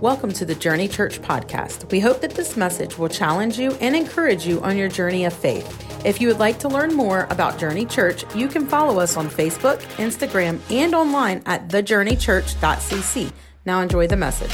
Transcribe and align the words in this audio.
Welcome 0.00 0.32
to 0.32 0.44
the 0.44 0.56
Journey 0.56 0.88
Church 0.88 1.22
podcast. 1.22 1.90
We 1.92 2.00
hope 2.00 2.20
that 2.22 2.32
this 2.32 2.56
message 2.56 2.98
will 2.98 3.08
challenge 3.08 3.58
you 3.58 3.72
and 3.74 3.94
encourage 3.94 4.44
you 4.44 4.60
on 4.62 4.76
your 4.76 4.88
journey 4.88 5.24
of 5.26 5.32
faith. 5.32 6.04
If 6.04 6.20
you 6.20 6.26
would 6.26 6.40
like 6.40 6.58
to 6.58 6.68
learn 6.68 6.92
more 6.94 7.28
about 7.30 7.58
Journey 7.58 7.86
Church, 7.86 8.24
you 8.34 8.48
can 8.48 8.66
follow 8.66 8.98
us 8.98 9.16
on 9.16 9.28
Facebook, 9.28 9.80
Instagram, 9.98 10.58
and 10.72 10.94
online 10.94 11.42
at 11.46 11.68
thejourneychurch.cc. 11.68 13.32
Now 13.64 13.80
enjoy 13.80 14.08
the 14.08 14.16
message. 14.16 14.52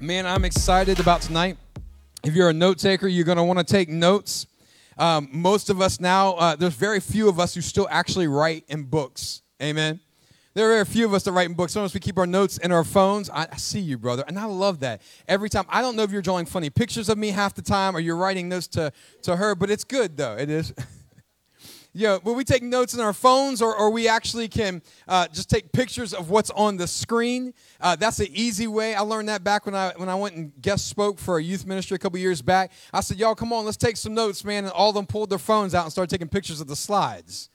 Man, 0.00 0.26
I'm 0.26 0.46
excited 0.46 0.98
about 0.98 1.20
tonight. 1.20 1.58
If 2.24 2.34
you're 2.34 2.48
a 2.48 2.54
note 2.54 2.78
taker, 2.78 3.06
you're 3.06 3.26
going 3.26 3.36
to 3.36 3.44
want 3.44 3.58
to 3.58 3.64
take 3.64 3.90
notes. 3.90 4.46
Um, 4.98 5.28
most 5.30 5.70
of 5.70 5.80
us 5.80 6.00
now, 6.00 6.32
uh, 6.34 6.56
there's 6.56 6.74
very 6.74 7.00
few 7.00 7.28
of 7.28 7.38
us 7.38 7.54
who 7.54 7.60
still 7.60 7.86
actually 7.90 8.26
write 8.26 8.64
in 8.68 8.84
books. 8.84 9.42
Amen. 9.62 10.00
There 10.54 10.66
are 10.66 10.72
very 10.72 10.84
few 10.84 11.06
of 11.06 11.14
us 11.14 11.22
that 11.22 11.32
write 11.32 11.48
in 11.48 11.54
books. 11.54 11.72
Sometimes 11.72 11.94
we 11.94 12.00
keep 12.00 12.18
our 12.18 12.26
notes 12.26 12.58
in 12.58 12.72
our 12.72 12.82
phones. 12.82 13.30
I, 13.30 13.46
I, 13.52 13.56
see 13.56 13.78
you, 13.78 13.96
brother. 13.96 14.24
And 14.26 14.36
I 14.36 14.46
love 14.46 14.80
that. 14.80 15.02
Every 15.28 15.48
time. 15.48 15.66
I 15.68 15.80
don't 15.82 15.94
know 15.94 16.02
if 16.02 16.10
you're 16.10 16.22
drawing 16.22 16.46
funny 16.46 16.68
pictures 16.68 17.08
of 17.08 17.16
me 17.16 17.28
half 17.28 17.54
the 17.54 17.62
time 17.62 17.96
or 17.96 18.00
you're 18.00 18.16
writing 18.16 18.48
notes 18.48 18.66
to, 18.68 18.92
to 19.22 19.36
her, 19.36 19.54
but 19.54 19.70
it's 19.70 19.84
good, 19.84 20.16
though. 20.16 20.36
It 20.36 20.50
is. 20.50 20.74
yeah, 21.94 22.18
but 22.22 22.34
we 22.34 22.44
take 22.44 22.62
notes 22.62 22.94
in 22.94 23.00
our 23.00 23.12
phones 23.12 23.62
or, 23.62 23.74
or 23.74 23.90
we 23.90 24.08
actually 24.08 24.46
can 24.46 24.82
uh, 25.08 25.26
just 25.28 25.48
take 25.48 25.72
pictures 25.72 26.12
of 26.12 26.30
what's 26.30 26.50
on 26.50 26.76
the 26.76 26.86
screen. 26.86 27.54
Uh, 27.80 27.96
that's 27.96 28.20
an 28.20 28.28
easy 28.30 28.66
way. 28.66 28.94
I 28.94 29.00
learned 29.00 29.28
that 29.30 29.42
back 29.42 29.64
when 29.66 29.74
I, 29.74 29.92
when 29.96 30.08
I 30.08 30.14
went 30.14 30.36
and 30.36 30.52
guest 30.60 30.88
spoke 30.88 31.18
for 31.18 31.38
a 31.38 31.42
youth 31.42 31.66
ministry 31.66 31.94
a 31.96 31.98
couple 31.98 32.18
years 32.18 32.42
back. 32.42 32.72
I 32.92 33.00
said, 33.00 33.18
y'all, 33.18 33.34
come 33.34 33.52
on, 33.52 33.64
let's 33.64 33.78
take 33.78 33.96
some 33.96 34.14
notes, 34.14 34.44
man. 34.44 34.64
And 34.64 34.72
all 34.72 34.90
of 34.90 34.94
them 34.94 35.06
pulled 35.06 35.30
their 35.30 35.38
phones 35.38 35.74
out 35.74 35.84
and 35.84 35.92
started 35.92 36.10
taking 36.10 36.28
pictures 36.28 36.60
of 36.60 36.68
the 36.68 36.76
slides. 36.76 37.48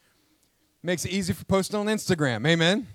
Makes 0.81 1.05
it 1.05 1.11
easy 1.11 1.31
for 1.31 1.45
posting 1.45 1.79
on 1.79 1.85
Instagram. 1.85 2.45
Amen. 2.47 2.87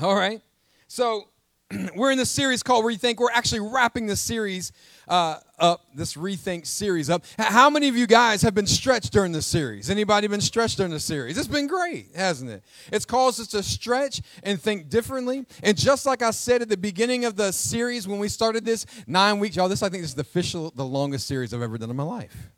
All 0.00 0.14
right. 0.14 0.40
So 0.86 1.29
we're 1.94 2.10
in 2.10 2.18
this 2.18 2.30
series 2.30 2.62
called 2.62 2.84
Rethink. 2.84 3.18
We're 3.18 3.30
actually 3.30 3.60
wrapping 3.60 4.06
this 4.06 4.20
series 4.20 4.72
uh, 5.06 5.36
up, 5.58 5.84
this 5.94 6.14
Rethink 6.14 6.66
series 6.66 7.08
up. 7.08 7.24
How 7.38 7.70
many 7.70 7.88
of 7.88 7.96
you 7.96 8.08
guys 8.08 8.42
have 8.42 8.54
been 8.54 8.66
stretched 8.66 9.12
during 9.12 9.30
this 9.30 9.46
series? 9.46 9.88
Anybody 9.88 10.26
been 10.26 10.40
stretched 10.40 10.78
during 10.78 10.90
this 10.90 11.04
series? 11.04 11.38
It's 11.38 11.46
been 11.46 11.68
great, 11.68 12.08
hasn't 12.16 12.50
it? 12.50 12.64
It's 12.92 13.04
caused 13.04 13.40
us 13.40 13.46
to 13.48 13.62
stretch 13.62 14.20
and 14.42 14.60
think 14.60 14.88
differently. 14.88 15.46
And 15.62 15.76
just 15.76 16.06
like 16.06 16.22
I 16.22 16.32
said 16.32 16.62
at 16.62 16.68
the 16.68 16.76
beginning 16.76 17.24
of 17.24 17.36
the 17.36 17.52
series 17.52 18.08
when 18.08 18.18
we 18.18 18.28
started 18.28 18.64
this 18.64 18.84
nine 19.06 19.38
weeks, 19.38 19.54
y'all, 19.54 19.68
this 19.68 19.82
I 19.82 19.90
think 19.90 20.02
is 20.02 20.14
the 20.14 20.22
official, 20.22 20.72
the 20.74 20.84
longest 20.84 21.28
series 21.28 21.54
I've 21.54 21.62
ever 21.62 21.78
done 21.78 21.90
in 21.90 21.96
my 21.96 22.02
life. 22.02 22.50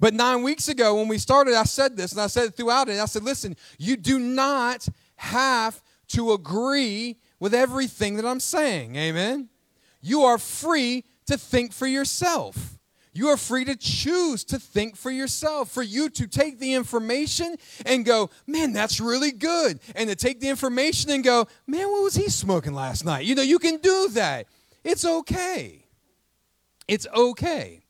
But 0.00 0.14
nine 0.14 0.42
weeks 0.42 0.68
ago, 0.68 0.96
when 0.96 1.08
we 1.08 1.18
started, 1.18 1.54
I 1.54 1.64
said 1.64 1.96
this, 1.96 2.12
and 2.12 2.20
I 2.20 2.28
said 2.28 2.46
it 2.46 2.56
throughout 2.56 2.88
it. 2.88 2.98
I 2.98 3.06
said, 3.06 3.22
listen, 3.22 3.56
you 3.78 3.96
do 3.96 4.18
not 4.18 4.88
have 5.16 5.82
to 6.08 6.32
agree 6.32 7.18
with 7.40 7.54
everything 7.54 8.16
that 8.16 8.26
I'm 8.26 8.40
saying. 8.40 8.96
Amen. 8.96 9.48
You 10.00 10.22
are 10.22 10.38
free 10.38 11.04
to 11.26 11.36
think 11.36 11.72
for 11.72 11.86
yourself. 11.86 12.78
You 13.12 13.28
are 13.28 13.36
free 13.36 13.64
to 13.64 13.74
choose 13.74 14.44
to 14.44 14.60
think 14.60 14.94
for 14.94 15.10
yourself, 15.10 15.70
for 15.70 15.82
you 15.82 16.08
to 16.10 16.26
take 16.28 16.60
the 16.60 16.74
information 16.74 17.56
and 17.84 18.04
go, 18.04 18.30
man, 18.46 18.72
that's 18.72 19.00
really 19.00 19.32
good. 19.32 19.80
And 19.96 20.08
to 20.08 20.14
take 20.14 20.40
the 20.40 20.48
information 20.48 21.10
and 21.10 21.24
go, 21.24 21.48
man, 21.66 21.90
what 21.90 22.04
was 22.04 22.14
he 22.14 22.28
smoking 22.28 22.74
last 22.74 23.04
night? 23.04 23.24
You 23.24 23.34
know, 23.34 23.42
you 23.42 23.58
can 23.58 23.78
do 23.78 24.08
that. 24.10 24.46
It's 24.84 25.04
okay. 25.04 25.84
It's 26.86 27.06
okay. 27.12 27.82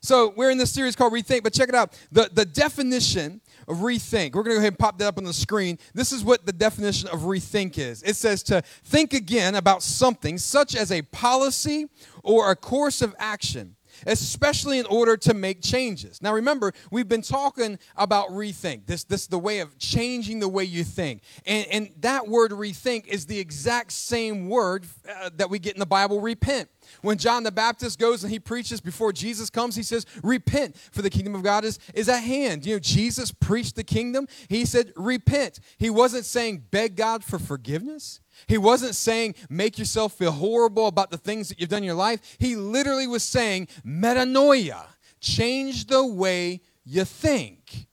So 0.00 0.32
we're 0.36 0.50
in 0.50 0.58
this 0.58 0.72
series 0.72 0.96
called 0.96 1.12
Rethink, 1.12 1.42
but 1.42 1.52
check 1.52 1.68
it 1.68 1.74
out. 1.74 1.98
The, 2.12 2.30
the 2.32 2.44
definition 2.44 3.40
of 3.66 3.78
rethink, 3.78 4.34
we're 4.34 4.42
going 4.42 4.54
to 4.54 4.56
go 4.56 4.58
ahead 4.58 4.72
and 4.72 4.78
pop 4.78 4.98
that 4.98 5.08
up 5.08 5.18
on 5.18 5.24
the 5.24 5.32
screen. 5.32 5.78
This 5.94 6.12
is 6.12 6.24
what 6.24 6.46
the 6.46 6.52
definition 6.52 7.08
of 7.08 7.20
rethink 7.20 7.78
is 7.78 8.02
it 8.02 8.16
says 8.16 8.42
to 8.44 8.62
think 8.84 9.12
again 9.12 9.54
about 9.54 9.82
something 9.82 10.38
such 10.38 10.74
as 10.74 10.90
a 10.90 11.02
policy 11.02 11.86
or 12.22 12.50
a 12.50 12.56
course 12.56 13.02
of 13.02 13.14
action 13.18 13.76
especially 14.06 14.78
in 14.78 14.86
order 14.86 15.16
to 15.16 15.34
make 15.34 15.62
changes. 15.62 16.22
Now 16.22 16.32
remember, 16.32 16.72
we've 16.90 17.08
been 17.08 17.22
talking 17.22 17.78
about 17.96 18.28
rethink. 18.28 18.86
This 18.86 19.04
this 19.04 19.22
is 19.22 19.28
the 19.28 19.38
way 19.38 19.60
of 19.60 19.78
changing 19.78 20.40
the 20.40 20.48
way 20.48 20.64
you 20.64 20.84
think. 20.84 21.22
And 21.46 21.66
and 21.68 21.90
that 22.00 22.28
word 22.28 22.52
rethink 22.52 23.06
is 23.06 23.26
the 23.26 23.38
exact 23.38 23.92
same 23.92 24.48
word 24.48 24.86
uh, 25.08 25.30
that 25.36 25.50
we 25.50 25.58
get 25.58 25.74
in 25.74 25.80
the 25.80 25.86
Bible 25.86 26.20
repent. 26.20 26.68
When 27.02 27.18
John 27.18 27.42
the 27.42 27.52
Baptist 27.52 27.98
goes 27.98 28.22
and 28.24 28.32
he 28.32 28.38
preaches 28.38 28.80
before 28.80 29.12
Jesus 29.12 29.50
comes, 29.50 29.76
he 29.76 29.82
says, 29.82 30.06
Repent, 30.22 30.76
for 30.76 31.02
the 31.02 31.10
kingdom 31.10 31.34
of 31.34 31.42
God 31.42 31.64
is, 31.64 31.78
is 31.94 32.08
at 32.08 32.20
hand. 32.20 32.66
You 32.66 32.74
know, 32.74 32.80
Jesus 32.80 33.30
preached 33.30 33.76
the 33.76 33.84
kingdom. 33.84 34.26
He 34.48 34.64
said, 34.64 34.92
Repent. 34.96 35.60
He 35.76 35.90
wasn't 35.90 36.24
saying, 36.24 36.64
Beg 36.70 36.96
God 36.96 37.24
for 37.24 37.38
forgiveness. 37.38 38.20
He 38.46 38.58
wasn't 38.58 38.94
saying, 38.94 39.34
Make 39.48 39.78
yourself 39.78 40.14
feel 40.14 40.32
horrible 40.32 40.86
about 40.86 41.10
the 41.10 41.18
things 41.18 41.48
that 41.48 41.60
you've 41.60 41.70
done 41.70 41.78
in 41.78 41.84
your 41.84 41.94
life. 41.94 42.36
He 42.38 42.56
literally 42.56 43.06
was 43.06 43.22
saying, 43.22 43.68
Metanoia, 43.84 44.84
change 45.20 45.86
the 45.86 46.06
way 46.06 46.60
you 46.84 47.04
think 47.04 47.88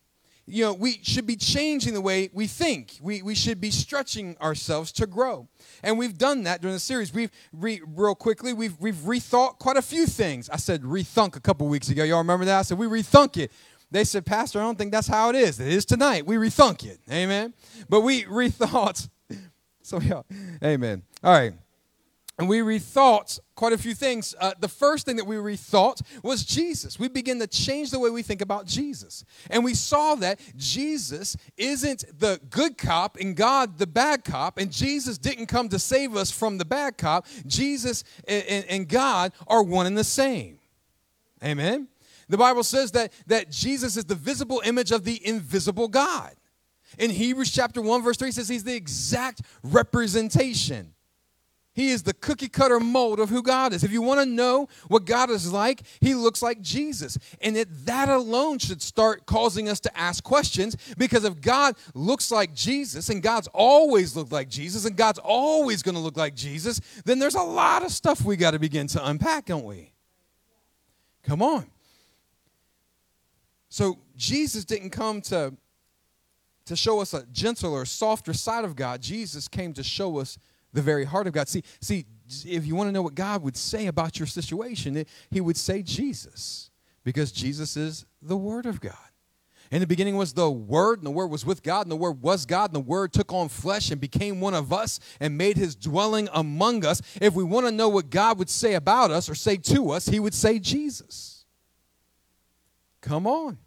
you 0.47 0.63
know, 0.63 0.73
we 0.73 0.99
should 1.01 1.25
be 1.25 1.35
changing 1.35 1.93
the 1.93 2.01
way 2.01 2.29
we 2.31 2.45
think. 2.45 2.99
We, 3.01 3.23
we 3.23 3.33
should 3.33 3.59
be 3.59 3.71
stretching 3.71 4.37
ourselves 4.39 4.91
to 4.93 5.07
grow. 5.07 5.47
And 5.81 5.97
we've 5.97 6.17
done 6.17 6.43
that 6.43 6.61
during 6.61 6.75
the 6.75 6.79
series. 6.79 7.13
We've, 7.13 7.31
re, 7.51 7.81
real 7.85 8.13
quickly, 8.13 8.53
we've, 8.53 8.79
we've 8.79 8.95
rethought 8.95 9.57
quite 9.57 9.77
a 9.77 9.81
few 9.81 10.05
things. 10.05 10.49
I 10.49 10.57
said 10.57 10.83
rethunk 10.83 11.35
a 11.35 11.39
couple 11.39 11.67
weeks 11.67 11.89
ago. 11.89 12.03
Y'all 12.03 12.19
remember 12.19 12.45
that? 12.45 12.59
I 12.59 12.61
said, 12.61 12.77
we 12.77 12.85
rethunk 12.85 13.37
it. 13.37 13.51
They 13.89 14.03
said, 14.03 14.25
Pastor, 14.25 14.59
I 14.59 14.63
don't 14.63 14.77
think 14.77 14.91
that's 14.91 15.07
how 15.07 15.29
it 15.29 15.35
is. 15.35 15.59
It 15.59 15.67
is 15.67 15.85
tonight. 15.85 16.27
We 16.27 16.35
rethunk 16.35 16.85
it. 16.85 16.99
Amen. 17.11 17.53
But 17.89 18.01
we 18.01 18.23
rethought. 18.23 19.09
So, 19.85 19.99
y'all, 20.01 20.25
amen. 20.63 21.03
All 21.23 21.31
right 21.31 21.53
and 22.37 22.49
we 22.49 22.59
rethought 22.59 23.39
quite 23.55 23.71
a 23.71 23.77
few 23.77 23.93
things. 23.93 24.35
Uh, 24.39 24.53
the 24.59 24.67
first 24.67 25.05
thing 25.05 25.15
that 25.15 25.25
we 25.25 25.37
rethought 25.37 26.01
was 26.21 26.43
Jesus. 26.43 26.99
We 26.99 27.07
began 27.07 27.39
to 27.39 27.47
change 27.47 27.91
the 27.91 27.99
way 27.99 28.09
we 28.09 28.23
think 28.23 28.41
about 28.41 28.65
Jesus. 28.65 29.23
And 29.49 29.63
we 29.63 29.73
saw 29.73 30.15
that 30.15 30.39
Jesus 30.57 31.37
isn't 31.55 32.03
the 32.19 32.41
good 32.49 32.77
cop 32.77 33.17
and 33.17 33.35
God 33.35 33.77
the 33.77 33.87
bad 33.87 34.25
cop, 34.25 34.57
and 34.57 34.71
Jesus 34.71 35.17
didn't 35.17 35.45
come 35.45 35.69
to 35.69 35.79
save 35.79 36.15
us 36.15 36.29
from 36.29 36.57
the 36.57 36.65
bad 36.65 36.97
cop. 36.97 37.25
Jesus 37.47 38.03
and, 38.27 38.43
and, 38.47 38.65
and 38.65 38.89
God 38.89 39.31
are 39.47 39.63
one 39.63 39.85
and 39.85 39.97
the 39.97 40.03
same. 40.03 40.59
Amen. 41.43 41.87
The 42.27 42.37
Bible 42.37 42.63
says 42.63 42.91
that, 42.93 43.13
that 43.27 43.49
Jesus 43.51 43.97
is 43.97 44.05
the 44.05 44.15
visible 44.15 44.61
image 44.65 44.91
of 44.91 45.05
the 45.05 45.25
invisible 45.25 45.87
God. 45.87 46.33
In 46.97 47.09
Hebrews 47.09 47.51
chapter 47.51 47.81
1, 47.81 48.03
verse 48.03 48.17
3 48.17 48.31
says 48.31 48.47
he's 48.47 48.63
the 48.63 48.75
exact 48.75 49.41
representation 49.63 50.95
he 51.75 51.89
is 51.89 52.03
the 52.03 52.13
cookie 52.13 52.47
cutter 52.47 52.79
mold 52.79 53.19
of 53.19 53.29
who 53.29 53.43
God 53.43 53.73
is. 53.73 53.83
If 53.83 53.91
you 53.91 54.01
want 54.01 54.21
to 54.21 54.25
know 54.25 54.69
what 54.87 55.03
God 55.03 55.29
is 55.29 55.51
like, 55.51 55.81
he 55.99 56.15
looks 56.15 56.41
like 56.41 56.61
Jesus. 56.61 57.17
And 57.41 57.57
it, 57.57 57.67
that 57.85 58.07
alone 58.07 58.59
should 58.59 58.81
start 58.81 59.25
causing 59.25 59.67
us 59.67 59.81
to 59.81 59.97
ask 59.97 60.23
questions 60.23 60.77
because 60.97 61.25
if 61.25 61.41
God 61.41 61.75
looks 61.93 62.31
like 62.31 62.53
Jesus 62.53 63.09
and 63.09 63.21
God's 63.21 63.49
always 63.49 64.15
looked 64.15 64.31
like 64.31 64.47
Jesus 64.47 64.85
and 64.85 64.95
God's 64.95 65.19
always 65.19 65.83
going 65.83 65.95
to 65.95 66.01
look 66.01 66.15
like 66.15 66.33
Jesus, 66.33 66.79
then 67.03 67.19
there's 67.19 67.35
a 67.35 67.43
lot 67.43 67.83
of 67.83 67.91
stuff 67.91 68.21
we 68.23 68.37
got 68.37 68.51
to 68.51 68.59
begin 68.59 68.87
to 68.87 69.05
unpack, 69.05 69.47
don't 69.47 69.65
we? 69.65 69.91
Come 71.23 71.41
on. 71.41 71.65
So 73.67 73.99
Jesus 74.15 74.63
didn't 74.63 74.91
come 74.91 75.19
to, 75.23 75.53
to 76.65 76.75
show 76.75 76.99
us 76.99 77.13
a 77.13 77.25
gentler, 77.27 77.85
softer 77.85 78.33
side 78.33 78.65
of 78.65 78.75
God. 78.75 79.01
Jesus 79.01 79.47
came 79.47 79.73
to 79.73 79.83
show 79.83 80.17
us 80.17 80.37
the 80.73 80.81
very 80.81 81.05
heart 81.05 81.27
of 81.27 81.33
God. 81.33 81.47
See, 81.47 81.63
see, 81.79 82.05
if 82.27 82.65
you 82.65 82.75
want 82.75 82.87
to 82.87 82.91
know 82.91 83.01
what 83.01 83.15
God 83.15 83.43
would 83.43 83.55
say 83.55 83.87
about 83.87 84.19
your 84.19 84.27
situation, 84.27 85.05
he 85.29 85.41
would 85.41 85.57
say 85.57 85.81
Jesus, 85.81 86.71
because 87.03 87.31
Jesus 87.31 87.77
is 87.77 88.05
the 88.21 88.37
Word 88.37 88.65
of 88.65 88.81
God. 88.81 88.93
In 89.71 89.79
the 89.79 89.87
beginning 89.87 90.15
was 90.15 90.33
the 90.33 90.49
Word, 90.49 90.99
and 90.99 91.07
the 91.07 91.11
Word 91.11 91.27
was 91.27 91.45
with 91.45 91.63
God, 91.63 91.83
and 91.83 91.91
the 91.91 91.95
Word 91.95 92.21
was 92.21 92.45
God, 92.45 92.69
and 92.69 92.75
the 92.75 92.87
Word 92.87 93.13
took 93.13 93.31
on 93.31 93.49
flesh 93.49 93.89
and 93.91 93.99
became 94.01 94.39
one 94.39 94.53
of 94.53 94.73
us 94.73 94.99
and 95.19 95.37
made 95.37 95.57
his 95.57 95.75
dwelling 95.75 96.29
among 96.33 96.85
us. 96.85 97.01
If 97.21 97.33
we 97.33 97.43
want 97.43 97.65
to 97.67 97.71
know 97.71 97.89
what 97.89 98.09
God 98.09 98.37
would 98.37 98.49
say 98.49 98.73
about 98.73 99.11
us 99.11 99.29
or 99.29 99.35
say 99.35 99.57
to 99.57 99.91
us, 99.91 100.07
he 100.07 100.19
would 100.19 100.33
say 100.33 100.59
Jesus. 100.59 101.45
Come 103.01 103.27
on 103.27 103.57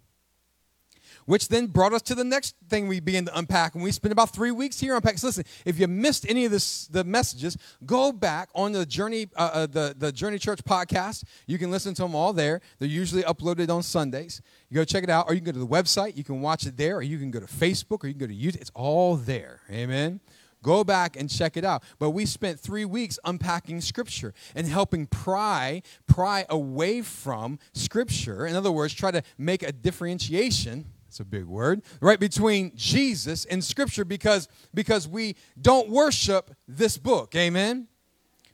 which 1.29 1.47
then 1.47 1.67
brought 1.67 1.93
us 1.93 2.01
to 2.01 2.15
the 2.15 2.23
next 2.23 2.55
thing 2.69 2.87
we 2.87 2.99
began 2.99 3.23
to 3.23 3.37
unpack. 3.37 3.75
And 3.75 3.83
we 3.83 3.91
spent 3.91 4.11
about 4.11 4.31
three 4.31 4.49
weeks 4.49 4.79
here 4.79 4.95
unpacking. 4.95 5.19
So 5.19 5.27
listen, 5.27 5.45
if 5.63 5.79
you 5.79 5.87
missed 5.87 6.27
any 6.27 6.45
of 6.45 6.51
this, 6.51 6.87
the 6.87 7.03
messages, 7.03 7.55
go 7.85 8.11
back 8.11 8.49
on 8.55 8.71
the 8.71 8.83
Journey, 8.83 9.27
uh, 9.35 9.51
uh, 9.53 9.65
the, 9.67 9.93
the 9.95 10.11
Journey 10.11 10.39
Church 10.39 10.63
podcast. 10.63 11.25
You 11.45 11.59
can 11.59 11.69
listen 11.69 11.93
to 11.93 12.01
them 12.01 12.15
all 12.15 12.33
there. 12.33 12.61
They're 12.79 12.89
usually 12.89 13.21
uploaded 13.21 13.69
on 13.69 13.83
Sundays. 13.83 14.41
You 14.71 14.75
go 14.77 14.83
check 14.83 15.03
it 15.03 15.11
out, 15.11 15.27
or 15.29 15.35
you 15.35 15.41
can 15.41 15.45
go 15.45 15.51
to 15.51 15.59
the 15.59 15.67
website. 15.67 16.17
You 16.17 16.23
can 16.23 16.41
watch 16.41 16.65
it 16.65 16.77
there, 16.77 16.95
or 16.95 17.03
you 17.03 17.19
can 17.19 17.29
go 17.29 17.39
to 17.39 17.45
Facebook, 17.45 18.03
or 18.03 18.07
you 18.07 18.15
can 18.15 18.21
go 18.21 18.27
to 18.27 18.33
YouTube. 18.33 18.61
It's 18.61 18.71
all 18.73 19.15
there. 19.15 19.59
Amen. 19.69 20.21
Go 20.63 20.83
back 20.83 21.15
and 21.15 21.29
check 21.29 21.57
it 21.57 21.63
out. 21.63 21.83
But 21.99 22.09
we 22.09 22.25
spent 22.25 22.59
three 22.59 22.85
weeks 22.85 23.19
unpacking 23.23 23.81
Scripture 23.81 24.33
and 24.55 24.65
helping 24.65 25.05
pry, 25.05 25.83
pry 26.07 26.47
away 26.49 27.03
from 27.03 27.59
Scripture. 27.73 28.47
In 28.47 28.55
other 28.55 28.71
words, 28.71 28.95
try 28.95 29.11
to 29.11 29.21
make 29.37 29.61
a 29.61 29.71
differentiation 29.71 30.85
It's 31.09 31.19
a 31.19 31.25
big 31.25 31.45
word, 31.45 31.81
right 32.01 32.19
between 32.19 32.71
Jesus 32.75 33.45
and 33.45 33.63
Scripture 33.63 34.05
because, 34.05 34.47
because 34.75 35.07
we 35.07 35.35
don't 35.59 35.89
worship 35.89 36.53
this 36.67 36.99
book. 36.99 37.35
Amen? 37.35 37.87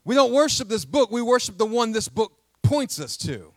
We 0.06 0.16
don't 0.16 0.31
worship 0.31 0.69
this 0.69 0.86
book, 0.86 1.12
we 1.12 1.22
worship 1.22 1.57
the 1.57 1.66
one 1.66 1.92
this 1.92 2.07
book 2.07 2.31
points 2.63 2.98
us 2.98 3.18
to. 3.18 3.52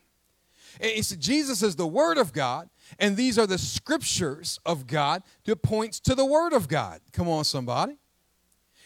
See, 0.83 1.17
Jesus 1.17 1.63
is 1.63 1.77
the 1.77 1.87
Word 1.87 2.19
of 2.19 2.33
God, 2.33 2.69
and 2.99 3.17
these 3.17 3.39
are 3.39 3.47
the 3.47 3.57
Scriptures 3.57 4.59
of 4.67 4.89
God 4.89 5.23
that 5.45 5.63
points 5.63 6.01
to 6.01 6.17
the 6.17 6.27
Word 6.27 6.53
of 6.53 6.67
God. 6.67 7.01
Come 7.13 7.29
on, 7.29 7.45
somebody. 7.45 7.99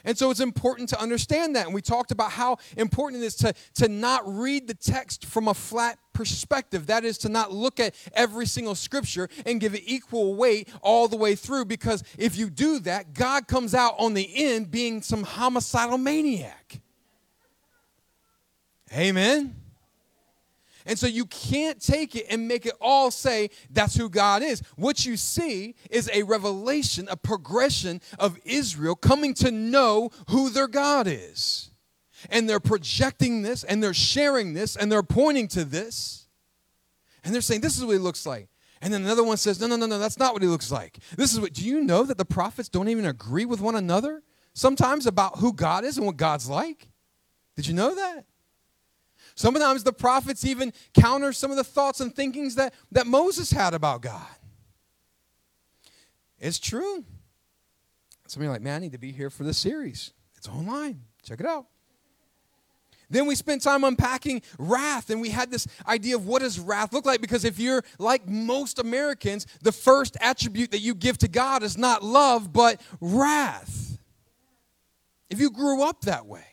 And 0.04 0.18
so 0.18 0.30
it's 0.30 0.40
important 0.40 0.90
to 0.90 1.00
understand 1.00 1.56
that. 1.56 1.66
And 1.66 1.74
we 1.74 1.80
talked 1.80 2.10
about 2.10 2.32
how 2.32 2.58
important 2.76 3.22
it 3.22 3.26
is 3.26 3.36
to, 3.36 3.54
to 3.76 3.88
not 3.88 4.22
read 4.26 4.68
the 4.68 4.74
text 4.74 5.24
from 5.24 5.48
a 5.48 5.54
flat 5.54 5.98
perspective. 6.12 6.86
That 6.86 7.04
is, 7.04 7.18
to 7.18 7.28
not 7.28 7.52
look 7.52 7.80
at 7.80 7.94
every 8.14 8.46
single 8.46 8.74
scripture 8.74 9.28
and 9.46 9.60
give 9.60 9.74
it 9.74 9.82
equal 9.84 10.34
weight 10.34 10.68
all 10.80 11.08
the 11.08 11.16
way 11.16 11.34
through. 11.34 11.66
Because 11.66 12.02
if 12.18 12.36
you 12.36 12.50
do 12.50 12.78
that, 12.80 13.14
God 13.14 13.48
comes 13.48 13.74
out 13.74 13.94
on 13.98 14.14
the 14.14 14.30
end 14.34 14.70
being 14.70 15.02
some 15.02 15.22
homicidal 15.22 15.98
maniac. 15.98 16.80
Amen. 18.94 19.56
And 20.84 20.98
so 20.98 21.06
you 21.06 21.26
can't 21.26 21.80
take 21.80 22.16
it 22.16 22.26
and 22.28 22.48
make 22.48 22.66
it 22.66 22.74
all 22.80 23.10
say 23.10 23.50
that's 23.70 23.96
who 23.96 24.08
God 24.08 24.42
is. 24.42 24.62
What 24.76 25.06
you 25.06 25.16
see 25.16 25.76
is 25.90 26.10
a 26.12 26.24
revelation, 26.24 27.06
a 27.10 27.16
progression 27.16 28.00
of 28.18 28.38
Israel 28.44 28.96
coming 28.96 29.34
to 29.34 29.50
know 29.50 30.10
who 30.28 30.50
their 30.50 30.68
God 30.68 31.06
is. 31.08 31.71
And 32.30 32.48
they're 32.48 32.60
projecting 32.60 33.42
this 33.42 33.64
and 33.64 33.82
they're 33.82 33.94
sharing 33.94 34.54
this 34.54 34.76
and 34.76 34.90
they're 34.90 35.02
pointing 35.02 35.48
to 35.48 35.64
this. 35.64 36.26
And 37.24 37.34
they're 37.34 37.40
saying, 37.40 37.60
this 37.60 37.76
is 37.78 37.84
what 37.84 37.92
he 37.92 37.98
looks 37.98 38.26
like. 38.26 38.48
And 38.80 38.92
then 38.92 39.04
another 39.04 39.22
one 39.22 39.36
says, 39.36 39.60
no, 39.60 39.68
no, 39.68 39.76
no, 39.76 39.86
no, 39.86 39.98
that's 39.98 40.18
not 40.18 40.32
what 40.32 40.42
he 40.42 40.48
looks 40.48 40.72
like. 40.72 40.98
This 41.16 41.32
is 41.32 41.40
what, 41.40 41.52
do 41.52 41.64
you 41.64 41.82
know 41.82 42.02
that 42.02 42.18
the 42.18 42.24
prophets 42.24 42.68
don't 42.68 42.88
even 42.88 43.06
agree 43.06 43.44
with 43.44 43.60
one 43.60 43.76
another 43.76 44.22
sometimes 44.54 45.06
about 45.06 45.38
who 45.38 45.52
God 45.52 45.84
is 45.84 45.96
and 45.96 46.06
what 46.06 46.16
God's 46.16 46.48
like? 46.48 46.88
Did 47.54 47.66
you 47.66 47.74
know 47.74 47.94
that? 47.94 48.24
Sometimes 49.34 49.84
the 49.84 49.92
prophets 49.92 50.44
even 50.44 50.72
counter 50.94 51.32
some 51.32 51.50
of 51.50 51.56
the 51.56 51.64
thoughts 51.64 52.00
and 52.00 52.14
thinkings 52.14 52.56
that, 52.56 52.74
that 52.90 53.06
Moses 53.06 53.50
had 53.50 53.72
about 53.72 54.02
God. 54.02 54.26
It's 56.38 56.58
true. 56.58 57.04
Some 58.26 58.40
of 58.40 58.44
you 58.44 58.50
are 58.50 58.52
like, 58.54 58.62
man, 58.62 58.76
I 58.76 58.78
need 58.80 58.92
to 58.92 58.98
be 58.98 59.12
here 59.12 59.30
for 59.30 59.44
the 59.44 59.54
series. 59.54 60.12
It's 60.36 60.48
online. 60.48 61.02
Check 61.22 61.38
it 61.38 61.46
out. 61.46 61.66
Then 63.12 63.26
we 63.26 63.34
spent 63.34 63.62
time 63.62 63.84
unpacking 63.84 64.40
wrath, 64.58 65.10
and 65.10 65.20
we 65.20 65.28
had 65.28 65.50
this 65.50 65.68
idea 65.86 66.16
of 66.16 66.26
what 66.26 66.40
does 66.40 66.58
wrath 66.58 66.94
look 66.94 67.04
like? 67.04 67.20
Because 67.20 67.44
if 67.44 67.58
you're 67.58 67.84
like 67.98 68.26
most 68.26 68.78
Americans, 68.78 69.46
the 69.60 69.70
first 69.70 70.16
attribute 70.20 70.70
that 70.70 70.80
you 70.80 70.94
give 70.94 71.18
to 71.18 71.28
God 71.28 71.62
is 71.62 71.76
not 71.76 72.02
love, 72.02 72.54
but 72.54 72.80
wrath. 73.02 73.98
If 75.28 75.40
you 75.40 75.50
grew 75.50 75.82
up 75.82 76.00
that 76.02 76.26
way. 76.26 76.44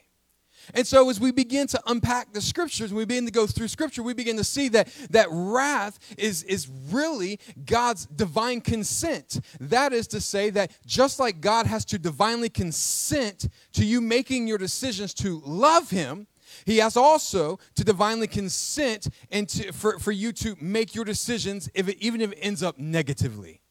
And 0.74 0.86
so 0.86 1.10
as 1.10 1.20
we 1.20 1.32
begin 1.32 1.66
to 1.68 1.82
unpack 1.88 2.34
the 2.34 2.42
scriptures, 2.42 2.94
we 2.94 3.06
begin 3.06 3.26
to 3.26 3.32
go 3.32 3.48
through 3.48 3.70
scripture, 3.70 4.04
we 4.04 4.14
begin 4.14 4.36
to 4.38 4.44
see 4.44 4.68
that 4.70 4.90
that 5.10 5.28
wrath 5.32 5.98
is, 6.18 6.44
is 6.44 6.68
really 6.92 7.40
God's 7.66 8.06
divine 8.06 8.60
consent. 8.60 9.40
That 9.62 9.94
is 9.94 10.08
to 10.08 10.20
say 10.20 10.50
that 10.52 10.78
just 10.86 11.20
like 11.20 11.40
God 11.40 11.68
has 11.68 11.86
to 11.86 11.98
divinely 11.98 12.50
consent 12.50 13.48
to 13.74 13.86
you 13.86 14.02
making 14.02 14.48
your 14.48 14.58
decisions 14.58 15.14
to 15.16 15.42
love 15.46 15.90
him, 15.90 16.28
he 16.66 16.78
has 16.78 16.98
also 16.98 17.60
to 17.76 17.84
divinely 17.84 18.28
consent 18.28 19.08
and 19.32 19.48
to, 19.50 19.72
for, 19.72 20.00
for 20.00 20.12
you 20.12 20.32
to 20.34 20.56
make 20.60 20.96
your 20.96 21.06
decisions 21.06 21.70
if 21.74 21.88
it, 21.88 21.98
even 22.00 22.22
if 22.22 22.32
it 22.32 22.40
ends 22.42 22.64
up 22.64 22.78
negatively. 22.78 23.62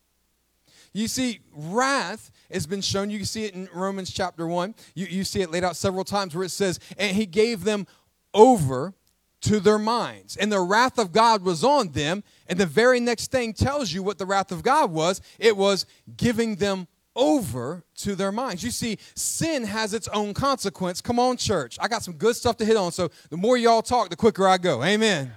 You 0.93 1.08
see, 1.08 1.40
wrath 1.55 2.31
has 2.50 2.67
been 2.67 2.81
shown. 2.81 3.11
You 3.11 3.25
see 3.25 3.44
it 3.44 3.55
in 3.55 3.69
Romans 3.73 4.11
chapter 4.11 4.46
1. 4.46 4.75
You, 4.94 5.06
you 5.06 5.25
see 5.25 5.43
it 5.43 5.50
laid 5.50 5.64
out 5.64 5.76
several 5.76 6.05
times 6.05 6.35
where 6.35 6.44
it 6.44 6.50
says, 6.50 6.81
And 6.96 7.17
he 7.17 7.26
gave 7.26 7.64
them 7.64 7.87
over 8.35 8.94
to 9.43 9.61
their 9.61 9.79
minds. 9.79 10.37
And 10.37 10.50
the 10.50 10.61
wrath 10.61 10.99
of 10.99 11.12
God 11.12 11.43
was 11.43 11.62
on 11.62 11.93
them. 11.93 12.25
And 12.49 12.58
the 12.58 12.67
very 12.67 13.00
next 13.00 13.31
thing 13.31 13.52
tells 13.52 13.93
you 13.93 14.02
what 14.02 14.19
the 14.19 14.26
wrath 14.26 14.50
of 14.50 14.62
God 14.62 14.90
was 14.90 15.20
it 15.38 15.56
was 15.56 15.87
giving 16.17 16.56
them 16.56 16.88
over 17.18 17.82
to 17.96 18.14
their 18.14 18.32
minds. 18.32 18.62
You 18.62 18.70
see, 18.70 18.96
sin 19.14 19.64
has 19.64 19.92
its 19.92 20.08
own 20.08 20.32
consequence. 20.32 21.00
Come 21.02 21.18
on, 21.18 21.36
church. 21.36 21.76
I 21.80 21.88
got 21.88 22.02
some 22.02 22.14
good 22.14 22.36
stuff 22.36 22.56
to 22.58 22.64
hit 22.64 22.76
on. 22.76 22.92
So 22.92 23.10
the 23.28 23.36
more 23.36 23.58
y'all 23.58 23.82
talk, 23.82 24.08
the 24.08 24.16
quicker 24.16 24.48
I 24.48 24.56
go. 24.56 24.82
Amen. 24.82 25.32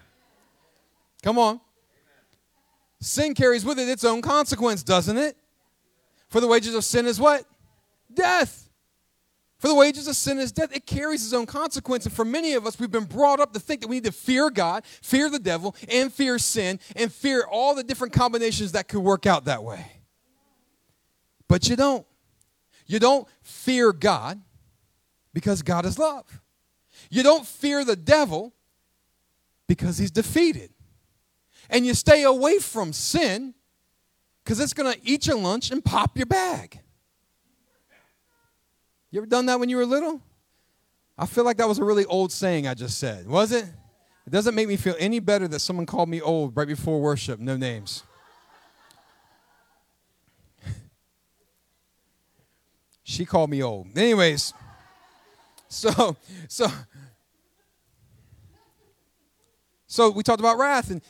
Come 1.23 1.37
on. 1.37 1.59
Sin 3.01 3.33
carries 3.33 3.65
with 3.65 3.79
it 3.79 3.89
its 3.89 4.03
own 4.03 4.21
consequence, 4.21 4.83
doesn't 4.83 5.17
it? 5.17 5.35
For 6.29 6.39
the 6.39 6.47
wages 6.47 6.75
of 6.75 6.85
sin 6.85 7.07
is 7.07 7.19
what? 7.19 7.45
Death. 8.13 8.69
For 9.57 9.67
the 9.67 9.75
wages 9.75 10.07
of 10.07 10.15
sin 10.15 10.39
is 10.39 10.51
death. 10.51 10.75
It 10.75 10.85
carries 10.85 11.23
its 11.23 11.33
own 11.33 11.45
consequence. 11.45 12.05
And 12.05 12.13
for 12.13 12.25
many 12.25 12.53
of 12.53 12.65
us, 12.65 12.79
we've 12.79 12.91
been 12.91 13.05
brought 13.05 13.39
up 13.39 13.53
to 13.53 13.59
think 13.59 13.81
that 13.81 13.87
we 13.87 13.97
need 13.97 14.05
to 14.05 14.11
fear 14.11 14.49
God, 14.49 14.85
fear 14.85 15.29
the 15.29 15.39
devil, 15.39 15.75
and 15.89 16.13
fear 16.13 16.39
sin, 16.39 16.79
and 16.95 17.11
fear 17.11 17.45
all 17.49 17.75
the 17.75 17.83
different 17.83 18.13
combinations 18.13 18.71
that 18.71 18.87
could 18.87 19.01
work 19.01 19.25
out 19.25 19.45
that 19.45 19.63
way. 19.63 20.00
But 21.51 21.67
you 21.67 21.75
don't. 21.75 22.07
You 22.87 22.97
don't 22.97 23.27
fear 23.41 23.91
God 23.91 24.41
because 25.33 25.61
God 25.61 25.85
is 25.85 25.99
love. 25.99 26.41
You 27.09 27.23
don't 27.23 27.45
fear 27.45 27.83
the 27.83 27.97
devil 27.97 28.53
because 29.67 29.97
he's 29.97 30.11
defeated. 30.11 30.69
And 31.69 31.85
you 31.85 31.93
stay 31.93 32.23
away 32.23 32.59
from 32.59 32.93
sin 32.93 33.53
because 34.41 34.61
it's 34.61 34.71
going 34.71 34.93
to 34.93 34.99
eat 35.03 35.27
your 35.27 35.35
lunch 35.35 35.71
and 35.71 35.83
pop 35.83 36.15
your 36.17 36.25
bag. 36.25 36.79
You 39.09 39.19
ever 39.19 39.27
done 39.27 39.45
that 39.47 39.59
when 39.59 39.67
you 39.67 39.75
were 39.75 39.85
little? 39.85 40.21
I 41.17 41.25
feel 41.25 41.43
like 41.43 41.57
that 41.57 41.67
was 41.67 41.79
a 41.79 41.83
really 41.83 42.05
old 42.05 42.31
saying 42.31 42.65
I 42.65 42.75
just 42.75 42.97
said. 42.97 43.27
Was 43.27 43.51
it? 43.51 43.65
It 44.25 44.29
doesn't 44.29 44.55
make 44.55 44.69
me 44.69 44.77
feel 44.77 44.95
any 44.97 45.19
better 45.19 45.49
that 45.49 45.59
someone 45.59 45.85
called 45.85 46.07
me 46.07 46.21
old 46.21 46.55
right 46.55 46.67
before 46.67 47.01
worship. 47.01 47.41
No 47.41 47.57
names. 47.57 48.03
She 53.03 53.25
called 53.25 53.49
me 53.49 53.61
old. 53.63 53.97
Anyways, 53.97 54.53
so 55.67 56.15
so 56.47 56.67
so 59.87 60.09
we 60.09 60.23
talked 60.23 60.39
about 60.39 60.57
wrath 60.57 60.89
and 60.89 61.01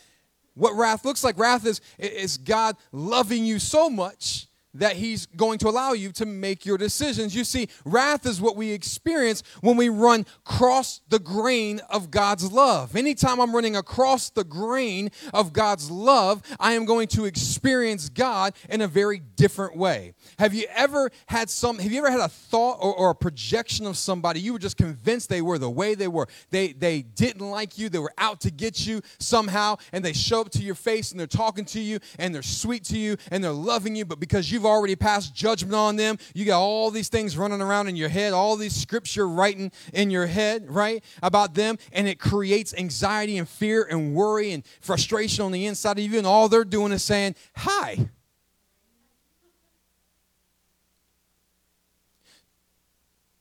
what 0.55 0.75
wrath 0.75 1.05
looks 1.05 1.23
like. 1.23 1.37
Wrath 1.37 1.65
is, 1.65 1.81
is 1.97 2.37
God 2.37 2.75
loving 2.91 3.45
you 3.45 3.59
so 3.59 3.89
much 3.89 4.47
that 4.73 4.95
he's 4.95 5.25
going 5.25 5.59
to 5.59 5.67
allow 5.67 5.93
you 5.93 6.11
to 6.13 6.25
make 6.25 6.65
your 6.65 6.77
decisions. 6.77 7.35
You 7.35 7.43
see, 7.43 7.67
wrath 7.85 8.25
is 8.25 8.41
what 8.41 8.55
we 8.55 8.71
experience 8.71 9.43
when 9.61 9.77
we 9.77 9.89
run 9.89 10.25
across 10.45 11.01
the 11.09 11.19
grain 11.19 11.81
of 11.89 12.11
God's 12.11 12.51
love. 12.51 12.95
Anytime 12.95 13.39
I'm 13.39 13.53
running 13.53 13.75
across 13.75 14.29
the 14.29 14.43
grain 14.43 15.11
of 15.33 15.53
God's 15.53 15.91
love, 15.91 16.41
I 16.59 16.73
am 16.73 16.85
going 16.85 17.07
to 17.09 17.25
experience 17.25 18.09
God 18.09 18.53
in 18.69 18.81
a 18.81 18.87
very 18.87 19.19
different 19.19 19.75
way. 19.75 20.13
Have 20.39 20.53
you 20.53 20.65
ever 20.73 21.11
had 21.25 21.49
some 21.49 21.79
have 21.79 21.91
you 21.91 21.99
ever 21.99 22.11
had 22.11 22.19
a 22.19 22.29
thought 22.29 22.77
or, 22.81 22.93
or 22.93 23.09
a 23.11 23.15
projection 23.15 23.85
of 23.85 23.97
somebody 23.97 24.39
you 24.39 24.53
were 24.53 24.59
just 24.59 24.77
convinced 24.77 25.29
they 25.29 25.41
were 25.41 25.57
the 25.57 25.69
way 25.69 25.95
they 25.95 26.07
were? 26.07 26.27
They 26.49 26.73
they 26.73 27.01
didn't 27.01 27.49
like 27.49 27.77
you, 27.77 27.89
they 27.89 27.99
were 27.99 28.13
out 28.17 28.41
to 28.41 28.51
get 28.51 28.85
you 28.85 29.01
somehow, 29.19 29.77
and 29.91 30.05
they 30.05 30.13
show 30.13 30.41
up 30.41 30.51
to 30.51 30.61
your 30.61 30.75
face 30.75 31.11
and 31.11 31.19
they're 31.19 31.27
talking 31.27 31.65
to 31.65 31.79
you 31.79 31.99
and 32.19 32.33
they're 32.33 32.41
sweet 32.41 32.83
to 32.85 32.97
you 32.97 33.17
and 33.31 33.43
they're 33.43 33.51
loving 33.51 33.95
you, 33.95 34.05
but 34.05 34.19
because 34.19 34.51
you 34.51 34.60
you've 34.61 34.67
already 34.67 34.95
passed 34.95 35.33
judgment 35.33 35.73
on 35.73 35.95
them. 35.95 36.19
You 36.35 36.45
got 36.45 36.61
all 36.61 36.91
these 36.91 37.09
things 37.09 37.35
running 37.35 37.61
around 37.61 37.87
in 37.87 37.95
your 37.95 38.09
head, 38.09 38.31
all 38.31 38.55
these 38.55 38.75
scripture 38.75 39.27
writing 39.27 39.71
in 39.91 40.11
your 40.11 40.27
head, 40.27 40.69
right, 40.69 41.03
about 41.23 41.55
them, 41.55 41.79
and 41.91 42.07
it 42.07 42.19
creates 42.19 42.71
anxiety 42.75 43.39
and 43.39 43.49
fear 43.49 43.87
and 43.89 44.13
worry 44.13 44.51
and 44.51 44.63
frustration 44.79 45.43
on 45.43 45.51
the 45.51 45.65
inside 45.65 45.97
of 45.97 46.05
you, 46.05 46.15
and 46.19 46.27
all 46.27 46.47
they're 46.47 46.63
doing 46.63 46.91
is 46.91 47.03
saying, 47.03 47.35
Hi. 47.55 48.09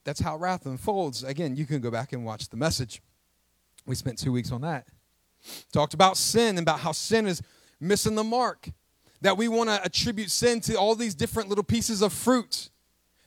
That's 0.05 0.21
how 0.21 0.39
wrath 0.39 0.65
unfolds. 0.65 1.23
Again, 1.23 1.55
you 1.55 1.67
can 1.67 1.83
go 1.83 1.91
back 1.91 2.15
and 2.15 2.25
watch 2.25 2.49
the 2.49 2.57
message. 2.57 3.03
We 3.85 3.95
spent 3.95 4.19
two 4.19 4.33
weeks 4.33 4.51
on 4.51 4.63
that. 4.63 4.89
Talked 5.71 5.93
about 5.93 6.17
sin 6.17 6.57
and 6.57 6.61
about 6.61 6.81
how 6.81 6.93
sin 6.93 7.27
is 7.27 7.43
missing 7.79 8.15
the 8.15 8.25
mark 8.25 8.71
that 9.21 9.37
we 9.37 9.49
want 9.49 9.71
to 9.71 9.83
attribute 9.85 10.31
sin 10.31 10.61
to 10.63 10.75
all 10.77 10.95
these 10.95 11.15
different 11.15 11.49
little 11.49 11.65
pieces 11.65 12.03
of 12.03 12.13
fruit. 12.13 12.71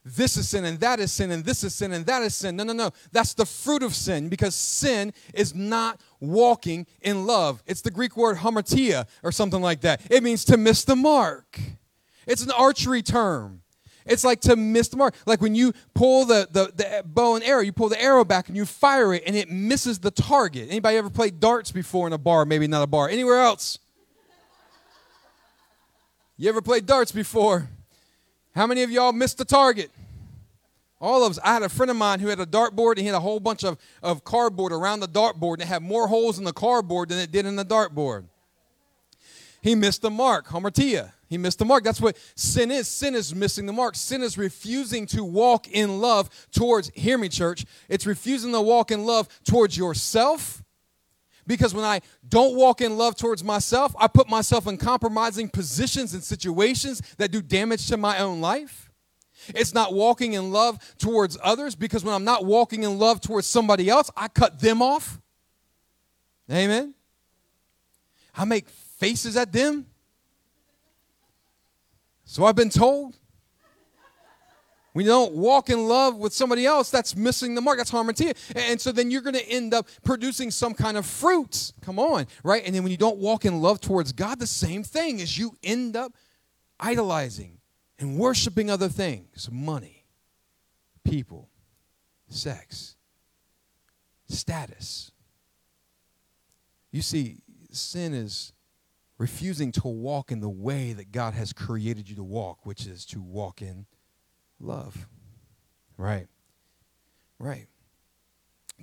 This 0.05 0.35
is 0.35 0.49
sin, 0.49 0.65
and 0.65 0.79
that 0.81 0.99
is 0.99 1.13
sin, 1.13 1.31
and 1.31 1.45
this 1.45 1.63
is 1.63 1.73
sin, 1.73 1.93
and 1.93 2.05
that 2.07 2.23
is 2.23 2.35
sin. 2.35 2.57
No, 2.57 2.65
no, 2.65 2.73
no. 2.73 2.91
That's 3.13 3.33
the 3.33 3.45
fruit 3.45 3.83
of 3.83 3.95
sin 3.95 4.27
because 4.27 4.53
sin 4.53 5.13
is 5.33 5.55
not 5.55 6.01
walking 6.19 6.87
in 7.01 7.25
love. 7.25 7.63
It's 7.65 7.81
the 7.81 7.91
Greek 7.91 8.17
word 8.17 8.37
hamartia 8.37 9.07
or 9.23 9.31
something 9.31 9.61
like 9.61 9.81
that. 9.81 10.01
It 10.09 10.21
means 10.21 10.43
to 10.45 10.57
miss 10.57 10.83
the 10.83 10.97
mark. 10.97 11.57
It's 12.27 12.43
an 12.43 12.51
archery 12.51 13.01
term. 13.01 13.61
It's 14.05 14.25
like 14.25 14.41
to 14.41 14.57
miss 14.57 14.89
the 14.89 14.97
mark. 14.97 15.15
Like 15.25 15.41
when 15.41 15.55
you 15.55 15.71
pull 15.93 16.25
the, 16.25 16.47
the, 16.51 16.71
the, 16.75 17.03
bow 17.05 17.35
and 17.35 17.43
arrow, 17.43 17.61
you 17.61 17.71
pull 17.71 17.87
the 17.87 18.01
arrow 18.01 18.25
back 18.25 18.49
and 18.49 18.57
you 18.57 18.65
fire 18.65 19.13
it 19.13 19.23
and 19.25 19.35
it 19.35 19.49
misses 19.49 19.99
the 19.99 20.11
target. 20.11 20.67
Anybody 20.69 20.97
ever 20.97 21.09
played 21.09 21.39
darts 21.39 21.71
before 21.71 22.07
in 22.07 22.13
a 22.13 22.17
bar? 22.17 22.45
Maybe 22.45 22.67
not 22.67 22.83
a 22.83 22.87
bar. 22.87 23.07
Anywhere 23.07 23.39
else? 23.39 23.79
You 26.35 26.49
ever 26.49 26.61
played 26.61 26.85
darts 26.85 27.11
before? 27.11 27.69
How 28.55 28.65
many 28.65 28.81
of 28.83 28.89
y'all 28.89 29.13
missed 29.13 29.37
the 29.37 29.45
target? 29.45 29.91
All 30.99 31.23
of 31.23 31.31
us. 31.31 31.39
I 31.43 31.53
had 31.53 31.63
a 31.63 31.69
friend 31.69 31.91
of 31.91 31.97
mine 31.97 32.19
who 32.19 32.27
had 32.27 32.39
a 32.39 32.45
dartboard 32.45 32.91
and 32.91 33.01
he 33.01 33.05
had 33.05 33.15
a 33.15 33.19
whole 33.19 33.39
bunch 33.39 33.63
of, 33.63 33.77
of 34.01 34.23
cardboard 34.23 34.71
around 34.71 35.01
the 35.01 35.07
dartboard 35.07 35.55
and 35.55 35.63
it 35.63 35.67
had 35.67 35.83
more 35.83 36.07
holes 36.07 36.39
in 36.39 36.43
the 36.43 36.53
cardboard 36.53 37.09
than 37.09 37.19
it 37.19 37.31
did 37.31 37.45
in 37.45 37.55
the 37.55 37.65
dartboard. 37.65 38.25
He 39.61 39.75
missed 39.75 40.01
the 40.01 40.09
mark, 40.09 40.47
hamartia. 40.47 41.11
He 41.29 41.37
missed 41.37 41.59
the 41.59 41.65
mark. 41.65 41.83
That's 41.83 42.01
what 42.01 42.17
sin 42.35 42.71
is. 42.71 42.87
Sin 42.87 43.15
is 43.15 43.33
missing 43.33 43.65
the 43.65 43.73
mark. 43.73 43.95
Sin 43.95 44.21
is 44.21 44.37
refusing 44.37 45.05
to 45.07 45.23
walk 45.23 45.67
in 45.67 46.01
love 46.01 46.29
towards, 46.51 46.89
hear 46.95 47.17
me, 47.17 47.29
church, 47.29 47.65
it's 47.89 48.05
refusing 48.05 48.51
to 48.53 48.61
walk 48.61 48.91
in 48.91 49.05
love 49.05 49.27
towards 49.43 49.77
yourself 49.77 50.62
because 51.45 51.73
when 51.73 51.85
I 51.85 52.01
don't 52.27 52.55
walk 52.55 52.81
in 52.81 52.97
love 52.97 53.15
towards 53.15 53.43
myself, 53.43 53.95
I 53.97 54.07
put 54.07 54.29
myself 54.29 54.67
in 54.67 54.77
compromising 54.77 55.49
positions 55.49 56.13
and 56.13 56.23
situations 56.23 57.01
that 57.17 57.31
do 57.31 57.41
damage 57.41 57.87
to 57.87 57.97
my 57.97 58.19
own 58.19 58.41
life. 58.41 58.91
It's 59.49 59.73
not 59.73 59.93
walking 59.93 60.33
in 60.33 60.51
love 60.51 60.79
towards 60.97 61.37
others 61.43 61.75
because 61.75 62.03
when 62.03 62.13
I'm 62.13 62.23
not 62.23 62.45
walking 62.45 62.83
in 62.83 62.97
love 62.97 63.19
towards 63.19 63.47
somebody 63.47 63.89
else, 63.89 64.09
I 64.15 64.27
cut 64.27 64.59
them 64.59 64.81
off. 64.81 65.19
Amen. 66.51 66.93
I 68.35 68.45
make 68.45 68.69
faces 68.69 69.37
at 69.37 69.51
them. 69.51 69.85
So 72.25 72.45
I've 72.45 72.55
been 72.55 72.69
told. 72.69 73.17
When 74.93 75.05
you 75.05 75.11
don't 75.11 75.33
walk 75.33 75.69
in 75.71 75.87
love 75.87 76.17
with 76.17 76.33
somebody 76.33 76.67
else, 76.67 76.91
that's 76.91 77.15
missing 77.15 77.55
the 77.55 77.61
mark. 77.61 77.77
That's 77.77 77.91
hamartia. 77.91 78.35
And 78.55 78.79
so 78.79 78.91
then 78.91 79.09
you're 79.09 79.21
going 79.21 79.35
to 79.35 79.47
end 79.49 79.73
up 79.73 79.87
producing 80.03 80.51
some 80.51 80.75
kind 80.75 80.97
of 80.97 81.05
fruit. 81.05 81.73
Come 81.81 81.97
on, 81.97 82.27
right? 82.43 82.63
And 82.63 82.75
then 82.75 82.83
when 82.83 82.91
you 82.91 82.97
don't 82.97 83.17
walk 83.17 83.43
in 83.43 83.59
love 83.59 83.81
towards 83.81 84.11
God, 84.13 84.39
the 84.39 84.47
same 84.47 84.83
thing 84.83 85.19
is 85.19 85.37
you 85.37 85.55
end 85.63 85.95
up 85.95 86.13
idolizing 86.79 87.57
and 87.97 88.19
worshiping 88.19 88.69
other 88.69 88.89
things 88.89 89.49
money, 89.51 90.05
people, 91.03 91.49
sex, 92.29 92.95
status. 94.27 95.11
You 96.91 97.01
see, 97.01 97.37
sin 97.71 98.13
is 98.13 98.53
refusing 99.17 99.71
to 99.71 99.87
walk 99.87 100.31
in 100.31 100.39
the 100.39 100.49
way 100.49 100.93
that 100.93 101.11
God 101.11 101.33
has 101.33 101.51
created 101.51 102.07
you 102.07 102.15
to 102.17 102.23
walk, 102.23 102.65
which 102.65 102.85
is 102.85 103.05
to 103.07 103.21
walk 103.21 103.61
in 103.63 103.87
love. 104.59 105.07
Right. 105.97 106.27
Right. 107.39 107.67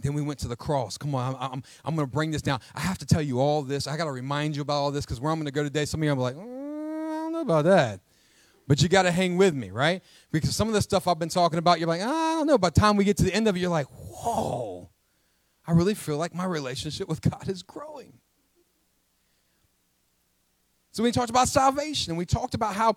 Then 0.03 0.15
we 0.15 0.23
went 0.23 0.39
to 0.41 0.49
the 0.49 0.57
cross. 0.57 0.97
Come 0.97 1.15
on, 1.15 1.35
I'm, 1.35 1.53
I'm, 1.53 1.63
I'm 1.85 1.97
going 1.97 2.07
to 2.07 2.13
bring 2.13 2.31
this 2.31 2.43
down. 2.43 2.61
I 2.75 2.81
have 2.81 2.99
to 2.99 3.07
tell 3.07 3.21
you 3.21 3.41
all 3.41 3.63
this. 3.63 3.87
I 3.87 3.97
got 3.97 4.05
to 4.05 4.13
remind 4.13 4.57
you 4.57 4.63
about 4.63 4.75
all 4.75 4.91
this 4.91 5.05
because 5.05 5.21
where 5.21 5.31
I'm 5.31 5.39
going 5.39 5.47
to 5.47 5.53
go 5.53 5.63
today, 5.63 5.85
some 5.85 6.01
of 6.01 6.05
you 6.05 6.13
are 6.13 6.17
like, 6.17 6.37
mm, 6.37 6.41
I 6.41 7.23
don't 7.23 7.33
know 7.33 7.41
about 7.41 7.65
that. 7.65 8.01
But 8.67 8.81
you 8.81 8.89
got 8.89 9.03
to 9.03 9.11
hang 9.11 9.37
with 9.37 9.55
me, 9.55 9.71
right? 9.71 10.03
Because 10.31 10.55
some 10.55 10.69
of 10.69 10.75
the 10.75 10.81
stuff 10.81 11.09
I've 11.09 11.19
been 11.19 11.29
talking 11.29 11.59
about, 11.59 11.81
you're 11.81 11.89
like, 11.89 12.03
I 12.03 12.07
don't 12.07 12.47
know. 12.47 12.57
By 12.57 12.71
the 12.71 12.81
time 12.81 12.97
we 12.97 13.05
get 13.05 13.17
to 13.17 13.25
the 13.25 13.35
end 13.35 13.49
of 13.49 13.57
it, 13.57 13.59
you're 13.59 13.69
like, 13.69 13.87
whoa, 13.87 14.89
I 15.67 15.73
really 15.73 15.95
feel 15.95 16.19
like 16.19 16.35
my 16.35 16.45
relationship 16.45 17.09
with 17.09 17.21
God 17.21 17.49
is 17.49 17.63
growing. 17.63 18.20
So 20.93 21.03
we 21.03 21.13
talked 21.13 21.31
about 21.31 21.49
salvation, 21.49 22.11
and 22.11 22.19
we 22.19 22.27
talked 22.27 22.55
about 22.55 22.75
how 22.75 22.97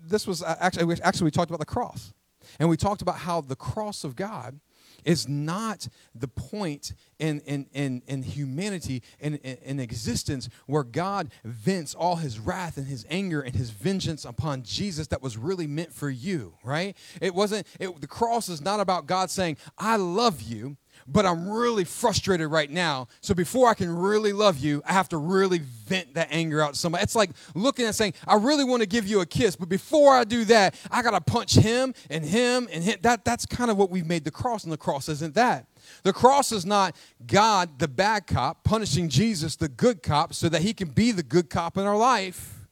this 0.00 0.26
was 0.26 0.42
uh, 0.42 0.56
actually 0.60 1.00
actually 1.02 1.24
we 1.26 1.30
talked 1.32 1.50
about 1.50 1.60
the 1.60 1.66
cross, 1.66 2.12
and 2.58 2.68
we 2.68 2.76
talked 2.76 3.02
about 3.02 3.18
how 3.18 3.40
the 3.40 3.56
cross 3.56 4.04
of 4.04 4.16
God 4.16 4.60
is 5.06 5.28
not 5.28 5.88
the 6.14 6.28
point 6.28 6.92
in, 7.18 7.40
in, 7.40 7.66
in, 7.72 8.02
in 8.06 8.22
humanity 8.22 9.02
in, 9.20 9.36
in, 9.36 9.56
in, 9.62 9.80
existence 9.80 10.48
where 10.66 10.82
God 10.82 11.30
vents 11.44 11.94
all 11.94 12.16
his 12.16 12.40
wrath 12.40 12.76
and 12.76 12.88
his 12.88 13.06
anger 13.08 13.40
and 13.40 13.54
his 13.54 13.70
vengeance 13.70 14.24
upon 14.24 14.64
Jesus 14.64 15.06
that 15.08 15.22
was 15.22 15.38
really 15.38 15.68
meant 15.68 15.92
for 15.92 16.10
you, 16.10 16.54
right? 16.64 16.96
It 17.22 17.34
wasn't, 17.34 17.66
it, 17.78 18.00
the 18.00 18.08
cross 18.08 18.48
is 18.48 18.60
not 18.60 18.80
about 18.80 19.06
God 19.06 19.30
saying, 19.30 19.58
I 19.78 19.96
love 19.96 20.42
you 20.42 20.76
but 21.08 21.24
I'm 21.24 21.48
really 21.48 21.84
frustrated 21.84 22.50
right 22.50 22.70
now. 22.70 23.08
So 23.20 23.34
before 23.34 23.68
I 23.68 23.74
can 23.74 23.94
really 23.94 24.32
love 24.32 24.58
you, 24.58 24.82
I 24.86 24.92
have 24.92 25.08
to 25.10 25.16
really 25.16 25.58
vent 25.58 26.14
that 26.14 26.28
anger 26.30 26.62
out 26.62 26.74
to 26.74 26.78
somebody. 26.78 27.02
It's 27.02 27.14
like 27.14 27.30
looking 27.54 27.86
at 27.86 27.94
saying, 27.94 28.14
I 28.26 28.36
really 28.36 28.64
want 28.64 28.82
to 28.82 28.88
give 28.88 29.06
you 29.06 29.20
a 29.20 29.26
kiss, 29.26 29.56
but 29.56 29.68
before 29.68 30.14
I 30.14 30.24
do 30.24 30.44
that, 30.46 30.74
I 30.90 31.02
got 31.02 31.12
to 31.12 31.20
punch 31.20 31.54
him 31.54 31.94
and 32.10 32.24
him 32.24 32.68
and 32.72 32.82
him. 32.82 32.98
That, 33.02 33.24
that's 33.24 33.46
kind 33.46 33.70
of 33.70 33.76
what 33.76 33.90
we've 33.90 34.06
made 34.06 34.24
the 34.24 34.30
cross, 34.30 34.64
and 34.64 34.72
the 34.72 34.78
cross 34.78 35.08
isn't 35.08 35.34
that. 35.34 35.66
The 36.02 36.12
cross 36.12 36.50
is 36.50 36.66
not 36.66 36.96
God, 37.26 37.78
the 37.78 37.88
bad 37.88 38.26
cop, 38.26 38.64
punishing 38.64 39.08
Jesus, 39.08 39.56
the 39.56 39.68
good 39.68 40.02
cop, 40.02 40.34
so 40.34 40.48
that 40.48 40.62
he 40.62 40.74
can 40.74 40.88
be 40.88 41.12
the 41.12 41.22
good 41.22 41.50
cop 41.50 41.76
in 41.76 41.84
our 41.86 41.96
life. 41.96 42.66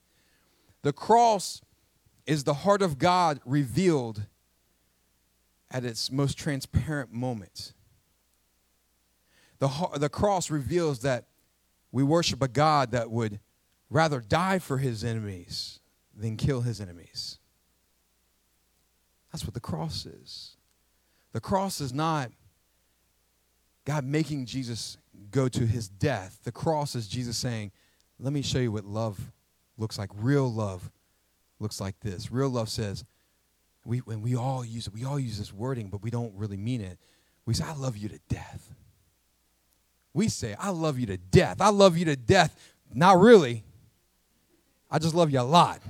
The 0.82 0.92
cross 0.92 1.62
is 2.26 2.44
the 2.44 2.54
heart 2.54 2.82
of 2.82 2.98
God 2.98 3.40
revealed 3.44 4.22
at 5.70 5.84
its 5.84 6.10
most 6.10 6.38
transparent 6.38 7.12
moment. 7.12 7.73
The, 9.64 9.98
the 9.98 10.10
cross 10.10 10.50
reveals 10.50 10.98
that 11.00 11.24
we 11.90 12.02
worship 12.02 12.42
a 12.42 12.48
God 12.48 12.90
that 12.90 13.10
would 13.10 13.40
rather 13.88 14.20
die 14.20 14.58
for 14.58 14.76
his 14.76 15.02
enemies 15.02 15.80
than 16.14 16.36
kill 16.36 16.60
his 16.60 16.82
enemies. 16.82 17.38
That's 19.32 19.42
what 19.42 19.54
the 19.54 19.60
cross 19.60 20.04
is. 20.04 20.58
The 21.32 21.40
cross 21.40 21.80
is 21.80 21.94
not 21.94 22.30
God 23.86 24.04
making 24.04 24.44
Jesus 24.44 24.98
go 25.30 25.48
to 25.48 25.64
his 25.64 25.88
death. 25.88 26.40
The 26.44 26.52
cross 26.52 26.94
is 26.94 27.08
Jesus 27.08 27.38
saying, 27.38 27.72
Let 28.18 28.34
me 28.34 28.42
show 28.42 28.58
you 28.58 28.70
what 28.70 28.84
love 28.84 29.32
looks 29.78 29.98
like. 29.98 30.10
Real 30.14 30.52
love 30.52 30.90
looks 31.58 31.80
like 31.80 31.98
this. 32.00 32.30
Real 32.30 32.50
love 32.50 32.68
says, 32.68 33.06
we, 33.86 34.00
when 34.00 34.20
we 34.20 34.36
all 34.36 34.62
use 34.62 34.88
it, 34.88 34.92
we 34.92 35.06
all 35.06 35.18
use 35.18 35.38
this 35.38 35.54
wording, 35.54 35.88
but 35.88 36.02
we 36.02 36.10
don't 36.10 36.34
really 36.34 36.58
mean 36.58 36.82
it. 36.82 36.98
We 37.46 37.54
say, 37.54 37.64
I 37.64 37.72
love 37.72 37.96
you 37.96 38.10
to 38.10 38.18
death. 38.28 38.73
We 40.14 40.28
say, 40.28 40.54
I 40.58 40.70
love 40.70 40.98
you 40.98 41.06
to 41.06 41.16
death. 41.18 41.60
I 41.60 41.68
love 41.68 41.98
you 41.98 42.06
to 42.06 42.16
death. 42.16 42.56
Not 42.94 43.18
really. 43.18 43.64
I 44.90 44.98
just 44.98 45.14
love 45.14 45.30
you 45.30 45.40
a 45.40 45.42
lot. 45.42 45.80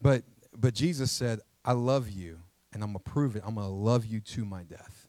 But 0.00 0.22
but 0.56 0.74
Jesus 0.74 1.10
said, 1.10 1.40
I 1.64 1.72
love 1.72 2.08
you, 2.08 2.38
and 2.72 2.82
I'm 2.82 2.90
gonna 2.90 3.00
prove 3.00 3.36
it. 3.36 3.42
I'm 3.44 3.56
gonna 3.56 3.68
love 3.68 4.06
you 4.06 4.20
to 4.20 4.44
my 4.44 4.62
death. 4.62 5.08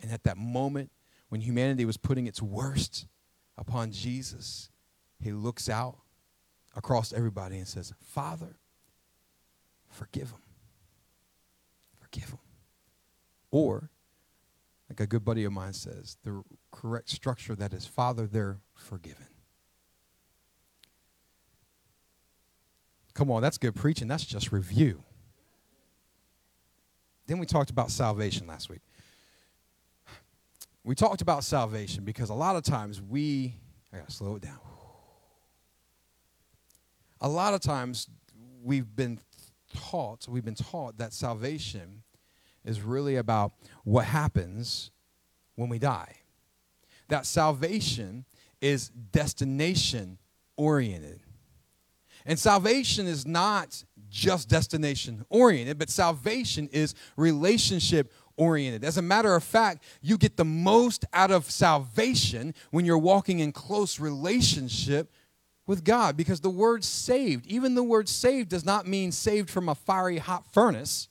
And 0.00 0.10
at 0.10 0.24
that 0.24 0.36
moment, 0.36 0.90
when 1.28 1.40
humanity 1.40 1.84
was 1.84 1.96
putting 1.96 2.26
its 2.26 2.42
worst 2.42 3.06
upon 3.56 3.92
Jesus, 3.92 4.70
he 5.20 5.32
looks 5.32 5.68
out 5.68 5.98
across 6.74 7.12
everybody 7.12 7.58
and 7.58 7.68
says, 7.68 7.92
Father, 8.00 8.56
forgive 9.88 10.30
them. 10.30 10.40
Forgive 12.00 12.30
them. 12.30 12.40
Or 13.50 13.90
like 14.92 15.00
a 15.00 15.06
good 15.06 15.24
buddy 15.24 15.44
of 15.44 15.52
mine 15.52 15.72
says, 15.72 16.18
the 16.22 16.42
correct 16.70 17.08
structure 17.08 17.54
that 17.54 17.72
is, 17.72 17.86
Father, 17.86 18.26
they're 18.26 18.58
forgiven. 18.74 19.24
Come 23.14 23.30
on, 23.30 23.40
that's 23.40 23.56
good 23.56 23.74
preaching. 23.74 24.06
That's 24.06 24.24
just 24.24 24.52
review. 24.52 25.02
Then 27.26 27.38
we 27.38 27.46
talked 27.46 27.70
about 27.70 27.90
salvation 27.90 28.46
last 28.46 28.68
week. 28.68 28.82
We 30.84 30.94
talked 30.94 31.22
about 31.22 31.42
salvation 31.42 32.04
because 32.04 32.28
a 32.28 32.34
lot 32.34 32.56
of 32.56 32.62
times 32.62 33.00
we, 33.00 33.54
I 33.94 33.98
gotta 33.98 34.12
slow 34.12 34.36
it 34.36 34.42
down. 34.42 34.58
A 37.22 37.28
lot 37.30 37.54
of 37.54 37.60
times 37.62 38.08
we've 38.62 38.94
been 38.94 39.20
taught, 39.74 40.26
we've 40.28 40.44
been 40.44 40.54
taught 40.54 40.98
that 40.98 41.14
salvation 41.14 42.01
is 42.64 42.80
really 42.80 43.16
about 43.16 43.52
what 43.84 44.04
happens 44.04 44.90
when 45.56 45.68
we 45.68 45.78
die. 45.78 46.16
That 47.08 47.26
salvation 47.26 48.24
is 48.60 48.88
destination 48.88 50.18
oriented. 50.56 51.20
And 52.24 52.38
salvation 52.38 53.06
is 53.06 53.26
not 53.26 53.82
just 54.08 54.48
destination 54.48 55.24
oriented, 55.28 55.78
but 55.78 55.90
salvation 55.90 56.68
is 56.72 56.94
relationship 57.16 58.12
oriented. 58.36 58.84
As 58.84 58.96
a 58.96 59.02
matter 59.02 59.34
of 59.34 59.42
fact, 59.42 59.82
you 60.00 60.16
get 60.16 60.36
the 60.36 60.44
most 60.44 61.04
out 61.12 61.30
of 61.30 61.50
salvation 61.50 62.54
when 62.70 62.84
you're 62.84 62.98
walking 62.98 63.40
in 63.40 63.52
close 63.52 63.98
relationship 63.98 65.12
with 65.66 65.84
God 65.84 66.16
because 66.16 66.40
the 66.40 66.50
word 66.50 66.84
saved, 66.84 67.46
even 67.46 67.74
the 67.74 67.82
word 67.82 68.08
saved, 68.08 68.50
does 68.50 68.64
not 68.64 68.86
mean 68.86 69.12
saved 69.12 69.50
from 69.50 69.68
a 69.68 69.74
fiery 69.74 70.18
hot 70.18 70.44
furnace. 70.52 71.08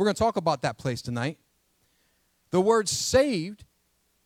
We're 0.00 0.06
going 0.06 0.14
to 0.14 0.22
talk 0.22 0.38
about 0.38 0.62
that 0.62 0.78
place 0.78 1.02
tonight. 1.02 1.36
The 2.52 2.60
word 2.62 2.88
saved, 2.88 3.66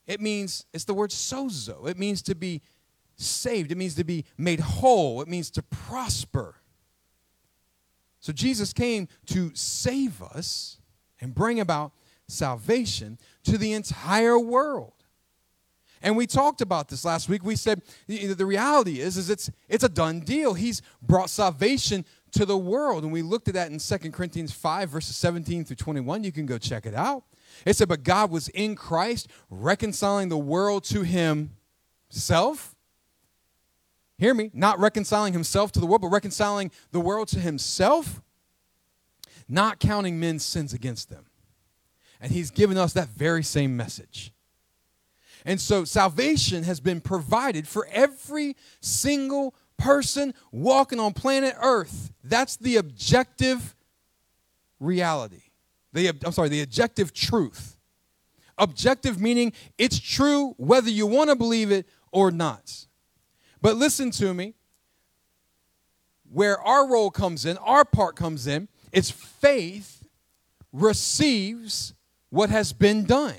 it 0.07 0.21
means, 0.21 0.67
it's 0.73 0.85
the 0.85 0.95
word 0.95 1.11
sozo. 1.11 1.89
It 1.89 1.99
means 1.99 2.23
to 2.23 2.37
be 2.37 2.63
saved, 3.17 3.73
it 3.73 3.77
means 3.77 3.97
to 3.97 4.05
be 4.05 4.25
made 4.39 4.61
whole, 4.61 5.21
it 5.21 5.27
means 5.27 5.51
to 5.51 5.65
prosper. 5.65 6.55
So 8.21 8.33
Jesus 8.33 8.73
came 8.73 9.09
to 9.27 9.51
save 9.57 10.23
us 10.23 10.77
and 11.21 11.35
bring 11.35 11.59
about 11.59 11.91
salvation 12.29 13.19
to 13.43 13.59
the 13.59 13.73
entire 13.73 14.39
world. 14.39 14.93
And 16.05 16.17
we 16.17 16.29
talked 16.29 16.61
about 16.61 16.89
this 16.89 17.05
last 17.05 17.29
week. 17.29 17.43
We 17.43 17.57
said 17.57 17.83
the 18.07 18.47
reality 18.47 19.01
is, 19.01 19.17
is 19.17 19.29
it's, 19.29 19.51
it's 19.69 19.83
a 19.83 19.89
done 19.89 20.21
deal. 20.21 20.55
He's 20.55 20.83
brought 21.03 21.31
salvation 21.31 22.05
to 22.35 22.45
the 22.45 22.57
world. 22.57 23.05
And 23.05 23.13
we 23.13 23.23
looked 23.23 23.49
at 23.49 23.55
that 23.55 23.71
in 23.71 23.79
2 23.79 24.11
Corinthians 24.11 24.53
5, 24.53 24.91
verses 24.91 25.17
17 25.17 25.65
through 25.65 25.77
21. 25.77 26.25
You 26.25 26.33
can 26.33 26.47
go 26.47 26.59
check 26.59 26.87
it 26.87 26.95
out. 26.95 27.25
It 27.65 27.77
said, 27.77 27.89
But 27.89 28.03
God 28.03 28.31
was 28.31 28.49
in 28.49 28.75
Christ, 28.77 29.29
reconciling 29.51 30.29
the 30.29 30.39
world 30.39 30.85
to 30.85 31.03
himself. 31.03 32.75
Hear 34.19 34.35
me, 34.35 34.51
not 34.53 34.79
reconciling 34.79 35.33
himself 35.33 35.73
to 35.73 35.81
the 35.81 35.87
world, 35.87 36.03
but 36.03 36.09
reconciling 36.09 36.71
the 36.93 37.01
world 37.01 37.29
to 37.29 37.41
himself, 37.41 38.23
not 39.49 39.81
counting 39.81 40.21
men's 40.21 40.45
sins 40.45 40.73
against 40.73 41.11
them. 41.11 41.27
And 42.21 42.33
he's 42.33 42.51
given 42.51 42.79
us 42.79 42.93
that 42.93 43.09
very 43.09 43.43
same 43.43 43.77
message. 43.77 44.33
And 45.45 45.61
so 45.61 45.85
salvation 45.85 46.63
has 46.63 46.81
been 46.81 47.01
provided 47.01 47.69
for 47.69 47.87
every 47.93 48.57
single 48.81 49.55
person 49.85 50.33
walking 50.51 50.99
on 50.99 51.13
planet 51.13 51.55
Earth. 51.61 52.11
That's 52.25 52.57
the 52.57 52.77
objective 52.77 53.77
reality. 54.81 55.43
The, 55.93 56.09
I'm 56.09 56.33
sorry, 56.33 56.49
the 56.49 56.63
objective 56.63 57.13
truth. 57.13 57.77
Objective 58.57 59.21
meaning 59.21 59.53
it's 59.77 59.99
true 59.99 60.55
whether 60.57 60.89
you 60.89 61.07
want 61.07 61.29
to 61.29 61.37
believe 61.37 61.71
it 61.71 61.87
or 62.13 62.31
not. 62.31 62.87
But 63.61 63.77
listen 63.77 64.11
to 64.13 64.33
me. 64.33 64.55
Where 66.33 66.59
our 66.61 66.91
role 66.91 67.11
comes 67.11 67.45
in, 67.45 67.59
our 67.59 67.85
part 67.85 68.17
comes 68.17 68.47
in, 68.47 68.69
it's 68.91 69.11
faith 69.11 70.03
receives 70.73 71.93
what 72.31 72.49
has 72.49 72.73
been 72.73 73.05
done. 73.05 73.37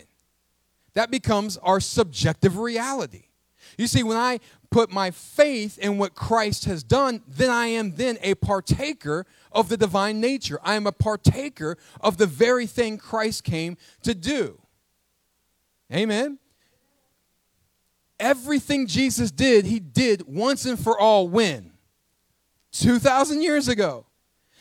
That 0.93 1.09
becomes 1.09 1.57
our 1.57 1.79
subjective 1.79 2.57
reality. 2.57 3.25
You 3.77 3.87
see, 3.87 4.03
when 4.03 4.17
I 4.17 4.39
put 4.69 4.91
my 4.91 5.11
faith 5.11 5.77
in 5.77 5.97
what 5.97 6.15
Christ 6.15 6.65
has 6.65 6.83
done, 6.83 7.21
then 7.27 7.49
I 7.49 7.67
am 7.67 7.95
then 7.95 8.17
a 8.21 8.35
partaker 8.35 9.25
of 9.51 9.69
the 9.69 9.77
divine 9.77 10.19
nature. 10.19 10.59
I 10.63 10.75
am 10.75 10.87
a 10.87 10.91
partaker 10.91 11.77
of 12.01 12.17
the 12.17 12.25
very 12.25 12.67
thing 12.67 12.97
Christ 12.97 13.43
came 13.43 13.77
to 14.03 14.13
do. 14.13 14.59
Amen. 15.93 16.39
Everything 18.19 18.87
Jesus 18.87 19.31
did, 19.31 19.65
he 19.65 19.79
did 19.79 20.23
once 20.27 20.65
and 20.65 20.79
for 20.79 20.99
all 20.99 21.27
when? 21.27 21.71
2,000 22.71 23.41
years 23.41 23.67
ago. 23.67 24.05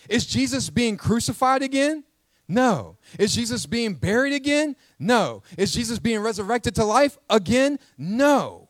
Is 0.09 0.27
Jesus 0.27 0.71
being 0.71 0.97
crucified 0.97 1.63
again? 1.63 2.05
No. 2.47 2.99
Is 3.19 3.35
Jesus 3.35 3.65
being 3.67 3.95
buried 3.95 4.35
again? 4.35 4.77
No. 4.99 5.43
Is 5.57 5.73
Jesus 5.73 5.99
being 5.99 6.21
resurrected 6.21 6.75
to 6.77 6.85
life 6.85 7.17
again? 7.31 7.79
No. 7.97 8.64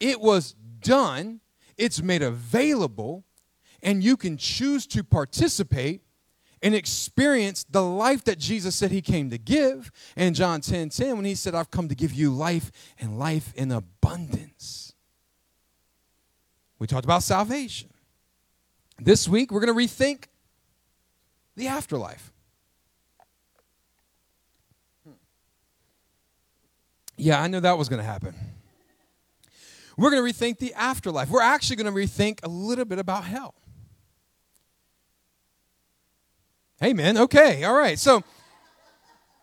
It 0.00 0.20
was 0.20 0.54
done, 0.80 1.40
it's 1.76 2.02
made 2.02 2.22
available, 2.22 3.24
and 3.82 4.02
you 4.02 4.16
can 4.16 4.36
choose 4.36 4.86
to 4.88 5.04
participate 5.04 6.02
and 6.62 6.74
experience 6.74 7.64
the 7.64 7.82
life 7.82 8.24
that 8.24 8.38
Jesus 8.38 8.74
said 8.74 8.90
he 8.90 9.00
came 9.00 9.30
to 9.30 9.38
give. 9.38 9.90
In 10.16 10.34
John 10.34 10.60
10 10.60 10.90
10, 10.90 11.16
when 11.16 11.24
he 11.24 11.34
said, 11.34 11.54
I've 11.54 11.70
come 11.70 11.88
to 11.88 11.94
give 11.94 12.12
you 12.12 12.30
life 12.30 12.70
and 12.98 13.18
life 13.18 13.52
in 13.54 13.70
abundance. 13.72 14.94
We 16.78 16.86
talked 16.86 17.04
about 17.04 17.22
salvation. 17.22 17.90
This 18.98 19.28
week, 19.28 19.50
we're 19.50 19.64
going 19.64 19.74
to 19.74 19.86
rethink 19.86 20.24
the 21.56 21.68
afterlife. 21.68 22.32
Hmm. 25.04 25.12
Yeah, 27.16 27.40
I 27.40 27.46
knew 27.48 27.60
that 27.60 27.78
was 27.78 27.88
going 27.88 28.00
to 28.00 28.06
happen. 28.06 28.34
We're 30.00 30.10
going 30.10 30.32
to 30.32 30.32
rethink 30.32 30.56
the 30.56 30.72
afterlife. 30.72 31.28
We're 31.28 31.42
actually 31.42 31.76
going 31.76 31.94
to 31.94 32.00
rethink 32.00 32.40
a 32.42 32.48
little 32.48 32.86
bit 32.86 32.98
about 32.98 33.24
hell. 33.24 33.54
Amen. 36.82 37.18
Okay. 37.18 37.64
All 37.64 37.74
right. 37.74 37.98
So 37.98 38.24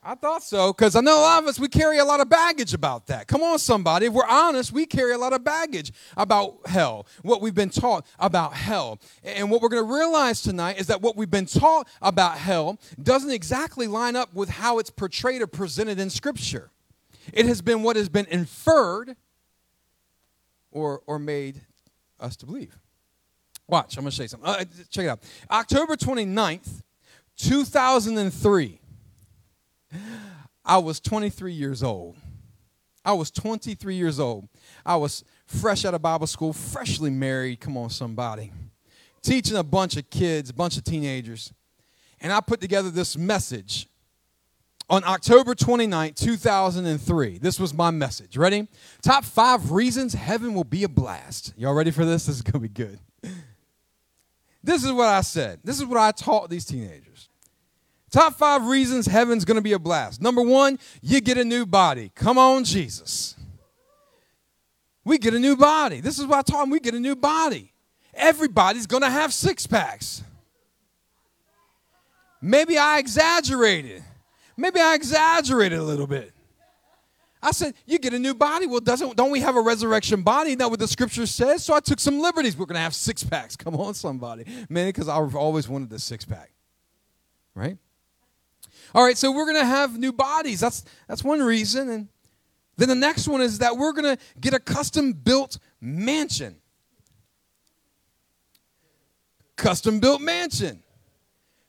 I 0.02 0.16
thought 0.16 0.42
so 0.42 0.74
because 0.74 0.96
I 0.96 1.02
know 1.02 1.20
a 1.20 1.22
lot 1.22 1.44
of 1.44 1.50
us, 1.50 1.60
we 1.60 1.68
carry 1.68 2.00
a 2.00 2.06
lot 2.06 2.22
of 2.22 2.30
baggage 2.30 2.74
about 2.74 3.06
that. 3.06 3.28
Come 3.28 3.44
on, 3.44 3.60
somebody. 3.60 4.08
If 4.08 4.14
we're 4.14 4.26
honest, 4.26 4.72
we 4.72 4.88
carry 4.88 5.12
a 5.12 5.20
lot 5.20 5.32
of 5.32 5.44
baggage 5.44 5.94
about 6.16 6.58
hell, 6.66 7.06
what 7.22 7.40
we've 7.40 7.54
been 7.54 7.70
taught 7.70 8.08
about 8.18 8.56
hell. 8.56 9.00
And 9.24 9.52
what 9.52 9.62
we're 9.62 9.70
going 9.70 9.86
to 9.86 9.94
realize 9.94 10.42
tonight 10.42 10.80
is 10.80 10.88
that 10.88 11.04
what 11.04 11.16
we've 11.16 11.30
been 11.30 11.46
taught 11.46 11.88
about 12.02 12.40
hell 12.40 12.80
doesn't 13.04 13.30
exactly 13.30 13.86
line 13.86 14.16
up 14.16 14.34
with 14.34 14.50
how 14.50 14.80
it's 14.80 14.90
portrayed 14.90 15.44
or 15.44 15.48
presented 15.48 16.00
in 16.00 16.10
Scripture. 16.10 16.72
It 17.32 17.46
has 17.46 17.62
been 17.62 17.84
what 17.84 17.96
has 17.96 18.10
been 18.10 18.26
inferred 18.26 19.18
or, 20.78 21.02
or 21.08 21.18
made 21.18 21.62
us 22.20 22.36
to 22.38 22.46
believe. 22.46 22.78
Watch, 23.68 23.98
I'm 23.98 24.04
going 24.04 24.12
to 24.12 24.16
show 24.16 24.24
you 24.24 24.30
something. 24.30 24.48
Uh, 24.48 24.64
check 24.90 25.06
it 25.06 25.10
out. 25.10 25.20
October 25.50 25.96
29th, 25.96 26.84
2003. 27.38 28.80
I 30.64 30.78
was 30.78 31.00
23 31.00 31.54
years 31.54 31.82
old. 31.82 32.16
I 33.04 33.14
was 33.14 33.32
23 33.32 33.96
years 33.96 34.20
old. 34.20 34.48
I 34.86 34.98
was 34.98 35.24
fresh 35.48 35.84
out 35.84 35.94
of 35.94 36.02
Bible 36.02 36.28
school, 36.28 36.54
freshly 36.54 37.10
married. 37.10 37.60
Come 37.60 37.76
on, 37.78 37.90
somebody. 37.90 38.52
Teaching 39.24 39.58
a 39.58 39.64
bunch 39.64 39.98
of 39.98 40.10
kids, 40.10 40.50
a 40.52 40.54
bunch 40.54 40.78
of 40.78 40.84
teenagers. 40.84 41.52
And 42.22 42.32
I 42.32 42.40
put 42.40 42.62
together 42.62 42.92
this 42.92 43.18
message 43.18 43.88
on 44.90 45.04
October 45.04 45.54
29, 45.54 46.14
2003. 46.14 47.38
This 47.40 47.60
was 47.60 47.74
my 47.74 47.92
message. 47.92 48.38
Ready? 48.38 48.68
Top 49.02 49.26
five 49.26 49.72
reasons 49.72 50.14
heaven 50.14 50.54
will 50.54 50.64
be 50.64 50.84
a 50.84 50.90
blast. 50.90 51.54
Y'all 51.58 51.74
ready 51.74 51.92
for 51.92 52.06
this? 52.06 52.28
This 52.28 52.38
is 52.38 52.42
going 52.42 52.54
to 52.54 52.60
be 52.60 52.70
good. 52.70 53.00
This 54.64 54.84
is 54.84 54.92
what 54.92 55.08
I 55.08 55.22
said. 55.22 55.60
This 55.64 55.78
is 55.78 55.86
what 55.86 55.98
I 55.98 56.12
taught 56.12 56.50
these 56.50 56.66
teenagers. 56.66 57.30
Top 58.12 58.34
five 58.36 58.66
reasons 58.66 59.06
heaven's 59.06 59.46
going 59.46 59.56
to 59.56 59.62
be 59.62 59.74
a 59.74 59.80
blast. 59.80 60.22
Number 60.22 60.42
one, 60.42 60.78
you 61.02 61.22
get 61.22 61.38
a 61.38 61.46
new 61.46 61.66
body. 61.66 62.12
Come 62.16 62.38
on, 62.38 62.64
Jesus. 62.64 63.36
We 65.06 65.18
get 65.18 65.34
a 65.34 65.40
new 65.40 65.56
body. 65.56 66.02
This 66.02 66.20
is 66.20 66.26
what 66.26 66.40
I 66.40 66.42
taught 66.42 66.62
them. 66.62 66.70
We 66.70 66.80
get 66.80 66.94
a 66.94 67.00
new 67.00 67.16
body. 67.16 67.72
Everybody's 68.14 68.88
going 68.88 69.04
to 69.04 69.10
have 69.10 69.34
six 69.34 69.66
packs. 69.66 70.24
Maybe 72.42 72.78
I 72.78 73.00
exaggerated. 73.00 74.04
Maybe 74.58 74.80
I 74.80 74.96
exaggerated 74.96 75.78
a 75.78 75.84
little 75.84 76.08
bit. 76.08 76.34
I 77.42 77.52
said, 77.52 77.76
You 77.86 78.00
get 78.00 78.14
a 78.14 78.20
new 78.20 78.34
body. 78.34 78.66
Well, 78.66 78.80
doesn't 78.80 79.16
don't 79.16 79.30
we 79.30 79.40
have 79.42 79.56
a 79.56 79.62
resurrection 79.62 80.24
body? 80.24 80.50
Isn't 80.50 80.60
that 80.60 80.70
what 80.70 80.80
the 80.80 80.88
scripture 80.88 81.28
says? 81.28 81.64
So 81.64 81.76
I 81.76 81.80
took 81.80 82.00
some 82.00 82.20
liberties. 82.20 82.58
We're 82.58 82.66
gonna 82.66 82.80
have 82.80 82.96
six 82.96 83.24
packs. 83.24 83.56
Come 83.58 83.76
on, 83.76 83.94
somebody. 83.94 84.46
Man, 84.70 84.90
because 84.90 85.08
I've 85.08 85.36
always 85.36 85.70
wanted 85.70 85.90
the 85.90 86.00
six 86.00 86.26
pack. 86.26 86.52
Right? 87.54 87.78
All 88.94 89.04
right, 89.04 89.18
so 89.18 89.32
we're 89.32 89.46
gonna 89.46 89.66
have 89.66 89.98
new 89.98 90.12
bodies. 90.12 90.60
That's 90.60 90.84
that's 91.08 91.24
one 91.24 91.42
reason. 91.42 91.90
And 91.90 92.08
then 92.78 92.90
the 92.90 92.96
next 92.96 93.28
one 93.28 93.42
is 93.42 93.60
that 93.60 93.78
we're 93.78 93.94
gonna 93.94 94.18
get 94.40 94.54
a 94.54 94.60
custom 94.60 95.14
built 95.14 95.60
mansion. 95.80 96.58
Custom 99.56 100.00
built 100.00 100.22
mansion. 100.22 100.84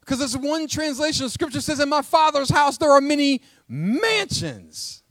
Because 0.09 0.21
there's 0.21 0.39
one 0.39 0.67
translation 0.67 1.27
of 1.27 1.33
scripture 1.33 1.61
says, 1.61 1.81
In 1.81 1.91
my 1.91 2.01
father's 2.01 2.49
house 2.49 2.79
there 2.79 2.91
are 2.91 3.01
many 3.01 3.43
mansions. 3.69 5.03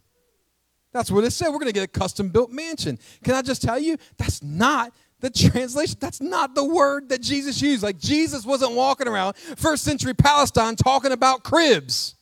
That's 0.91 1.12
what 1.12 1.23
it 1.23 1.29
said. 1.29 1.49
We're 1.49 1.60
going 1.60 1.67
to 1.67 1.71
get 1.71 1.83
a 1.83 1.88
custom 1.99 2.29
built 2.29 2.49
mansion. 2.49 2.97
Can 3.23 3.36
I 3.36 3.43
just 3.43 3.62
tell 3.62 3.77
you, 3.77 3.97
that's 4.17 4.41
not 4.41 4.91
the 5.19 5.29
translation. 5.29 5.97
That's 5.99 6.19
not 6.19 6.55
the 6.55 6.63
word 6.63 7.10
that 7.10 7.21
Jesus 7.21 7.62
used. 7.62 7.83
Like, 7.83 7.99
Jesus 7.99 8.43
wasn't 8.43 8.71
walking 8.71 9.07
around 9.07 9.36
first 9.36 9.83
century 9.83 10.15
Palestine 10.15 10.75
talking 10.75 11.12
about 11.12 11.43
cribs. 11.43 12.15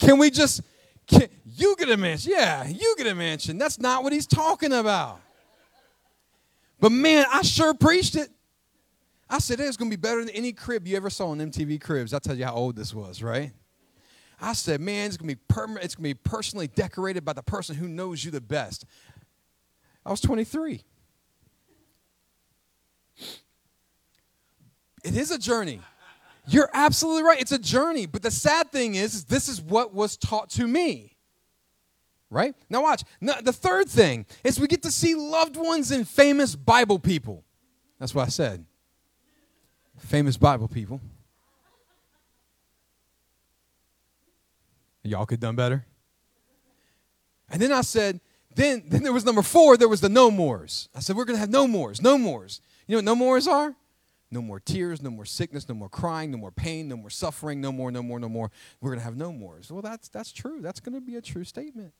Can 0.00 0.18
we 0.18 0.28
just, 0.28 0.60
can, 1.06 1.28
you 1.44 1.76
get 1.78 1.88
a 1.88 1.96
mansion? 1.96 2.32
Yeah, 2.34 2.66
you 2.66 2.96
get 2.98 3.06
a 3.06 3.14
mansion. 3.14 3.58
That's 3.58 3.78
not 3.78 4.02
what 4.02 4.12
he's 4.12 4.26
talking 4.26 4.72
about. 4.72 5.20
But 6.80 6.90
man, 6.90 7.26
I 7.32 7.42
sure 7.42 7.74
preached 7.74 8.16
it. 8.16 8.28
I 9.34 9.38
said, 9.38 9.58
it's 9.58 9.76
going 9.76 9.90
to 9.90 9.96
be 9.96 10.00
better 10.00 10.24
than 10.24 10.32
any 10.32 10.52
crib 10.52 10.86
you 10.86 10.96
ever 10.96 11.10
saw 11.10 11.30
on 11.30 11.38
MTV 11.38 11.80
Cribs. 11.80 12.14
I'll 12.14 12.20
tell 12.20 12.36
you 12.36 12.44
how 12.44 12.54
old 12.54 12.76
this 12.76 12.94
was, 12.94 13.20
right? 13.20 13.50
I 14.40 14.52
said, 14.52 14.80
man, 14.80 15.08
it's 15.08 15.16
going 15.16 15.28
to 15.28 15.34
be 15.34 15.42
permanent. 15.48 15.84
It's 15.84 15.96
going 15.96 16.08
to 16.08 16.14
be 16.14 16.20
personally 16.22 16.68
decorated 16.68 17.24
by 17.24 17.32
the 17.32 17.42
person 17.42 17.74
who 17.74 17.88
knows 17.88 18.24
you 18.24 18.30
the 18.30 18.40
best. 18.40 18.84
I 20.06 20.12
was 20.12 20.20
23. 20.20 20.82
It 25.02 25.16
is 25.16 25.32
a 25.32 25.38
journey. 25.38 25.80
You're 26.46 26.70
absolutely 26.72 27.24
right. 27.24 27.40
It's 27.40 27.50
a 27.50 27.58
journey. 27.58 28.06
But 28.06 28.22
the 28.22 28.30
sad 28.30 28.70
thing 28.70 28.94
is, 28.94 29.16
is 29.16 29.24
this 29.24 29.48
is 29.48 29.60
what 29.60 29.92
was 29.92 30.16
taught 30.16 30.48
to 30.50 30.68
me. 30.68 31.16
Right? 32.30 32.54
Now, 32.70 32.82
watch. 32.82 33.02
Now, 33.20 33.40
the 33.40 33.52
third 33.52 33.88
thing 33.88 34.26
is 34.44 34.60
we 34.60 34.68
get 34.68 34.84
to 34.84 34.92
see 34.92 35.16
loved 35.16 35.56
ones 35.56 35.90
and 35.90 36.06
famous 36.06 36.54
Bible 36.54 37.00
people. 37.00 37.42
That's 37.98 38.14
what 38.14 38.28
I 38.28 38.30
said 38.30 38.64
famous 39.98 40.36
Bible 40.36 40.68
people. 40.68 41.00
Y'all 45.02 45.26
could 45.26 45.40
done 45.40 45.54
better. 45.54 45.84
And 47.50 47.60
then 47.60 47.72
I 47.72 47.82
said, 47.82 48.20
then, 48.54 48.84
then 48.86 49.02
there 49.02 49.12
was 49.12 49.24
number 49.24 49.42
four, 49.42 49.76
there 49.76 49.88
was 49.88 50.00
the 50.00 50.08
no 50.08 50.30
mores. 50.30 50.88
I 50.94 51.00
said, 51.00 51.16
we're 51.16 51.24
going 51.26 51.36
to 51.36 51.40
have 51.40 51.50
no 51.50 51.66
mores, 51.66 52.00
no 52.00 52.16
mores. 52.16 52.60
You 52.86 52.94
know 52.94 52.98
what 52.98 53.04
no 53.04 53.14
mores 53.14 53.46
are? 53.46 53.74
No 54.30 54.40
more 54.40 54.58
tears, 54.58 55.02
no 55.02 55.10
more 55.10 55.24
sickness, 55.24 55.68
no 55.68 55.74
more 55.74 55.88
crying, 55.88 56.30
no 56.30 56.38
more 56.38 56.50
pain, 56.50 56.88
no 56.88 56.96
more 56.96 57.10
suffering, 57.10 57.60
no 57.60 57.70
more, 57.70 57.90
no 57.90 58.02
more, 58.02 58.18
no 58.18 58.28
more. 58.28 58.50
We're 58.80 58.90
going 58.90 58.98
to 58.98 59.04
have 59.04 59.16
no 59.16 59.32
mores. 59.32 59.70
Well, 59.70 59.82
that's, 59.82 60.08
that's 60.08 60.32
true. 60.32 60.60
That's 60.60 60.80
going 60.80 60.94
to 60.94 61.00
be 61.00 61.16
a 61.16 61.22
true 61.22 61.44
statement. 61.44 61.92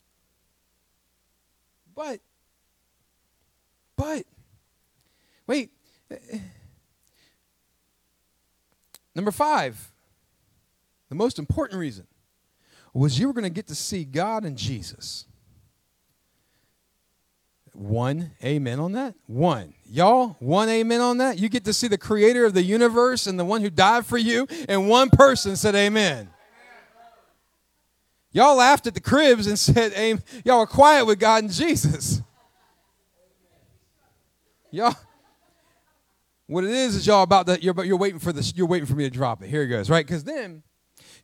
But, 1.94 2.20
but, 3.96 4.24
wait. 5.46 5.70
Number 9.14 9.30
five, 9.30 9.92
the 11.08 11.14
most 11.14 11.38
important 11.38 11.78
reason 11.78 12.06
was 12.92 13.18
you 13.18 13.26
were 13.26 13.32
going 13.32 13.44
to 13.44 13.50
get 13.50 13.66
to 13.68 13.74
see 13.74 14.04
God 14.04 14.44
and 14.44 14.56
Jesus. 14.56 15.26
One 17.72 18.30
amen 18.42 18.78
on 18.78 18.92
that. 18.92 19.14
One. 19.26 19.74
Y'all, 19.84 20.36
one 20.38 20.68
amen 20.68 21.00
on 21.00 21.18
that. 21.18 21.38
You 21.38 21.48
get 21.48 21.64
to 21.64 21.72
see 21.72 21.88
the 21.88 21.98
creator 21.98 22.44
of 22.44 22.54
the 22.54 22.62
universe 22.62 23.26
and 23.26 23.38
the 23.38 23.44
one 23.44 23.62
who 23.62 23.70
died 23.70 24.06
for 24.06 24.16
you, 24.16 24.46
and 24.68 24.88
one 24.88 25.10
person 25.10 25.56
said 25.56 25.74
amen. 25.74 26.30
Y'all 28.34 28.56
laughed 28.56 28.88
at 28.88 28.94
the 28.94 29.00
cribs 29.00 29.46
and 29.46 29.58
said, 29.58 29.92
amen. 29.92 30.22
Y'all 30.44 30.58
were 30.58 30.66
quiet 30.66 31.06
with 31.06 31.18
God 31.18 31.44
and 31.44 31.52
Jesus. 31.52 32.20
Y'all, 34.70 34.96
what 36.46 36.64
it 36.64 36.70
is 36.70 36.94
is 36.94 37.06
y'all 37.06 37.22
about 37.22 37.46
that 37.46 37.62
you're, 37.62 37.84
you're 37.84 37.96
waiting 37.96 38.18
for 38.18 38.32
this, 38.32 38.54
you're 38.54 38.66
waiting 38.66 38.86
for 38.86 38.94
me 38.94 39.04
to 39.04 39.10
drop 39.10 39.42
it. 39.42 39.48
Here 39.48 39.62
it 39.62 39.68
goes, 39.68 39.88
right? 39.90 40.06
Because 40.06 40.24
then 40.24 40.62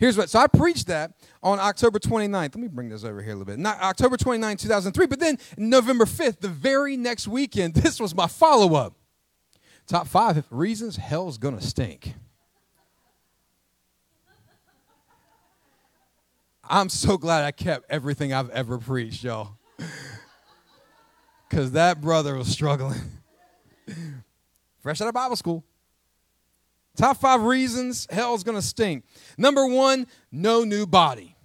Here's 0.00 0.16
what. 0.16 0.30
So 0.30 0.38
I 0.38 0.46
preached 0.46 0.86
that 0.86 1.12
on 1.42 1.60
October 1.60 1.98
29th. 1.98 2.32
Let 2.32 2.56
me 2.56 2.68
bring 2.68 2.88
this 2.88 3.04
over 3.04 3.22
here 3.22 3.32
a 3.32 3.34
little 3.34 3.44
bit. 3.44 3.58
Not 3.58 3.78
October 3.82 4.16
29, 4.16 4.56
2003. 4.56 5.06
But 5.06 5.20
then 5.20 5.36
November 5.58 6.06
5th, 6.06 6.40
the 6.40 6.48
very 6.48 6.96
next 6.96 7.28
weekend, 7.28 7.74
this 7.76 8.00
was 8.00 8.14
my 8.14 8.26
follow 8.26 8.74
up. 8.74 8.94
Top 9.86 10.06
five 10.06 10.44
reasons 10.50 10.96
hell's 10.96 11.36
gonna 11.36 11.60
stink. 11.60 12.14
I'm 16.64 16.88
so 16.88 17.18
glad 17.18 17.44
I 17.44 17.50
kept 17.50 17.84
everything 17.90 18.32
I've 18.32 18.50
ever 18.50 18.78
preached, 18.78 19.24
y'all. 19.24 19.58
Because 21.48 21.72
that 21.72 22.00
brother 22.00 22.36
was 22.36 22.48
struggling. 22.48 23.00
Fresh 24.80 25.00
out 25.00 25.08
of 25.08 25.14
Bible 25.14 25.36
school. 25.36 25.64
Top 26.96 27.18
five 27.18 27.42
reasons 27.42 28.06
hell's 28.10 28.42
gonna 28.42 28.62
stink. 28.62 29.04
Number 29.38 29.66
one, 29.66 30.06
no 30.32 30.64
new 30.64 30.86
body. 30.86 31.36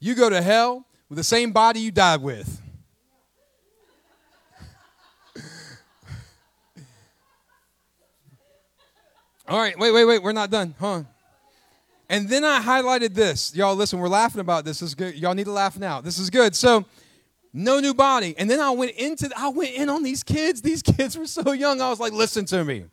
You 0.00 0.14
go 0.14 0.30
to 0.30 0.40
hell 0.42 0.86
with 1.08 1.16
the 1.16 1.24
same 1.24 1.52
body 1.52 1.80
you 1.80 1.90
died 1.90 2.22
with. 2.22 2.60
All 9.48 9.58
right, 9.58 9.78
wait, 9.78 9.92
wait, 9.92 10.04
wait. 10.04 10.22
We're 10.22 10.32
not 10.32 10.50
done, 10.50 10.74
huh? 10.78 11.02
And 12.08 12.28
then 12.28 12.44
I 12.44 12.60
highlighted 12.60 13.14
this. 13.14 13.54
Y'all, 13.54 13.74
listen, 13.74 13.98
we're 13.98 14.08
laughing 14.08 14.40
about 14.40 14.64
this. 14.64 14.80
This 14.80 14.90
is 14.90 14.94
good. 14.94 15.14
Y'all 15.16 15.34
need 15.34 15.44
to 15.44 15.52
laugh 15.52 15.78
now. 15.78 16.00
This 16.00 16.18
is 16.18 16.30
good. 16.30 16.54
So, 16.54 16.84
no 17.54 17.80
new 17.80 17.94
body. 17.94 18.34
And 18.36 18.50
then 18.50 18.60
I 18.60 18.70
went 18.72 18.90
into, 18.92 19.30
I 19.36 19.48
went 19.48 19.70
in 19.70 19.88
on 19.88 20.02
these 20.02 20.22
kids. 20.22 20.60
These 20.60 20.82
kids 20.82 21.16
were 21.16 21.26
so 21.26 21.52
young. 21.52 21.80
I 21.80 21.88
was 21.88 22.00
like, 22.00 22.12
listen 22.12 22.44
to 22.46 22.64
me. 22.64 22.84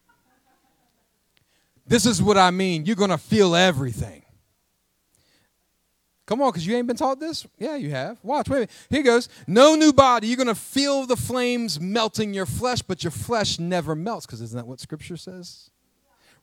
This 1.88 2.06
is 2.06 2.21
what 2.21 2.38
I 2.38 2.52
mean. 2.52 2.86
You're 2.86 2.95
going 2.95 3.10
to 3.10 3.17
feel 3.17 3.56
everything. 3.56 4.24
Come 6.28 6.41
on, 6.41 6.52
because 6.52 6.65
you 6.65 6.78
ain't 6.78 6.88
been 6.88 6.95
taught 6.95 7.19
this? 7.19 7.45
Yeah, 7.58 7.76
you 7.76 7.89
have. 7.89 8.17
Watch, 8.24 8.47
wait, 8.47 8.60
wait. 8.60 8.69
Here 8.89 9.04
goes. 9.04 9.28
No 9.47 9.76
new 9.76 9.91
body. 9.91 10.28
You're 10.28 10.38
going 10.38 10.47
to 10.47 10.56
feel 10.56 11.06
the 11.06 11.17
flames 11.17 11.82
melting 11.82 12.34
your 12.34 12.45
flesh, 12.45 12.82
but 12.82 13.04
your 13.04 13.12
flesh 13.12 13.60
never 13.60 13.95
melts, 13.95 14.28
because 14.28 14.39
isn't 14.39 14.56
that 14.56 14.67
what 14.67 14.80
Scripture 14.80 15.17
says? 15.17 15.71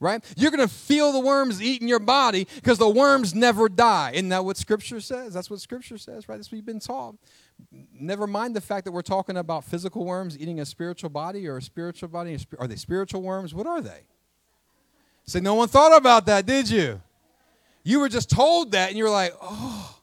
Right? 0.00 0.24
You're 0.36 0.52
going 0.52 0.66
to 0.66 0.72
feel 0.72 1.10
the 1.10 1.18
worms 1.18 1.60
eating 1.60 1.88
your 1.88 1.98
body 1.98 2.46
because 2.54 2.78
the 2.78 2.88
worms 2.88 3.34
never 3.34 3.68
die. 3.68 4.12
Isn't 4.14 4.28
that 4.28 4.44
what 4.44 4.56
Scripture 4.56 5.00
says? 5.00 5.34
That's 5.34 5.50
what 5.50 5.58
Scripture 5.58 5.98
says, 5.98 6.28
right? 6.28 6.36
That's 6.36 6.52
what 6.52 6.56
you've 6.56 6.64
been 6.64 6.78
taught. 6.78 7.16
Never 7.92 8.28
mind 8.28 8.54
the 8.54 8.60
fact 8.60 8.84
that 8.84 8.92
we're 8.92 9.02
talking 9.02 9.36
about 9.36 9.64
physical 9.64 10.04
worms 10.04 10.38
eating 10.38 10.60
a 10.60 10.64
spiritual 10.64 11.10
body 11.10 11.48
or 11.48 11.56
a 11.56 11.62
spiritual 11.62 12.08
body. 12.08 12.38
Are 12.60 12.68
they 12.68 12.76
spiritual 12.76 13.22
worms? 13.22 13.52
What 13.54 13.66
are 13.66 13.80
they? 13.80 14.02
Say, 15.24 15.40
no 15.40 15.54
one 15.54 15.66
thought 15.66 15.96
about 15.96 16.26
that, 16.26 16.46
did 16.46 16.70
you? 16.70 17.02
You 17.82 17.98
were 17.98 18.08
just 18.08 18.30
told 18.30 18.70
that, 18.72 18.90
and 18.90 18.96
you're 18.96 19.10
like, 19.10 19.34
oh. 19.42 19.98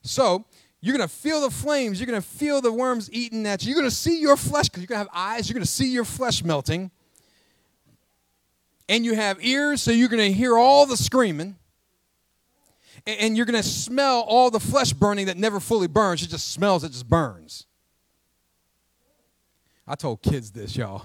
So, 0.00 0.46
you're 0.80 0.96
going 0.96 1.06
to 1.06 1.14
feel 1.14 1.42
the 1.42 1.50
flames. 1.50 2.00
You're 2.00 2.06
going 2.06 2.20
to 2.20 2.26
feel 2.26 2.62
the 2.62 2.72
worms 2.72 3.10
eating 3.12 3.46
at 3.46 3.62
you. 3.62 3.68
You're 3.68 3.78
going 3.78 3.90
to 3.90 3.94
see 3.94 4.20
your 4.20 4.38
flesh, 4.38 4.70
because 4.70 4.82
you're 4.82 4.86
going 4.86 5.04
to 5.04 5.10
have 5.10 5.14
eyes. 5.14 5.50
You're 5.50 5.54
going 5.54 5.66
to 5.66 5.70
see 5.70 5.92
your 5.92 6.06
flesh 6.06 6.42
melting. 6.42 6.90
And 8.90 9.04
you 9.04 9.14
have 9.14 9.38
ears, 9.42 9.80
so 9.80 9.92
you're 9.92 10.08
going 10.08 10.32
to 10.32 10.36
hear 10.36 10.58
all 10.58 10.84
the 10.84 10.96
screaming. 10.96 11.54
And 13.06 13.36
you're 13.36 13.46
going 13.46 13.62
to 13.62 13.66
smell 13.66 14.22
all 14.26 14.50
the 14.50 14.58
flesh 14.58 14.92
burning 14.92 15.26
that 15.26 15.36
never 15.36 15.60
fully 15.60 15.86
burns. 15.86 16.24
It 16.24 16.28
just 16.28 16.50
smells, 16.52 16.82
it 16.82 16.90
just 16.90 17.08
burns. 17.08 17.66
I 19.86 19.94
told 19.94 20.22
kids 20.22 20.50
this, 20.50 20.76
y'all. 20.76 21.04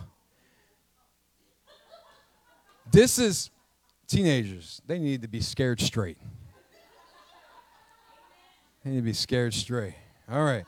This 2.91 3.19
is 3.19 3.51
teenagers. 4.07 4.81
They 4.87 4.97
need 4.97 5.21
to 5.21 5.27
be 5.27 5.39
scared 5.39 5.79
straight. 5.79 6.17
They 8.83 8.89
need 8.89 8.97
to 8.97 9.03
be 9.03 9.13
scared 9.13 9.53
straight. 9.53 9.93
All 10.27 10.43
right. 10.43 10.65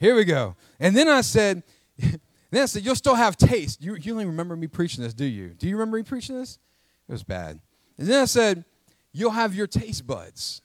Here 0.00 0.16
we 0.16 0.24
go. 0.24 0.56
And 0.80 0.96
then 0.96 1.06
I 1.08 1.20
said, 1.20 1.62
then 2.50 2.62
I 2.62 2.66
said, 2.66 2.84
you'll 2.84 2.96
still 2.96 3.14
have 3.14 3.36
taste. 3.36 3.82
You, 3.82 3.94
you 3.94 4.12
don't 4.12 4.20
even 4.20 4.28
remember 4.28 4.56
me 4.56 4.66
preaching 4.66 5.04
this, 5.04 5.14
do 5.14 5.24
you? 5.24 5.48
Do 5.50 5.68
you 5.68 5.76
remember 5.76 5.98
me 5.98 6.02
preaching 6.02 6.38
this? 6.38 6.58
It 7.08 7.12
was 7.12 7.22
bad. 7.22 7.60
And 7.98 8.06
then 8.06 8.22
I 8.22 8.24
said, 8.24 8.64
you'll 9.12 9.32
have 9.32 9.54
your 9.54 9.66
taste 9.66 10.06
buds. 10.06 10.62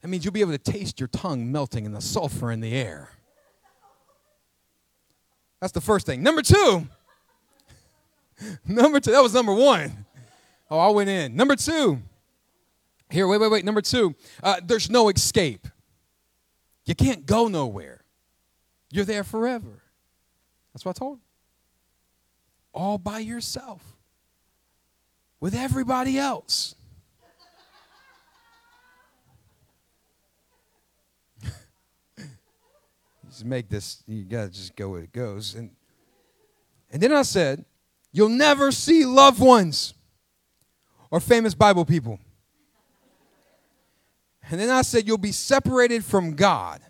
That 0.00 0.08
means 0.08 0.24
you'll 0.24 0.32
be 0.32 0.40
able 0.40 0.52
to 0.52 0.58
taste 0.58 1.00
your 1.00 1.08
tongue 1.08 1.50
melting 1.50 1.84
and 1.84 1.94
the 1.94 2.00
sulfur 2.00 2.50
in 2.50 2.60
the 2.60 2.72
air. 2.72 3.10
That's 5.60 5.72
the 5.72 5.80
first 5.80 6.06
thing. 6.06 6.22
Number 6.22 6.42
two, 6.42 6.86
number 8.66 9.00
two, 9.00 9.12
that 9.12 9.22
was 9.22 9.34
number 9.34 9.54
one. 9.54 10.06
Oh, 10.70 10.78
I 10.78 10.88
went 10.90 11.08
in. 11.08 11.36
Number 11.36 11.56
two. 11.56 12.02
Here, 13.10 13.26
wait, 13.26 13.40
wait, 13.40 13.50
wait. 13.50 13.64
Number 13.64 13.80
two. 13.80 14.14
Uh, 14.42 14.60
there's 14.64 14.90
no 14.90 15.08
escape. 15.08 15.68
You 16.84 16.94
can't 16.94 17.24
go 17.24 17.48
nowhere. 17.48 18.04
You're 18.90 19.04
there 19.04 19.24
forever. 19.24 19.82
That's 20.72 20.84
what 20.84 20.96
I 20.96 20.98
told. 20.98 21.18
All 22.76 22.98
by 22.98 23.18
yourself. 23.20 23.82
With 25.40 25.54
everybody 25.54 26.18
else. 26.18 26.74
just 33.28 33.44
make 33.44 33.70
this, 33.70 34.02
you 34.06 34.24
gotta 34.24 34.50
just 34.50 34.76
go 34.76 34.90
where 34.90 35.00
it 35.00 35.12
goes. 35.12 35.54
And 35.54 35.70
and 36.90 37.02
then 37.02 37.12
I 37.12 37.22
said, 37.22 37.64
You'll 38.12 38.28
never 38.28 38.70
see 38.72 39.04
loved 39.04 39.40
ones 39.40 39.94
or 41.10 41.20
famous 41.20 41.54
Bible 41.54 41.84
people. 41.84 42.18
And 44.50 44.60
then 44.60 44.70
I 44.70 44.82
said, 44.82 45.06
You'll 45.06 45.18
be 45.18 45.32
separated 45.32 46.04
from 46.04 46.34
God. 46.34 46.80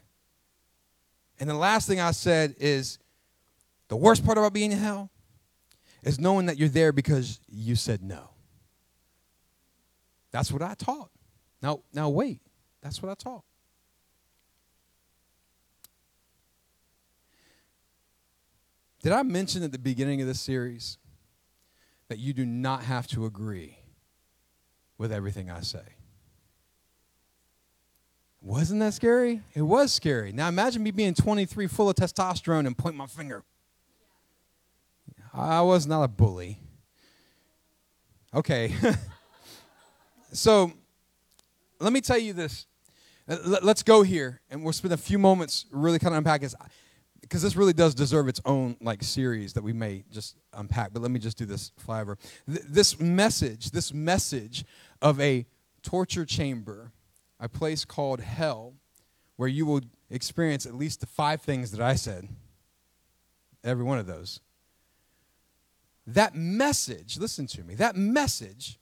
And 1.39 1.49
the 1.49 1.55
last 1.55 1.89
thing 1.89 2.01
I 2.01 2.11
said 2.13 2.57
is 2.59 2.99
the 3.89 3.97
worst 3.97 4.25
part 4.25 4.39
about 4.39 4.53
being 4.53 4.73
in 4.73 4.79
hell 4.79 5.11
is 6.07 6.19
knowing 6.19 6.47
that 6.47 6.57
you're 6.57 6.69
there 6.69 6.93
because 6.93 7.41
you 7.49 7.77
said 7.77 8.03
no. 8.03 8.31
That's 10.31 10.51
what 10.51 10.63
I 10.63 10.75
taught. 10.75 11.11
Now, 11.63 11.81
now 11.93 12.09
wait. 12.09 12.41
That's 12.81 13.03
what 13.03 13.11
I 13.11 13.15
taught. 13.15 13.45
Did 19.03 19.13
I 19.13 19.23
mention 19.23 19.63
at 19.63 19.73
the 19.73 19.79
beginning 19.79 20.21
of 20.21 20.27
this 20.27 20.41
series 20.41 20.99
that 22.09 22.19
you 22.19 22.33
do 22.33 22.47
not 22.47 22.85
have 22.85 23.07
to 23.09 23.27
agree 23.27 23.79
with 24.99 25.13
everything 25.13 25.51
I 25.51 25.61
say. 25.61 25.83
Wasn't 28.41 28.81
that 28.81 28.95
scary? 28.95 29.43
It 29.55 29.63
was 29.63 29.93
scary. 29.93 30.33
Now 30.33 30.49
imagine 30.49 30.83
me 30.83 30.93
being 30.93 31.15
23, 31.15 31.67
full 31.67 31.91
of 31.91 31.97
testosterone, 31.97 32.67
and 32.67 32.79
point 32.79 32.97
my 32.97 33.07
finger. 33.07 33.43
I 35.37 35.61
was 35.61 35.87
not 35.87 36.03
a 36.03 36.09
bully. 36.09 36.59
Okay. 38.35 38.75
so 40.33 40.73
let 41.81 41.93
me 41.93 42.01
tell 42.01 42.19
you 42.19 42.33
this. 42.33 42.67
Uh, 43.29 43.59
let's 43.63 43.83
go 43.83 44.03
here, 44.03 44.41
and 44.51 44.63
we'll 44.63 44.73
spend 44.73 44.95
a 44.95 44.99
few 44.99 45.19
moments 45.19 45.67
really 45.71 45.99
kind 45.99 46.15
of 46.15 46.19
unpack 46.19 46.41
this 46.41 46.55
because 47.21 47.43
this 47.43 47.57
really 47.57 47.73
does 47.73 47.95
deserve 47.95 48.29
its 48.29 48.41
own 48.45 48.77
like 48.81 49.03
series 49.03 49.53
that 49.55 49.65
we 49.65 49.73
may 49.73 50.05
just 50.13 50.37
unpack 50.53 50.93
but 50.93 51.03
let 51.03 51.11
me 51.11 51.19
just 51.19 51.37
do 51.37 51.45
this 51.45 51.73
flyover 51.85 52.17
Th- 52.47 52.65
this 52.69 53.01
message 53.01 53.73
this 53.73 53.93
message 53.93 54.65
of 55.03 55.21
a 55.21 55.45
torture 55.83 56.25
chamber 56.25 56.93
a 57.41 57.49
place 57.49 57.85
called 57.85 58.21
hell 58.21 58.75
where 59.37 59.49
you 59.49 59.67
will 59.67 59.83
experience 60.11 60.67
at 60.67 60.75
least 60.75 61.01
the 61.01 61.07
five 61.07 61.43
things 61.43 61.71
that 61.73 61.81
I 61.81 61.95
said, 61.95 62.29
every 63.63 63.85
one 63.85 63.99
of 63.99 64.07
those, 64.07 64.41
that 66.07 66.35
message, 66.35 67.19
listen 67.19 67.47
to 67.49 67.65
me, 67.65 67.75
that 67.77 67.97
message 67.97 68.79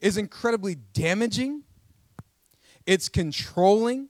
is 0.00 0.16
incredibly 0.16 0.74
damaging, 0.74 1.62
it's 2.86 3.08
controlling, 3.08 4.08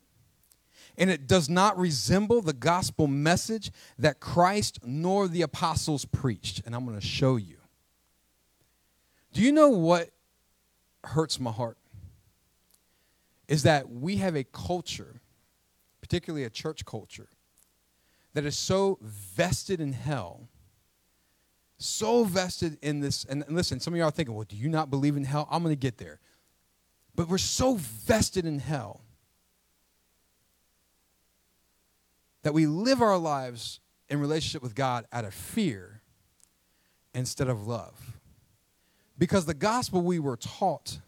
and 0.97 1.11
it 1.11 1.27
does 1.27 1.49
not 1.49 1.79
resemble 1.79 2.43
the 2.43 2.53
gospel 2.53 3.07
message 3.07 3.71
that 3.99 4.21
Christ 4.21 4.81
nor 4.85 5.29
the 5.29 5.43
apostles 5.43 6.05
preached. 6.05 6.63
And 6.67 6.75
I'm 6.75 6.85
going 6.85 6.99
to 6.99 7.07
show 7.07 7.37
you. 7.37 7.57
Do 9.33 9.43
you 9.43 9.53
know 9.53 9.69
what 9.69 10.11
hurts 11.05 11.39
my 11.39 11.53
heart? 11.53 11.79
Is 13.47 13.63
that 13.63 13.91
we 13.91 14.17
have 14.17 14.35
a 14.35 14.45
culture, 14.45 15.21
particularly 16.01 16.45
a 16.45 16.51
church 16.51 16.85
culture, 16.85 17.29
that 18.35 18.45
is 18.45 18.59
so 18.59 18.99
vested 19.01 19.81
in 19.81 19.93
hell 19.93 20.49
so 21.79 22.25
vested 22.25 22.77
in 22.83 23.01
this. 23.01 23.25
And 23.25 23.45
listen, 23.49 23.81
some 23.81 23.95
of 23.95 23.99
y'all 23.99 24.09
are 24.09 24.13
thinking, 24.13 24.35
well, 24.35 24.47
do 24.47 24.57
you 24.57 24.69
not 24.69 24.91
believe 24.91 25.17
in 25.17 25.25
hell? 25.25 25.49
I'm 25.51 25.63
going 25.63 25.75
to 25.75 25.81
get 25.81 25.97
there. 25.99 26.21
But 27.15 27.29
we're 27.29 27.39
so 27.39 27.75
vested 27.75 28.45
in 28.45 28.59
hell 28.59 29.01
that 32.43 32.55
we 32.55 32.67
live 32.67 33.03
our 33.03 33.19
lives 33.19 33.81
in 34.09 34.21
relationship 34.21 34.63
with 34.63 34.75
God 34.75 35.07
out 35.13 35.25
of 35.25 35.35
fear 35.35 36.03
instead 37.15 37.49
of 37.49 37.67
love. 37.67 38.19
Because 39.19 39.47
the 39.47 39.55
gospel 39.55 40.01
we 40.01 40.19
were 40.19 40.37
taught 40.37 41.01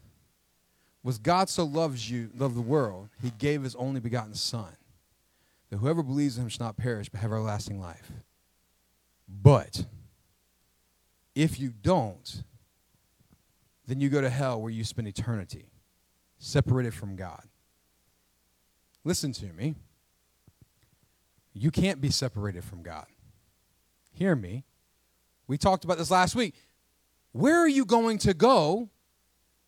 was 1.02 1.18
God 1.18 1.48
so 1.48 1.64
loves 1.64 2.10
you, 2.10 2.30
loved 2.36 2.56
the 2.56 2.60
world, 2.60 3.08
he 3.22 3.30
gave 3.30 3.62
his 3.62 3.74
only 3.76 4.00
begotten 4.00 4.34
Son, 4.34 4.76
that 5.70 5.78
whoever 5.78 6.02
believes 6.02 6.36
in 6.36 6.42
him 6.44 6.48
shall 6.48 6.66
not 6.66 6.76
perish 6.76 7.08
but 7.08 7.20
have 7.20 7.30
everlasting 7.30 7.80
life. 7.80 8.10
But 9.28 9.84
if 11.34 11.58
you 11.58 11.70
don't, 11.70 12.42
then 13.86 14.00
you 14.00 14.08
go 14.08 14.20
to 14.20 14.30
hell 14.30 14.60
where 14.60 14.70
you 14.70 14.84
spend 14.84 15.08
eternity, 15.08 15.66
separated 16.38 16.94
from 16.94 17.16
God. 17.16 17.42
Listen 19.04 19.32
to 19.32 19.46
me. 19.46 19.74
You 21.52 21.70
can't 21.70 22.00
be 22.00 22.10
separated 22.10 22.64
from 22.64 22.82
God. 22.82 23.06
Hear 24.12 24.36
me. 24.36 24.64
We 25.46 25.58
talked 25.58 25.84
about 25.84 25.98
this 25.98 26.10
last 26.10 26.34
week. 26.36 26.54
Where 27.32 27.58
are 27.58 27.68
you 27.68 27.84
going 27.84 28.18
to 28.18 28.34
go 28.34 28.88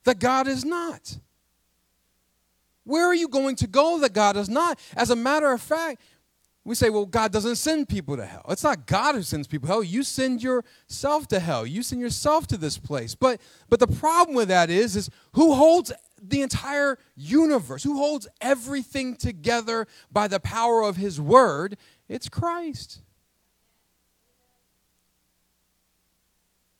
that 0.04 0.18
God 0.18 0.46
is 0.46 0.64
not? 0.64 1.18
Where 2.84 3.06
are 3.06 3.14
you 3.14 3.28
going 3.28 3.56
to 3.56 3.66
go 3.66 3.98
that 4.00 4.12
God 4.12 4.36
is 4.36 4.48
not? 4.48 4.78
As 4.96 5.10
a 5.10 5.16
matter 5.16 5.50
of 5.52 5.60
fact, 5.60 6.00
we 6.64 6.76
say, 6.76 6.90
well, 6.90 7.06
God 7.06 7.32
doesn't 7.32 7.56
send 7.56 7.88
people 7.88 8.16
to 8.16 8.24
hell. 8.24 8.44
It's 8.48 8.62
not 8.62 8.86
God 8.86 9.16
who 9.16 9.22
sends 9.22 9.48
people 9.48 9.66
to 9.66 9.72
hell. 9.72 9.82
You 9.82 10.04
send 10.04 10.42
yourself 10.42 11.26
to 11.28 11.40
hell. 11.40 11.66
You 11.66 11.82
send 11.82 12.00
yourself 12.00 12.46
to 12.48 12.56
this 12.56 12.78
place. 12.78 13.16
But 13.16 13.40
but 13.68 13.80
the 13.80 13.88
problem 13.88 14.36
with 14.36 14.48
that 14.48 14.70
is, 14.70 14.94
is 14.94 15.10
who 15.32 15.54
holds 15.54 15.92
the 16.22 16.40
entire 16.40 16.98
universe? 17.16 17.82
Who 17.82 17.96
holds 17.96 18.28
everything 18.40 19.16
together 19.16 19.88
by 20.12 20.28
the 20.28 20.38
power 20.38 20.82
of 20.82 20.96
his 20.96 21.20
word? 21.20 21.76
It's 22.08 22.28
Christ. 22.28 23.00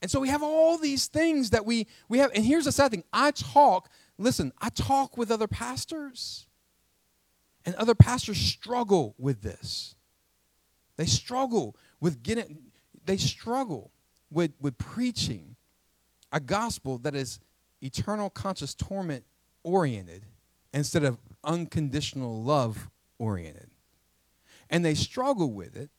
And 0.01 0.11
so 0.11 0.21
we 0.21 0.29
have 0.29 0.45
all 0.45 0.79
these 0.79 1.09
things 1.09 1.51
that 1.51 1.67
we 1.67 1.89
we 2.09 2.19
have. 2.19 2.31
And 2.37 2.45
here's 2.45 2.67
the 2.67 2.73
sad 2.73 2.93
thing. 2.93 3.05
I 3.13 3.33
talk, 3.33 3.89
listen, 4.17 4.53
I 4.61 4.69
talk 4.69 5.17
with 5.17 5.33
other 5.33 5.49
pastors. 5.49 6.47
And 7.65 7.75
other 7.77 7.95
pastors 7.95 8.39
struggle 8.39 9.15
with 9.19 9.43
this. 9.43 9.95
They 10.97 11.07
struggle 11.07 11.77
with 12.01 12.23
getting, 12.23 12.59
they 13.05 13.17
struggle 13.17 13.91
with, 14.31 14.53
with 14.61 14.79
preaching 14.79 15.57
a 16.33 16.41
gospel 16.41 16.99
that 16.99 17.15
is 17.15 17.39
eternal 17.81 18.31
conscious 18.31 18.75
torment 18.75 19.25
oriented 19.63 20.27
instead 20.73 21.05
of 21.05 21.19
unconditional 21.45 22.43
love 22.43 22.89
oriented. 23.19 23.71
And 24.71 24.85
they 24.85 24.95
struggle 24.95 25.53
with 25.53 25.77
it. 25.77 25.91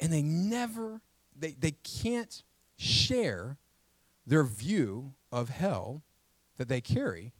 And 0.00 0.12
they 0.12 0.22
never, 0.22 1.00
they, 1.38 1.52
they 1.52 1.72
can't 1.82 2.42
share 2.76 3.58
their 4.26 4.42
view 4.42 5.12
of 5.30 5.50
hell 5.50 6.02
that 6.56 6.68
they 6.68 6.80
carry 6.80 7.32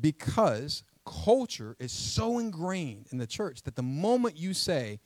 because 0.00 0.84
culture 1.04 1.76
is 1.78 1.92
so 1.92 2.38
ingrained 2.38 3.06
in 3.10 3.18
the 3.18 3.26
church 3.26 3.62
that 3.62 3.76
the 3.76 3.82
moment 3.82 4.36
you 4.36 4.54
say 4.54 5.00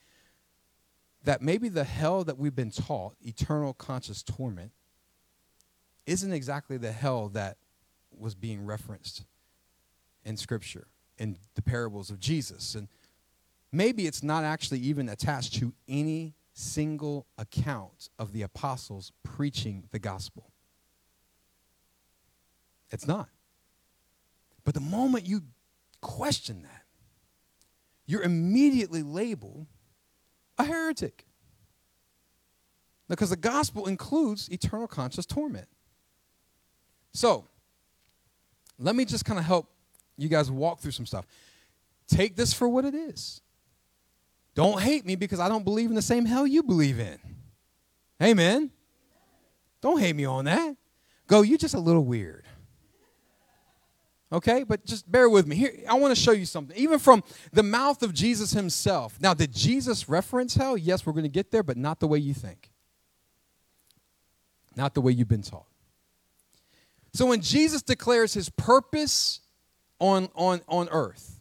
that 1.24 1.42
maybe 1.42 1.68
the 1.68 1.84
hell 1.84 2.22
that 2.24 2.38
we've 2.38 2.54
been 2.54 2.70
taught, 2.70 3.16
eternal 3.20 3.74
conscious 3.74 4.22
torment, 4.22 4.72
isn't 6.06 6.32
exactly 6.32 6.76
the 6.76 6.92
hell 6.92 7.28
that 7.30 7.56
was 8.16 8.34
being 8.34 8.64
referenced 8.64 9.24
in 10.24 10.36
Scripture, 10.36 10.86
in 11.18 11.36
the 11.54 11.62
parables 11.62 12.10
of 12.10 12.20
Jesus. 12.20 12.74
And 12.74 12.88
maybe 13.72 14.06
it's 14.06 14.22
not 14.22 14.44
actually 14.44 14.78
even 14.80 15.08
attached 15.08 15.54
to 15.54 15.74
any 15.88 16.34
single 16.52 17.26
account 17.36 18.08
of 18.18 18.32
the 18.32 18.42
apostles 18.42 19.12
preaching 19.22 19.84
the 19.90 19.98
gospel. 19.98 20.50
It's 22.90 23.06
not. 23.06 23.28
But 24.66 24.74
the 24.74 24.80
moment 24.80 25.26
you 25.26 25.42
question 26.00 26.62
that, 26.62 26.82
you're 28.04 28.22
immediately 28.22 29.02
labeled 29.02 29.66
a 30.58 30.64
heretic. 30.64 31.24
Because 33.08 33.30
the 33.30 33.36
gospel 33.36 33.86
includes 33.86 34.48
eternal 34.48 34.88
conscious 34.88 35.24
torment. 35.24 35.68
So, 37.12 37.44
let 38.76 38.96
me 38.96 39.04
just 39.04 39.24
kind 39.24 39.38
of 39.38 39.44
help 39.44 39.70
you 40.18 40.28
guys 40.28 40.50
walk 40.50 40.80
through 40.80 40.90
some 40.90 41.06
stuff. 41.06 41.26
Take 42.08 42.34
this 42.34 42.52
for 42.52 42.68
what 42.68 42.84
it 42.84 42.94
is. 42.94 43.40
Don't 44.56 44.80
hate 44.82 45.06
me 45.06 45.14
because 45.14 45.38
I 45.38 45.48
don't 45.48 45.64
believe 45.64 45.90
in 45.90 45.94
the 45.94 46.02
same 46.02 46.26
hell 46.26 46.44
you 46.44 46.64
believe 46.64 46.98
in. 46.98 47.18
Amen. 48.20 48.72
Don't 49.80 50.00
hate 50.00 50.16
me 50.16 50.24
on 50.24 50.46
that. 50.46 50.74
Go, 51.28 51.42
you're 51.42 51.56
just 51.56 51.74
a 51.74 51.80
little 51.80 52.04
weird. 52.04 52.45
Okay, 54.32 54.64
but 54.64 54.84
just 54.84 55.10
bear 55.10 55.28
with 55.28 55.46
me. 55.46 55.54
Here, 55.54 55.72
I 55.88 55.94
want 55.94 56.14
to 56.14 56.20
show 56.20 56.32
you 56.32 56.46
something. 56.46 56.76
Even 56.76 56.98
from 56.98 57.22
the 57.52 57.62
mouth 57.62 58.02
of 58.02 58.12
Jesus 58.12 58.50
himself. 58.50 59.20
Now, 59.20 59.34
did 59.34 59.52
Jesus 59.52 60.08
reference 60.08 60.56
hell? 60.56 60.76
Yes, 60.76 61.06
we're 61.06 61.12
going 61.12 61.22
to 61.22 61.28
get 61.28 61.52
there, 61.52 61.62
but 61.62 61.76
not 61.76 62.00
the 62.00 62.08
way 62.08 62.18
you 62.18 62.34
think. 62.34 62.70
Not 64.74 64.94
the 64.94 65.00
way 65.00 65.12
you've 65.12 65.28
been 65.28 65.42
taught. 65.42 65.66
So 67.12 67.26
when 67.26 67.40
Jesus 67.40 67.82
declares 67.82 68.34
his 68.34 68.48
purpose 68.50 69.40
on, 70.00 70.28
on, 70.34 70.60
on 70.68 70.88
earth, 70.90 71.40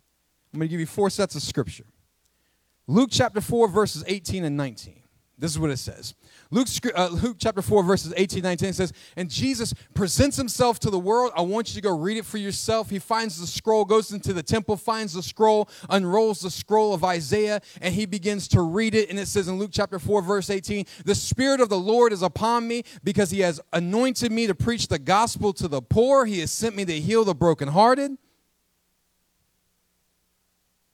I'm 0.53 0.59
going 0.59 0.69
to 0.69 0.71
give 0.71 0.79
you 0.79 0.85
four 0.85 1.09
sets 1.09 1.35
of 1.35 1.41
scripture. 1.41 1.87
Luke 2.87 3.09
chapter 3.11 3.41
4, 3.41 3.67
verses 3.67 4.03
18 4.07 4.45
and 4.45 4.55
19. 4.55 5.01
This 5.37 5.51
is 5.51 5.59
what 5.59 5.71
it 5.71 5.77
says. 5.77 6.13
Luke, 6.51 6.67
uh, 6.95 7.07
Luke 7.07 7.37
chapter 7.39 7.61
4, 7.61 7.83
verses 7.83 8.13
18 8.15 8.43
19 8.43 8.73
says, 8.73 8.93
And 9.15 9.29
Jesus 9.29 9.73
presents 9.93 10.37
himself 10.37 10.79
to 10.79 10.89
the 10.89 10.99
world. 10.99 11.31
I 11.35 11.41
want 11.41 11.69
you 11.69 11.75
to 11.75 11.81
go 11.81 11.97
read 11.97 12.17
it 12.17 12.25
for 12.25 12.37
yourself. 12.37 12.89
He 12.89 12.99
finds 12.99 13.39
the 13.39 13.47
scroll, 13.47 13.83
goes 13.83 14.11
into 14.11 14.31
the 14.33 14.43
temple, 14.43 14.77
finds 14.77 15.13
the 15.13 15.23
scroll, 15.23 15.69
unrolls 15.89 16.41
the 16.41 16.51
scroll 16.51 16.93
of 16.93 17.03
Isaiah, 17.03 17.61
and 17.81 17.93
he 17.93 18.05
begins 18.05 18.47
to 18.49 18.61
read 18.61 18.93
it. 18.93 19.09
And 19.09 19.17
it 19.17 19.27
says 19.27 19.47
in 19.47 19.57
Luke 19.57 19.71
chapter 19.73 19.97
4, 19.97 20.21
verse 20.21 20.49
18, 20.49 20.85
The 21.03 21.15
Spirit 21.15 21.61
of 21.61 21.69
the 21.69 21.79
Lord 21.79 22.13
is 22.13 22.21
upon 22.21 22.67
me 22.67 22.83
because 23.03 23.31
he 23.31 23.39
has 23.39 23.59
anointed 23.73 24.31
me 24.31 24.45
to 24.47 24.55
preach 24.55 24.87
the 24.87 24.99
gospel 24.99 25.51
to 25.53 25.67
the 25.67 25.81
poor. 25.81 26.25
He 26.25 26.39
has 26.39 26.51
sent 26.51 26.75
me 26.75 26.85
to 26.85 26.99
heal 26.99 27.23
the 27.23 27.35
brokenhearted. 27.35 28.17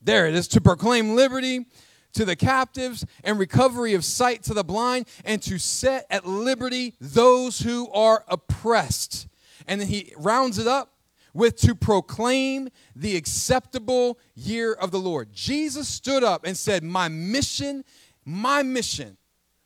There 0.04 0.28
it 0.28 0.34
is, 0.34 0.48
to 0.50 0.62
proclaim 0.62 1.16
liberty 1.16 1.66
to 2.14 2.26
the 2.26 2.36
captives 2.36 3.06
and 3.24 3.40
recovery 3.40 3.94
of 3.94 4.06
sight 4.06 4.44
to 4.44 4.54
the 4.54 4.64
blind 4.64 5.08
and 5.24 5.42
to 5.44 5.58
set 5.58 6.06
at 6.10 6.26
liberty 6.26 6.96
those 7.00 7.60
who 7.60 7.90
are 7.92 8.24
oppressed. 8.28 9.28
And 9.68 9.82
then 9.82 9.88
he 9.88 10.14
rounds 10.18 10.58
it 10.58 10.68
up 10.68 10.94
with 11.34 11.56
to 11.58 11.76
proclaim 11.76 12.70
the 12.96 13.16
acceptable 13.16 14.20
year 14.36 14.74
of 14.74 14.92
the 14.92 15.00
Lord. 15.00 15.32
Jesus 15.34 15.88
stood 15.88 16.24
up 16.24 16.46
and 16.46 16.58
said, 16.58 16.84
My 16.84 17.08
mission, 17.08 17.84
my 18.26 18.64
mission 18.64 19.18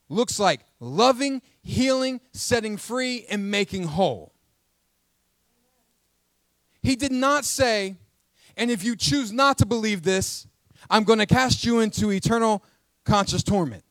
looks 0.09 0.39
like 0.39 0.61
loving, 0.79 1.41
healing, 1.63 2.21
setting 2.33 2.77
free, 2.77 3.25
and 3.29 3.49
making 3.49 3.83
whole. 3.85 4.33
He 6.83 6.95
did 6.95 7.11
not 7.11 7.45
say, 7.45 7.95
and 8.55 8.69
if 8.69 8.83
you 8.83 8.95
choose 8.95 9.31
not 9.31 9.57
to 9.57 9.65
believe 9.65 10.03
this, 10.03 10.47
I'm 10.89 11.03
going 11.03 11.19
to 11.19 11.25
cast 11.25 11.63
you 11.63 11.79
into 11.79 12.11
eternal 12.11 12.63
conscious 13.05 13.43
torment. 13.43 13.83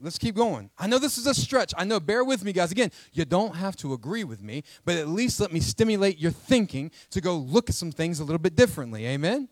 let's 0.00 0.18
keep 0.18 0.34
going. 0.34 0.70
I 0.78 0.86
know 0.86 0.98
this 0.98 1.16
is 1.16 1.26
a 1.26 1.34
stretch. 1.34 1.72
I 1.76 1.84
know, 1.84 1.98
bear 1.98 2.24
with 2.24 2.44
me, 2.44 2.52
guys. 2.52 2.70
Again, 2.70 2.90
you 3.12 3.24
don't 3.24 3.56
have 3.56 3.76
to 3.76 3.92
agree 3.94 4.24
with 4.24 4.42
me, 4.42 4.62
but 4.84 4.96
at 4.96 5.08
least 5.08 5.40
let 5.40 5.52
me 5.52 5.60
stimulate 5.60 6.18
your 6.18 6.32
thinking 6.32 6.90
to 7.10 7.20
go 7.20 7.36
look 7.36 7.68
at 7.70 7.74
some 7.74 7.90
things 7.90 8.20
a 8.20 8.24
little 8.24 8.38
bit 8.38 8.54
differently. 8.54 9.06
Amen? 9.06 9.48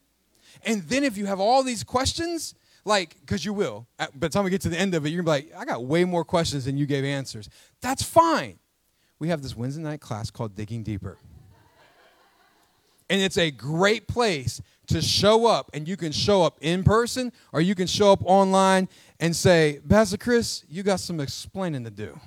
And 0.65 0.83
then 0.83 1.05
if 1.05 1.17
you 1.17 1.27
have 1.27 1.41
all 1.41 1.63
these 1.63 1.83
questions, 1.83 2.55
like, 2.85 3.17
because 3.21 3.45
you 3.45 3.55
will, 3.55 3.87
by 3.99 4.09
the 4.19 4.29
time 4.29 4.45
we 4.45 4.51
get 4.51 4.61
to 4.63 4.69
the 4.69 4.79
end 4.79 4.95
of 4.95 5.07
it, 5.07 5.11
you're 5.11 5.23
gonna 5.23 5.39
be 5.41 5.47
like, 5.49 5.59
I 5.59 5.65
got 5.65 5.85
way 5.85 6.05
more 6.05 6.25
questions 6.25 6.67
than 6.67 6.77
you 6.77 6.85
gave 6.85 7.05
answers. 7.05 7.49
That's 7.81 8.03
fine. 8.03 8.59
We 9.19 9.29
have 9.29 9.41
this 9.41 9.57
Wednesday 9.57 9.83
night 9.83 10.01
class 10.01 10.31
called 10.31 10.55
Digging 10.57 10.83
Deeper. 10.83 11.17
And 13.13 13.21
it's 13.21 13.37
a 13.37 13.51
great 13.51 14.09
place 14.09 14.63
to 14.87 15.03
show 15.03 15.45
up, 15.45 15.71
and 15.75 15.87
you 15.87 15.99
can 15.99 16.13
show 16.13 16.43
up 16.45 16.57
in 16.63 16.83
person 16.83 17.31
or 17.53 17.61
you 17.61 17.75
can 17.75 17.87
show 17.87 18.11
up 18.11 18.25
online 18.25 18.89
and 19.21 19.37
say, 19.37 19.81
Pastor 19.87 20.17
Chris, 20.17 20.65
you 20.67 20.83
got 20.83 20.99
some 20.99 21.21
explaining 21.21 21.85
to 21.85 21.91
do. 21.91 22.19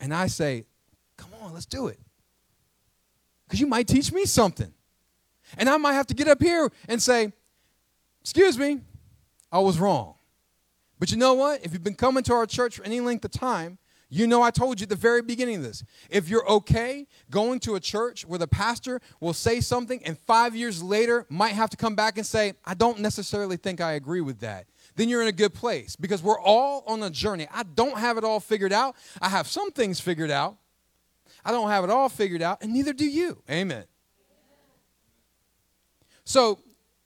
And 0.00 0.12
I 0.12 0.26
say, 0.26 0.64
Come 1.16 1.30
on, 1.40 1.54
let's 1.54 1.66
do 1.66 1.86
it. 1.86 2.00
Because 3.46 3.60
you 3.60 3.68
might 3.68 3.86
teach 3.86 4.12
me 4.12 4.24
something. 4.24 4.74
And 5.56 5.68
I 5.68 5.76
might 5.76 5.92
have 5.92 6.08
to 6.08 6.14
get 6.14 6.26
up 6.26 6.42
here 6.42 6.68
and 6.88 7.00
say, 7.00 7.32
Excuse 8.20 8.58
me, 8.58 8.80
I 9.52 9.60
was 9.60 9.78
wrong. 9.78 10.16
But 10.98 11.12
you 11.12 11.18
know 11.18 11.34
what? 11.34 11.64
If 11.64 11.72
you've 11.72 11.84
been 11.84 11.94
coming 11.94 12.24
to 12.24 12.32
our 12.32 12.46
church 12.46 12.78
for 12.78 12.84
any 12.84 12.98
length 12.98 13.24
of 13.24 13.30
time, 13.30 13.78
you 14.14 14.26
know, 14.26 14.42
I 14.42 14.50
told 14.50 14.78
you 14.78 14.84
at 14.84 14.90
the 14.90 14.94
very 14.94 15.22
beginning 15.22 15.56
of 15.56 15.62
this. 15.62 15.82
If 16.10 16.28
you're 16.28 16.46
okay 16.46 17.06
going 17.30 17.60
to 17.60 17.76
a 17.76 17.80
church 17.80 18.26
where 18.26 18.38
the 18.38 18.46
pastor 18.46 19.00
will 19.20 19.32
say 19.32 19.62
something 19.62 20.04
and 20.04 20.18
five 20.18 20.54
years 20.54 20.82
later 20.82 21.24
might 21.30 21.54
have 21.54 21.70
to 21.70 21.78
come 21.78 21.94
back 21.94 22.18
and 22.18 22.26
say, 22.26 22.52
I 22.66 22.74
don't 22.74 23.00
necessarily 23.00 23.56
think 23.56 23.80
I 23.80 23.92
agree 23.92 24.20
with 24.20 24.40
that, 24.40 24.66
then 24.96 25.08
you're 25.08 25.22
in 25.22 25.28
a 25.28 25.32
good 25.32 25.54
place 25.54 25.96
because 25.96 26.22
we're 26.22 26.38
all 26.38 26.84
on 26.86 27.02
a 27.02 27.08
journey. 27.08 27.48
I 27.50 27.62
don't 27.62 27.96
have 27.96 28.18
it 28.18 28.24
all 28.24 28.38
figured 28.38 28.70
out. 28.70 28.96
I 29.22 29.30
have 29.30 29.46
some 29.46 29.70
things 29.70 29.98
figured 29.98 30.30
out. 30.30 30.58
I 31.42 31.50
don't 31.50 31.70
have 31.70 31.82
it 31.82 31.88
all 31.88 32.10
figured 32.10 32.42
out, 32.42 32.62
and 32.62 32.74
neither 32.74 32.92
do 32.92 33.06
you. 33.06 33.42
Amen. 33.50 33.84
So 36.24 36.58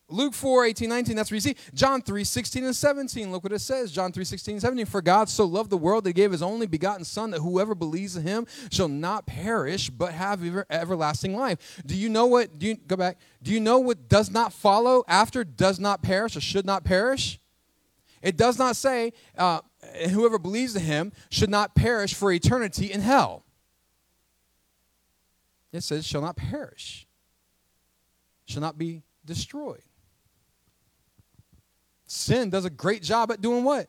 Luke 0.09 0.35
4, 0.35 0.67
18, 0.67 0.89
19, 0.89 1.17
that's 1.17 1.33
where 1.33 1.37
you 1.37 1.41
see. 1.41 1.57
John 1.75 2.01
3, 2.01 2.23
16 2.23 2.65
and 2.65 2.77
17. 2.77 3.33
Look 3.33 3.43
what 3.43 3.53
it 3.53 3.59
says. 3.59 3.91
John 3.91 4.13
3, 4.13 4.25
16 4.25 4.55
and 4.55 4.63
17. 4.63 4.87
For 4.87 5.03
God 5.03 5.29
so 5.29 5.45
loved 5.45 5.69
the 5.69 5.77
world 5.77 6.05
that 6.05 6.11
he 6.11 6.13
gave 6.15 6.31
his 6.31 6.43
only 6.43 6.69
begotten 6.69 7.05
Son, 7.05 7.33
that 7.33 7.41
whoever 7.41 7.75
believes 7.75 8.17
in 8.17 8.23
him 8.23 8.47
shall 8.71 8.87
not 8.87 9.27
perish, 9.27 9.91
but 9.91 10.13
have 10.13 10.45
ever, 10.45 10.65
everlasting 10.71 11.35
life. 11.35 11.83
Do 11.85 11.97
you 11.97 12.09
know 12.09 12.27
what, 12.27 12.57
do 12.57 12.67
you, 12.67 12.77
go 12.77 12.95
back, 12.95 13.19
do 13.43 13.53
you 13.53 13.59
know 13.59 13.81
what 13.81 14.09
does 14.09 14.31
not 14.31 14.53
follow 14.53 15.03
after 15.09 15.43
does 15.43 15.81
not 15.81 16.03
perish 16.03 16.37
or 16.37 16.41
should 16.41 16.67
not 16.67 16.85
perish? 16.85 17.41
It 18.23 18.37
does 18.37 18.61
not 18.61 18.77
say, 18.77 19.13
uh, 19.37 19.61
whoever 20.11 20.39
believes 20.39 20.77
in 20.77 20.83
him 20.83 21.13
should 21.31 21.51
not 21.51 21.75
perish 21.75 22.15
for 22.15 22.31
eternity 22.31 22.93
in 22.93 23.01
hell. 23.01 23.45
It 25.73 25.83
says, 25.83 26.07
shall 26.07 26.23
not 26.23 26.37
perish, 26.37 27.09
shall 28.47 28.63
not 28.63 28.79
be 28.79 29.03
destroyed. 29.25 29.83
Sin 32.07 32.51
does 32.51 32.65
a 32.65 32.71
great 32.71 33.03
job 33.03 33.31
at 33.31 33.41
doing 33.41 33.65
what? 33.65 33.89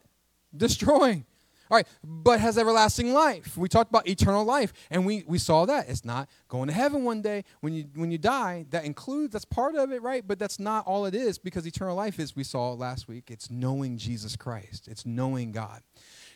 Destroying. 0.56 1.24
All 1.70 1.76
right, 1.76 1.86
but 2.02 2.40
has 2.40 2.56
everlasting 2.56 3.12
life. 3.12 3.56
We 3.56 3.68
talked 3.68 3.90
about 3.90 4.08
eternal 4.08 4.42
life, 4.42 4.72
and 4.90 5.04
we, 5.04 5.22
we 5.26 5.36
saw 5.36 5.66
that. 5.66 5.90
It's 5.90 6.02
not 6.02 6.30
going 6.48 6.68
to 6.68 6.72
heaven 6.72 7.04
one 7.04 7.20
day 7.20 7.44
when 7.60 7.74
you 7.74 7.84
when 7.94 8.10
you 8.10 8.16
die. 8.16 8.64
That 8.70 8.86
includes, 8.86 9.34
that's 9.34 9.44
part 9.44 9.74
of 9.74 9.92
it, 9.92 10.00
right? 10.00 10.26
But 10.26 10.38
that's 10.38 10.58
not 10.58 10.86
all 10.86 11.04
it 11.04 11.14
is 11.14 11.38
because 11.38 11.66
eternal 11.66 11.94
life 11.94 12.18
is, 12.18 12.34
we 12.34 12.42
saw 12.42 12.72
last 12.72 13.06
week, 13.06 13.30
it's 13.30 13.50
knowing 13.50 13.98
Jesus 13.98 14.34
Christ. 14.34 14.88
It's 14.88 15.04
knowing 15.04 15.52
God. 15.52 15.82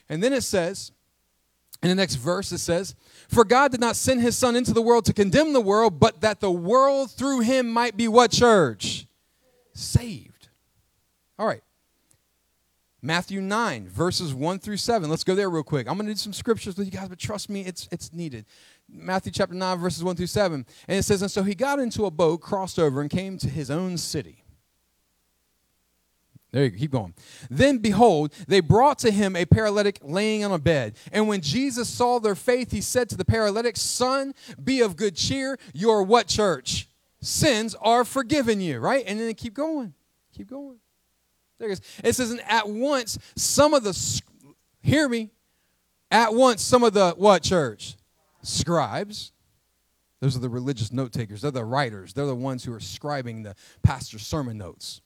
And 0.07 0.21
then 0.21 0.33
it 0.33 0.43
says, 0.43 0.91
in 1.81 1.89
the 1.89 1.95
next 1.95 2.15
verse, 2.15 2.51
it 2.51 2.59
says, 2.59 2.93
For 3.27 3.43
God 3.43 3.71
did 3.71 3.81
not 3.81 3.95
send 3.95 4.21
his 4.21 4.37
son 4.37 4.55
into 4.55 4.71
the 4.71 4.83
world 4.83 5.05
to 5.05 5.13
condemn 5.13 5.53
the 5.53 5.61
world, 5.61 5.99
but 5.99 6.21
that 6.21 6.41
the 6.41 6.51
world 6.51 7.09
through 7.09 7.39
him 7.39 7.71
might 7.71 7.97
be 7.97 8.07
what 8.07 8.31
church? 8.31 9.07
Saved. 9.73 10.49
All 11.39 11.47
right. 11.47 11.63
Matthew 13.05 13.41
9, 13.41 13.89
verses 13.89 14.33
1 14.33 14.59
through 14.59 14.77
7. 14.77 15.09
Let's 15.09 15.25
go 15.25 15.35
there 15.35 15.49
real 15.49 15.61
quick. 15.61 15.89
I'm 15.89 15.97
going 15.97 16.07
to 16.07 16.13
do 16.13 16.17
some 16.17 16.31
scriptures 16.31 16.77
with 16.77 16.87
you 16.87 16.97
guys, 16.97 17.09
but 17.09 17.19
trust 17.19 17.49
me, 17.49 17.59
it's, 17.59 17.89
it's 17.91 18.13
needed. 18.13 18.45
Matthew 18.89 19.33
chapter 19.33 19.53
9, 19.53 19.77
verses 19.77 20.05
1 20.05 20.15
through 20.15 20.27
7. 20.27 20.65
And 20.87 20.97
it 20.97 21.03
says, 21.03 21.21
And 21.21 21.29
so 21.29 21.43
he 21.43 21.53
got 21.53 21.79
into 21.79 22.05
a 22.05 22.11
boat, 22.11 22.39
crossed 22.39 22.79
over, 22.79 23.01
and 23.01 23.09
came 23.09 23.37
to 23.39 23.49
his 23.49 23.69
own 23.69 23.97
city. 23.97 24.45
There 26.51 26.63
you 26.63 26.69
go, 26.69 26.77
keep 26.77 26.91
going. 26.91 27.13
Then 27.49 27.79
behold, 27.79 28.33
they 28.47 28.61
brought 28.61 28.99
to 28.99 29.11
him 29.11 29.35
a 29.35 29.43
paralytic 29.43 29.99
laying 30.01 30.45
on 30.45 30.53
a 30.53 30.59
bed. 30.59 30.95
And 31.11 31.27
when 31.27 31.41
Jesus 31.41 31.89
saw 31.89 32.19
their 32.19 32.35
faith, 32.35 32.71
he 32.71 32.79
said 32.79 33.09
to 33.09 33.17
the 33.17 33.25
paralytic, 33.25 33.75
Son, 33.75 34.33
be 34.63 34.79
of 34.79 34.95
good 34.95 35.17
cheer. 35.17 35.59
Your 35.73 36.03
what 36.03 36.27
church? 36.27 36.87
Sins 37.19 37.75
are 37.81 38.05
forgiven 38.05 38.61
you, 38.61 38.79
right? 38.79 39.03
And 39.05 39.19
then 39.19 39.33
keep 39.33 39.55
going. 39.55 39.93
Keep 40.37 40.51
going. 40.51 40.77
There 41.63 41.71
it 41.71 41.79
is. 41.79 41.81
It 42.03 42.13
says, 42.13 42.37
at 42.45 42.67
once 42.67 43.17
some 43.37 43.73
of 43.73 43.85
the, 43.85 44.21
hear 44.81 45.07
me, 45.07 45.31
at 46.11 46.33
once 46.33 46.61
some 46.61 46.83
of 46.83 46.93
the 46.93 47.11
what 47.11 47.41
church? 47.41 47.95
Scribes. 48.41 49.31
Those 50.19 50.35
are 50.35 50.39
the 50.39 50.49
religious 50.49 50.91
note 50.91 51.13
takers. 51.13 51.41
They're 51.41 51.51
the 51.51 51.63
writers. 51.63 52.11
They're 52.11 52.25
the 52.25 52.35
ones 52.35 52.65
who 52.65 52.73
are 52.73 52.79
scribing 52.79 53.43
the 53.43 53.55
pastor's 53.81 54.27
sermon 54.27 54.57
notes. 54.57 54.99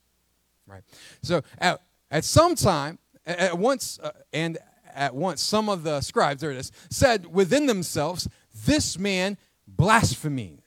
Right. 0.65 0.81
So 1.21 1.43
at, 1.59 1.79
at 2.09 2.23
some 2.23 2.55
time, 2.55 2.97
at 3.23 3.55
once, 3.55 3.99
uh, 4.01 4.13
and 4.33 4.57
at 4.95 5.13
once, 5.13 5.43
some 5.43 5.69
of 5.69 5.83
the 5.83 6.01
scribes, 6.01 6.41
there 6.41 6.49
it 6.49 6.57
is, 6.57 6.71
said 6.89 7.27
within 7.27 7.67
themselves, 7.67 8.27
This 8.65 8.97
man 8.97 9.37
blasphemes. 9.67 10.66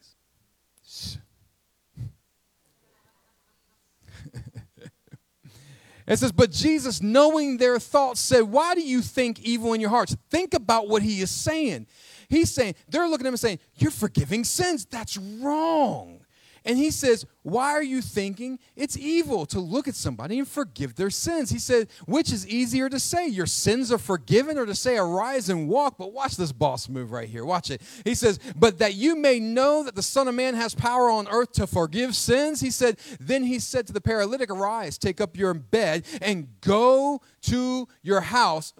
It 6.11 6.18
says, 6.18 6.33
But 6.33 6.51
Jesus, 6.51 7.01
knowing 7.01 7.57
their 7.57 7.79
thoughts, 7.79 8.20
said, 8.20 8.40
Why 8.40 8.75
do 8.75 8.83
you 8.83 9.01
think 9.01 9.38
evil 9.40 9.75
in 9.75 9.81
your 9.81 9.90
hearts? 9.90 10.16
Think 10.29 10.55
about 10.55 10.88
what 10.88 11.03
he 11.03 11.20
is 11.20 11.31
saying. 11.31 11.87
He's 12.29 12.51
saying, 12.51 12.75
they're 12.88 13.09
looking 13.09 13.27
at 13.27 13.29
him 13.29 13.35
and 13.35 13.40
saying, 13.40 13.61
You're 13.77 13.92
forgiving 13.92 14.42
sins. 14.42 14.85
That's 14.85 15.16
wrong. 15.16 16.20
And 16.64 16.77
he 16.77 16.90
says, 16.90 17.25
Why 17.42 17.70
are 17.70 17.83
you 17.83 18.03
thinking 18.03 18.59
it's 18.77 18.96
evil 18.96 19.46
to 19.46 19.61
look 19.61 19.88
at 19.88 19.94
somebody 19.94 20.38
and 20.38 20.46
forgive 20.46 20.94
their 20.94 21.11
sins? 21.11 21.51
He 21.51 21.59
said, 21.59 21.88
Which 22.07 22.33
is 22.33 22.46
easier 22.46 22.88
to 22.88 23.01
say, 23.01 23.27
Your 23.29 23.46
sins 23.46 23.90
are 23.90 23.99
forgiven, 23.99 24.59
or 24.59 24.66
to 24.66 24.75
say, 24.75 24.96
Arise 24.96 25.49
and 25.49 25.68
walk? 25.68 25.96
But 25.99 26.12
watch 26.12 26.37
this 26.37 26.53
boss 26.53 26.88
move 26.88 27.12
right 27.12 27.29
here. 27.29 27.44
Watch 27.44 27.70
it. 27.70 27.83
He 28.05 28.14
says, 28.14 28.38
But 28.57 28.79
that 28.79 28.94
you 28.94 29.16
may 29.16 29.40
know 29.40 29.83
that 29.85 29.94
the 29.94 30.03
Son 30.03 30.29
of 30.29 30.35
Man 30.35 30.55
has 30.55 30.75
power 30.75 31.11
on 31.11 31.29
earth 31.29 31.53
to 31.53 31.66
forgive 31.66 32.14
sins. 32.14 32.61
He 32.61 32.70
said, 32.70 32.99
Then 33.18 33.44
he 33.44 33.59
said 33.59 33.87
to 33.87 33.92
the 33.92 34.01
paralytic, 34.01 34.51
Arise, 34.51 34.99
take 34.99 35.20
up 35.20 35.37
your 35.37 35.55
bed, 35.55 36.05
and 36.20 36.49
go 36.61 37.20
to 37.42 37.88
your 38.03 38.20
house. 38.20 38.75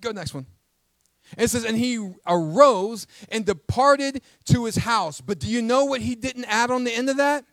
Go 0.00 0.12
next 0.12 0.34
one. 0.34 0.46
It 1.36 1.48
says, 1.48 1.64
and 1.64 1.76
he 1.76 2.12
arose 2.26 3.06
and 3.30 3.44
departed 3.44 4.22
to 4.46 4.64
his 4.64 4.76
house. 4.76 5.20
But 5.20 5.38
do 5.38 5.48
you 5.48 5.62
know 5.62 5.84
what 5.84 6.00
he 6.00 6.14
didn't 6.14 6.44
add 6.44 6.70
on 6.70 6.84
the 6.84 6.94
end 6.94 7.10
of 7.10 7.16
that? 7.16 7.44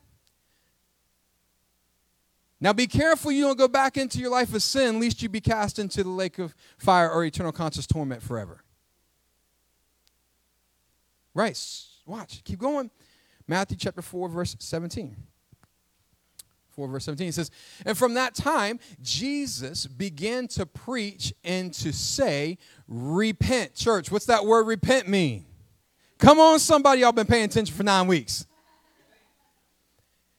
Now 2.60 2.72
be 2.72 2.88
careful 2.88 3.32
you 3.32 3.44
don't 3.44 3.58
go 3.58 3.68
back 3.68 3.98
into 3.98 4.20
your 4.20 4.30
life 4.30 4.54
of 4.54 4.64
sin, 4.64 5.00
lest 5.00 5.22
you 5.22 5.28
be 5.28 5.42
cast 5.42 5.80
into 5.80 6.02
the 6.04 6.10
lake 6.10 6.40
of 6.40 6.56
fire 6.78 7.12
or 7.12 7.26
eternal 7.26 7.52
conscious 7.52 7.86
torment 7.86 8.24
forever. 8.24 8.64
Right. 11.34 11.60
Watch. 12.06 12.44
Keep 12.44 12.60
going. 12.60 12.90
Matthew 13.48 13.76
chapter 13.78 14.02
4, 14.02 14.30
verse 14.30 14.56
17. 14.60 15.16
4 16.74 16.88
verse 16.88 17.06
17 17.06 17.28
it 17.28 17.34
says 17.34 17.52
and 17.86 17.98
from 17.98 18.16
that 18.16 18.34
time 18.34 18.80
jesus 19.02 19.86
began 19.86 20.48
to 20.48 20.66
preach 20.66 21.34
and 21.44 21.74
to 21.74 21.94
say 21.94 22.58
repent. 22.88 23.76
Church 23.76 24.12
what's 24.12 24.26
that 24.26 24.46
word 24.46 24.68
repent 24.68 25.08
mean? 25.08 25.46
Come 26.18 26.40
on 26.40 26.60
somebody 26.60 27.02
y'all 27.02 27.12
been 27.12 27.28
paying 27.28 27.46
attention 27.46 27.76
for 27.76 27.84
nine 27.84 28.08
weeks. 28.08 28.46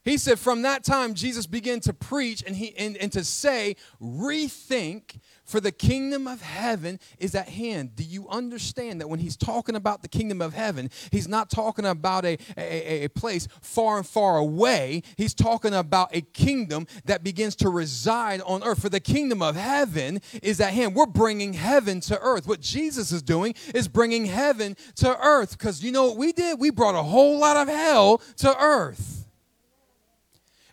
He 0.04 0.18
said 0.18 0.38
from 0.38 0.62
that 0.62 0.84
time 0.84 1.14
jesus 1.14 1.46
began 1.46 1.80
to 1.80 1.92
preach 1.92 2.42
and 2.46 2.56
he 2.56 2.76
and, 2.76 2.96
and 2.96 3.12
to 3.12 3.24
say 3.24 3.76
rethink 4.02 5.18
for 5.44 5.60
the 5.60 5.72
kingdom 5.72 6.26
of 6.26 6.40
heaven 6.40 6.98
is 7.18 7.34
at 7.34 7.48
hand. 7.48 7.96
Do 7.96 8.02
you 8.02 8.28
understand 8.28 9.00
that 9.00 9.08
when 9.08 9.20
he's 9.20 9.36
talking 9.36 9.76
about 9.76 10.02
the 10.02 10.08
kingdom 10.08 10.40
of 10.40 10.54
heaven, 10.54 10.90
he's 11.10 11.28
not 11.28 11.50
talking 11.50 11.84
about 11.84 12.24
a, 12.24 12.38
a, 12.56 13.04
a 13.04 13.08
place 13.08 13.46
far 13.60 13.98
and 13.98 14.06
far 14.06 14.38
away. 14.38 15.02
He's 15.16 15.34
talking 15.34 15.74
about 15.74 16.14
a 16.16 16.22
kingdom 16.22 16.86
that 17.04 17.22
begins 17.22 17.56
to 17.56 17.68
reside 17.68 18.40
on 18.42 18.62
earth. 18.64 18.80
For 18.80 18.88
the 18.88 19.00
kingdom 19.00 19.42
of 19.42 19.56
heaven 19.56 20.20
is 20.42 20.60
at 20.60 20.72
hand. 20.72 20.94
We're 20.94 21.06
bringing 21.06 21.52
heaven 21.52 22.00
to 22.00 22.18
earth. 22.20 22.46
What 22.46 22.60
Jesus 22.60 23.12
is 23.12 23.22
doing 23.22 23.54
is 23.74 23.86
bringing 23.86 24.26
heaven 24.26 24.76
to 24.96 25.18
earth. 25.18 25.58
Because 25.58 25.82
you 25.82 25.92
know 25.92 26.06
what 26.06 26.16
we 26.16 26.32
did? 26.32 26.58
We 26.58 26.70
brought 26.70 26.94
a 26.94 27.02
whole 27.02 27.38
lot 27.38 27.56
of 27.56 27.68
hell 27.68 28.18
to 28.38 28.56
earth. 28.58 29.23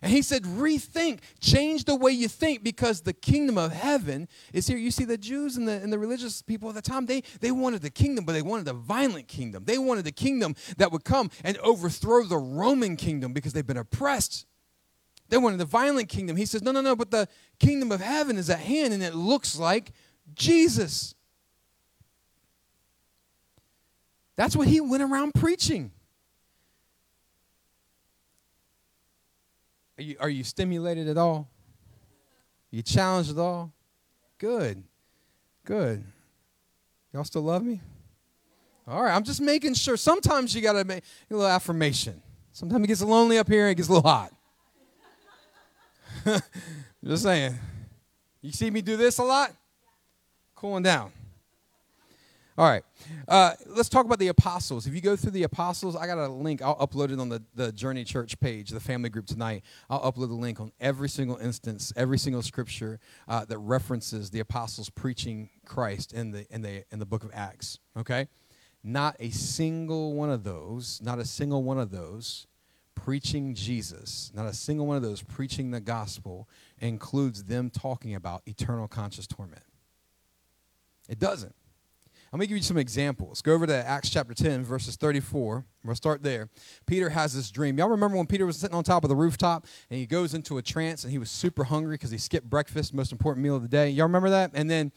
And 0.02 0.10
he 0.10 0.20
said, 0.20 0.42
rethink, 0.42 1.20
change 1.38 1.84
the 1.84 1.94
way 1.94 2.10
you 2.10 2.26
think 2.26 2.64
because 2.64 3.02
the 3.02 3.12
kingdom 3.12 3.56
of 3.56 3.72
heaven 3.72 4.28
is 4.52 4.66
here. 4.66 4.76
You 4.76 4.90
see, 4.90 5.04
the 5.04 5.16
Jews 5.16 5.56
and 5.56 5.68
the, 5.68 5.74
and 5.74 5.92
the 5.92 5.98
religious 5.98 6.42
people 6.42 6.68
at 6.68 6.74
the 6.74 6.82
time, 6.82 7.06
they, 7.06 7.22
they 7.40 7.52
wanted 7.52 7.82
the 7.82 7.90
kingdom, 7.90 8.24
but 8.24 8.32
they 8.32 8.42
wanted 8.42 8.66
a 8.66 8.72
violent 8.72 9.28
kingdom. 9.28 9.64
They 9.64 9.78
wanted 9.78 10.04
the 10.04 10.12
kingdom 10.12 10.56
that 10.76 10.90
would 10.90 11.04
come 11.04 11.30
and 11.44 11.56
overthrow 11.58 12.24
the 12.24 12.36
Roman 12.36 12.96
kingdom 12.96 13.32
because 13.32 13.52
they've 13.52 13.66
been 13.66 13.76
oppressed. 13.76 14.44
They 15.28 15.38
wanted 15.38 15.58
the 15.58 15.66
violent 15.66 16.08
kingdom. 16.08 16.36
He 16.36 16.46
says, 16.46 16.62
no, 16.62 16.72
no, 16.72 16.80
no, 16.80 16.96
but 16.96 17.12
the 17.12 17.28
kingdom 17.60 17.92
of 17.92 18.00
heaven 18.00 18.36
is 18.36 18.50
at 18.50 18.58
hand 18.58 18.92
and 18.92 19.04
it 19.04 19.14
looks 19.14 19.56
like 19.56 19.92
Jesus. 20.34 21.14
That's 24.34 24.56
what 24.56 24.66
he 24.66 24.80
went 24.80 25.04
around 25.04 25.34
preaching. 25.34 25.92
Are 30.02 30.04
you, 30.04 30.16
are 30.18 30.28
you 30.28 30.42
stimulated 30.42 31.06
at 31.06 31.16
all? 31.16 31.48
Are 32.72 32.76
you 32.76 32.82
challenged 32.82 33.30
at 33.30 33.38
all? 33.38 33.72
Good. 34.36 34.82
Good. 35.64 36.02
Y'all 37.12 37.22
still 37.22 37.42
love 37.42 37.62
me? 37.62 37.80
All 38.88 39.00
right, 39.00 39.14
I'm 39.14 39.22
just 39.22 39.40
making 39.40 39.74
sure. 39.74 39.96
Sometimes 39.96 40.56
you 40.56 40.60
got 40.60 40.72
to 40.72 40.84
make 40.84 41.04
a 41.30 41.34
little 41.34 41.46
affirmation. 41.46 42.20
Sometimes 42.52 42.82
it 42.82 42.88
gets 42.88 43.00
lonely 43.00 43.38
up 43.38 43.46
here 43.46 43.68
and 43.68 43.70
it 43.70 43.74
gets 43.76 43.88
a 43.88 43.92
little 43.92 44.10
hot. 44.10 44.32
just 47.04 47.22
saying. 47.22 47.56
You 48.40 48.50
see 48.50 48.72
me 48.72 48.82
do 48.82 48.96
this 48.96 49.18
a 49.18 49.22
lot? 49.22 49.52
Cooling 50.56 50.82
down. 50.82 51.12
All 52.58 52.68
right. 52.68 52.84
Uh, 53.26 53.52
let's 53.66 53.88
talk 53.88 54.04
about 54.04 54.18
the 54.18 54.28
apostles. 54.28 54.86
If 54.86 54.94
you 54.94 55.00
go 55.00 55.16
through 55.16 55.30
the 55.30 55.44
apostles, 55.44 55.96
I 55.96 56.06
got 56.06 56.18
a 56.18 56.28
link. 56.28 56.60
I'll 56.60 56.76
upload 56.76 57.10
it 57.10 57.18
on 57.18 57.30
the, 57.30 57.42
the 57.54 57.72
Journey 57.72 58.04
Church 58.04 58.38
page, 58.40 58.70
the 58.70 58.80
family 58.80 59.08
group 59.08 59.26
tonight. 59.26 59.62
I'll 59.88 60.12
upload 60.12 60.28
the 60.28 60.34
link 60.34 60.60
on 60.60 60.70
every 60.78 61.08
single 61.08 61.38
instance, 61.38 61.94
every 61.96 62.18
single 62.18 62.42
scripture 62.42 63.00
uh, 63.26 63.46
that 63.46 63.58
references 63.58 64.30
the 64.30 64.40
apostles 64.40 64.90
preaching 64.90 65.48
Christ 65.64 66.12
in 66.12 66.32
the, 66.32 66.46
in, 66.52 66.60
the, 66.60 66.84
in 66.92 66.98
the 66.98 67.06
book 67.06 67.24
of 67.24 67.30
Acts. 67.32 67.78
Okay? 67.96 68.28
Not 68.84 69.16
a 69.18 69.30
single 69.30 70.12
one 70.12 70.28
of 70.30 70.44
those, 70.44 71.00
not 71.02 71.18
a 71.18 71.24
single 71.24 71.62
one 71.62 71.78
of 71.78 71.90
those 71.90 72.46
preaching 72.94 73.54
Jesus, 73.54 74.30
not 74.34 74.44
a 74.44 74.52
single 74.52 74.86
one 74.86 74.96
of 74.96 75.02
those 75.02 75.22
preaching 75.22 75.70
the 75.70 75.80
gospel 75.80 76.48
includes 76.80 77.44
them 77.44 77.70
talking 77.70 78.14
about 78.14 78.42
eternal 78.46 78.88
conscious 78.88 79.26
torment. 79.26 79.62
It 81.08 81.18
doesn't. 81.18 81.54
I'm 82.32 82.38
going 82.38 82.46
to 82.46 82.48
give 82.48 82.56
you 82.56 82.62
some 82.62 82.78
examples. 82.78 83.42
Go 83.42 83.52
over 83.52 83.66
to 83.66 83.74
Acts 83.86 84.08
chapter 84.08 84.32
10, 84.32 84.64
verses 84.64 84.96
34. 84.96 85.66
We'll 85.84 85.94
start 85.94 86.22
there. 86.22 86.48
Peter 86.86 87.10
has 87.10 87.34
this 87.34 87.50
dream. 87.50 87.76
Y'all 87.76 87.90
remember 87.90 88.16
when 88.16 88.26
Peter 88.26 88.46
was 88.46 88.56
sitting 88.56 88.74
on 88.74 88.84
top 88.84 89.04
of 89.04 89.10
the 89.10 89.16
rooftop 89.16 89.66
and 89.90 90.00
he 90.00 90.06
goes 90.06 90.32
into 90.32 90.56
a 90.56 90.62
trance 90.62 91.04
and 91.04 91.12
he 91.12 91.18
was 91.18 91.30
super 91.30 91.64
hungry 91.64 91.94
because 91.94 92.10
he 92.10 92.16
skipped 92.16 92.48
breakfast, 92.48 92.94
most 92.94 93.12
important 93.12 93.44
meal 93.44 93.54
of 93.54 93.60
the 93.60 93.68
day? 93.68 93.90
Y'all 93.90 94.06
remember 94.06 94.30
that? 94.30 94.52
And 94.54 94.70
then 94.70 94.92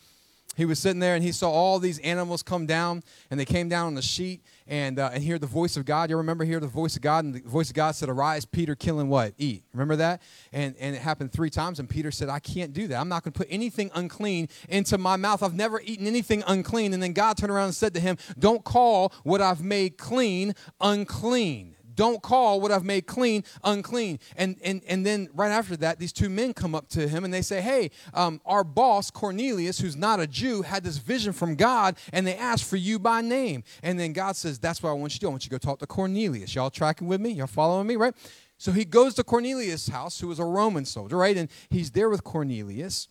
he 0.55 0.65
was 0.65 0.79
sitting 0.79 0.99
there 0.99 1.15
and 1.15 1.23
he 1.23 1.31
saw 1.31 1.51
all 1.51 1.79
these 1.79 1.99
animals 1.99 2.41
come 2.41 2.65
down 2.65 3.03
and 3.29 3.39
they 3.39 3.45
came 3.45 3.69
down 3.69 3.87
on 3.87 3.95
the 3.95 4.01
sheet 4.01 4.41
and 4.67 4.97
uh, 4.97 5.11
and 5.13 5.23
hear 5.23 5.37
the 5.37 5.47
voice 5.47 5.77
of 5.77 5.85
God. 5.85 6.09
You 6.09 6.17
remember 6.17 6.43
hear 6.43 6.59
the 6.59 6.67
voice 6.67 6.95
of 6.95 7.01
God 7.01 7.25
and 7.25 7.35
the 7.35 7.41
voice 7.41 7.69
of 7.69 7.75
God 7.75 7.95
said, 7.95 8.09
"Arise, 8.09 8.45
Peter, 8.45 8.75
kill 8.75 8.99
and 8.99 9.09
what? 9.09 9.33
Eat." 9.37 9.63
Remember 9.73 9.95
that? 9.97 10.21
And 10.51 10.75
and 10.79 10.95
it 10.95 11.01
happened 11.01 11.31
three 11.31 11.49
times 11.49 11.79
and 11.79 11.89
Peter 11.89 12.11
said, 12.11 12.29
"I 12.29 12.39
can't 12.39 12.73
do 12.73 12.87
that. 12.87 12.99
I'm 12.99 13.09
not 13.09 13.23
going 13.23 13.33
to 13.33 13.37
put 13.37 13.47
anything 13.49 13.91
unclean 13.93 14.49
into 14.69 14.97
my 14.97 15.17
mouth. 15.17 15.43
I've 15.43 15.55
never 15.55 15.81
eaten 15.81 16.07
anything 16.07 16.43
unclean." 16.47 16.93
And 16.93 17.03
then 17.03 17.13
God 17.13 17.37
turned 17.37 17.51
around 17.51 17.65
and 17.65 17.75
said 17.75 17.93
to 17.93 17.99
him, 17.99 18.17
"Don't 18.39 18.63
call 18.63 19.13
what 19.23 19.41
I've 19.41 19.63
made 19.63 19.97
clean 19.97 20.53
unclean." 20.79 21.74
Don't 21.95 22.21
call 22.21 22.61
what 22.61 22.71
I've 22.71 22.83
made 22.83 23.07
clean 23.07 23.43
unclean. 23.63 24.19
And, 24.35 24.57
and, 24.63 24.81
and 24.87 25.05
then 25.05 25.29
right 25.33 25.51
after 25.51 25.77
that, 25.77 25.99
these 25.99 26.13
two 26.13 26.29
men 26.29 26.53
come 26.53 26.75
up 26.75 26.87
to 26.89 27.07
him 27.07 27.23
and 27.23 27.33
they 27.33 27.41
say, 27.41 27.61
Hey, 27.61 27.91
um, 28.13 28.41
our 28.45 28.63
boss, 28.63 29.11
Cornelius, 29.11 29.79
who's 29.79 29.95
not 29.95 30.19
a 30.19 30.27
Jew, 30.27 30.61
had 30.61 30.83
this 30.83 30.97
vision 30.97 31.33
from 31.33 31.55
God 31.55 31.97
and 32.13 32.25
they 32.25 32.35
asked 32.35 32.65
for 32.65 32.77
you 32.77 32.99
by 32.99 33.21
name. 33.21 33.63
And 33.83 33.99
then 33.99 34.13
God 34.13 34.35
says, 34.35 34.59
That's 34.59 34.81
what 34.83 34.89
I 34.89 34.93
want 34.93 35.13
you 35.13 35.19
to 35.19 35.21
do. 35.21 35.27
I 35.27 35.29
want 35.31 35.45
you 35.45 35.49
to 35.49 35.53
go 35.53 35.57
talk 35.57 35.79
to 35.79 35.87
Cornelius. 35.87 36.55
Y'all 36.55 36.69
tracking 36.69 37.07
with 37.07 37.21
me? 37.21 37.31
Y'all 37.31 37.47
following 37.47 37.87
me, 37.87 37.95
right? 37.95 38.13
So 38.57 38.71
he 38.71 38.85
goes 38.85 39.13
to 39.15 39.23
Cornelius' 39.23 39.89
house, 39.89 40.19
who 40.19 40.27
was 40.27 40.39
a 40.39 40.45
Roman 40.45 40.85
soldier, 40.85 41.17
right? 41.17 41.35
And 41.35 41.49
he's 41.69 41.91
there 41.91 42.09
with 42.09 42.23
Cornelius. 42.23 43.09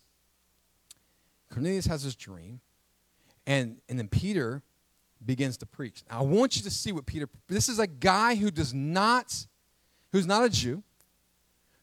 Cornelius 1.53 1.87
has 1.87 2.03
his 2.03 2.17
dream. 2.17 2.61
And, 3.47 3.77
and 3.89 3.99
then 3.99 4.09
Peter 4.09 4.63
begins 5.25 5.57
to 5.59 5.67
preach. 5.67 6.03
Now, 6.11 6.21
I 6.21 6.23
want 6.23 6.57
you 6.57 6.63
to 6.63 6.71
see 6.71 6.93
what 6.93 7.07
Peter, 7.07 7.29
this 7.49 7.69
is 7.69 7.79
a 7.79 7.87
guy 7.87 8.35
who 8.35 8.51
does 8.51 8.75
not, 8.75 9.47
who's 10.13 10.27
not 10.27 10.45
a 10.45 10.49
Jew, 10.49 10.83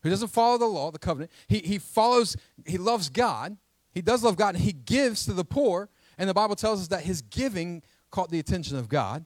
who 0.04 0.10
doesn't 0.10 0.30
follow 0.30 0.58
the 0.58 0.66
law, 0.66 0.92
the 0.92 1.00
covenant. 1.00 1.32
He, 1.48 1.60
he 1.60 1.78
follows, 1.78 2.36
he 2.66 2.78
loves 2.78 3.10
God. 3.10 3.58
He 3.94 4.02
does 4.02 4.24
love 4.24 4.36
God, 4.36 4.56
and 4.56 4.64
he 4.64 4.74
gives 4.74 5.26
to 5.26 5.34
the 5.34 5.44
poor. 5.44 5.90
And 6.18 6.30
the 6.30 6.34
Bible 6.34 6.56
tells 6.56 6.82
us 6.82 6.88
that 6.90 7.02
his 7.02 7.22
giving 7.22 7.84
caught 8.10 8.30
the 8.30 8.40
attention 8.40 8.78
of 8.78 8.90
God, 8.90 9.26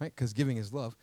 right? 0.00 0.14
Because 0.14 0.32
giving 0.32 0.56
is 0.56 0.72
love. 0.72 0.96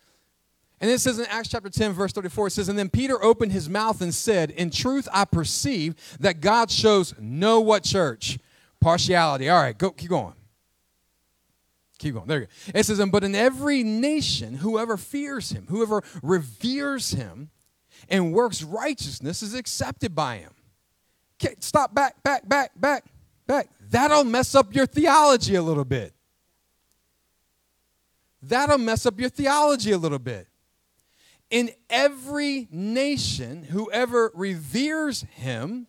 And 0.80 0.90
it 0.90 1.00
says 1.00 1.18
in 1.18 1.26
Acts 1.26 1.48
chapter 1.48 1.70
10, 1.70 1.92
verse 1.92 2.12
34, 2.12 2.48
it 2.48 2.50
says, 2.50 2.68
And 2.68 2.78
then 2.78 2.90
Peter 2.90 3.22
opened 3.22 3.52
his 3.52 3.68
mouth 3.68 4.00
and 4.00 4.14
said, 4.14 4.50
In 4.50 4.70
truth, 4.70 5.08
I 5.12 5.24
perceive 5.24 5.94
that 6.20 6.40
God 6.40 6.70
shows 6.70 7.14
no 7.18 7.60
what 7.60 7.84
church? 7.84 8.38
Partiality. 8.80 9.48
All 9.48 9.62
right, 9.62 9.76
go, 9.76 9.90
keep 9.90 10.10
going. 10.10 10.34
Keep 11.98 12.14
going. 12.14 12.26
There 12.26 12.40
you 12.40 12.46
go. 12.46 12.78
It 12.78 12.84
says, 12.84 13.00
But 13.10 13.24
in 13.24 13.34
every 13.34 13.82
nation, 13.82 14.54
whoever 14.54 14.96
fears 14.96 15.50
him, 15.50 15.66
whoever 15.68 16.02
reveres 16.22 17.12
him, 17.12 17.50
and 18.08 18.32
works 18.32 18.62
righteousness 18.62 19.42
is 19.42 19.54
accepted 19.54 20.14
by 20.14 20.38
him. 20.38 20.52
Okay, 21.40 21.54
stop, 21.60 21.94
back, 21.94 22.22
back, 22.22 22.48
back, 22.48 22.72
back, 22.76 23.04
back. 23.46 23.68
That'll 23.90 24.24
mess 24.24 24.54
up 24.54 24.74
your 24.74 24.86
theology 24.86 25.54
a 25.54 25.62
little 25.62 25.84
bit. 25.84 26.12
That'll 28.42 28.78
mess 28.78 29.06
up 29.06 29.18
your 29.18 29.30
theology 29.30 29.92
a 29.92 29.98
little 29.98 30.18
bit. 30.18 30.46
In 31.50 31.70
every 31.88 32.68
nation, 32.70 33.62
whoever 33.64 34.30
reveres 34.34 35.22
him 35.34 35.86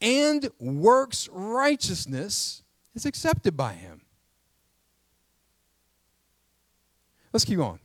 and 0.00 0.50
works 0.58 1.28
righteousness 1.32 2.62
is 2.94 3.06
accepted 3.06 3.56
by 3.56 3.72
him. 3.72 4.03
Let's 7.34 7.44
keep 7.44 7.58
going. 7.58 7.80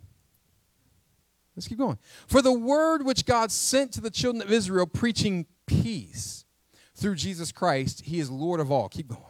Let's 1.56 1.68
keep 1.68 1.80
going. 1.80 1.98
For 2.28 2.42
the 2.42 2.54
word 2.54 3.04
which 3.04 3.26
God 3.26 3.52
sent 3.52 3.92
to 3.94 4.02
the 4.02 4.12
children 4.12 4.44
of 4.44 4.52
Israel, 4.52 4.86
preaching 4.86 5.48
peace 5.66 6.46
through 6.94 7.16
Jesus 7.16 7.52
Christ, 7.52 8.02
he 8.02 8.20
is 8.20 8.30
Lord 8.30 8.60
of 8.60 8.72
all. 8.72 8.88
Keep 8.90 9.08
going. 9.08 9.24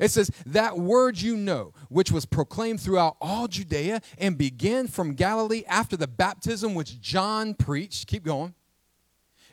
It 0.00 0.10
says, 0.10 0.32
That 0.44 0.76
word 0.76 1.20
you 1.20 1.36
know, 1.36 1.74
which 1.88 2.10
was 2.10 2.26
proclaimed 2.26 2.80
throughout 2.80 3.16
all 3.20 3.46
Judea 3.46 4.02
and 4.18 4.36
began 4.36 4.88
from 4.88 5.14
Galilee 5.14 5.62
after 5.68 5.96
the 5.96 6.08
baptism 6.08 6.74
which 6.74 7.00
John 7.00 7.54
preached. 7.54 8.08
Keep 8.08 8.24
going. 8.24 8.52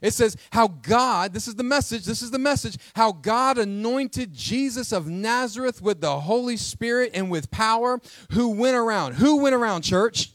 It 0.04 0.14
says 0.14 0.36
how 0.52 0.68
God, 0.68 1.34
this 1.34 1.48
is 1.48 1.56
the 1.56 1.64
message, 1.64 2.04
this 2.04 2.22
is 2.22 2.30
the 2.30 2.38
message, 2.38 2.78
how 2.94 3.14
God 3.14 3.58
anointed 3.58 4.34
Jesus 4.34 4.92
of 4.92 5.08
Nazareth 5.08 5.82
with 5.82 6.02
the 6.02 6.20
Holy 6.20 6.58
Spirit 6.58 7.12
and 7.14 7.32
with 7.32 7.50
power, 7.50 8.02
who 8.32 8.50
went 8.50 8.76
around. 8.76 9.14
Who 9.14 9.42
went 9.42 9.56
around, 9.56 9.84
church? 9.84 10.32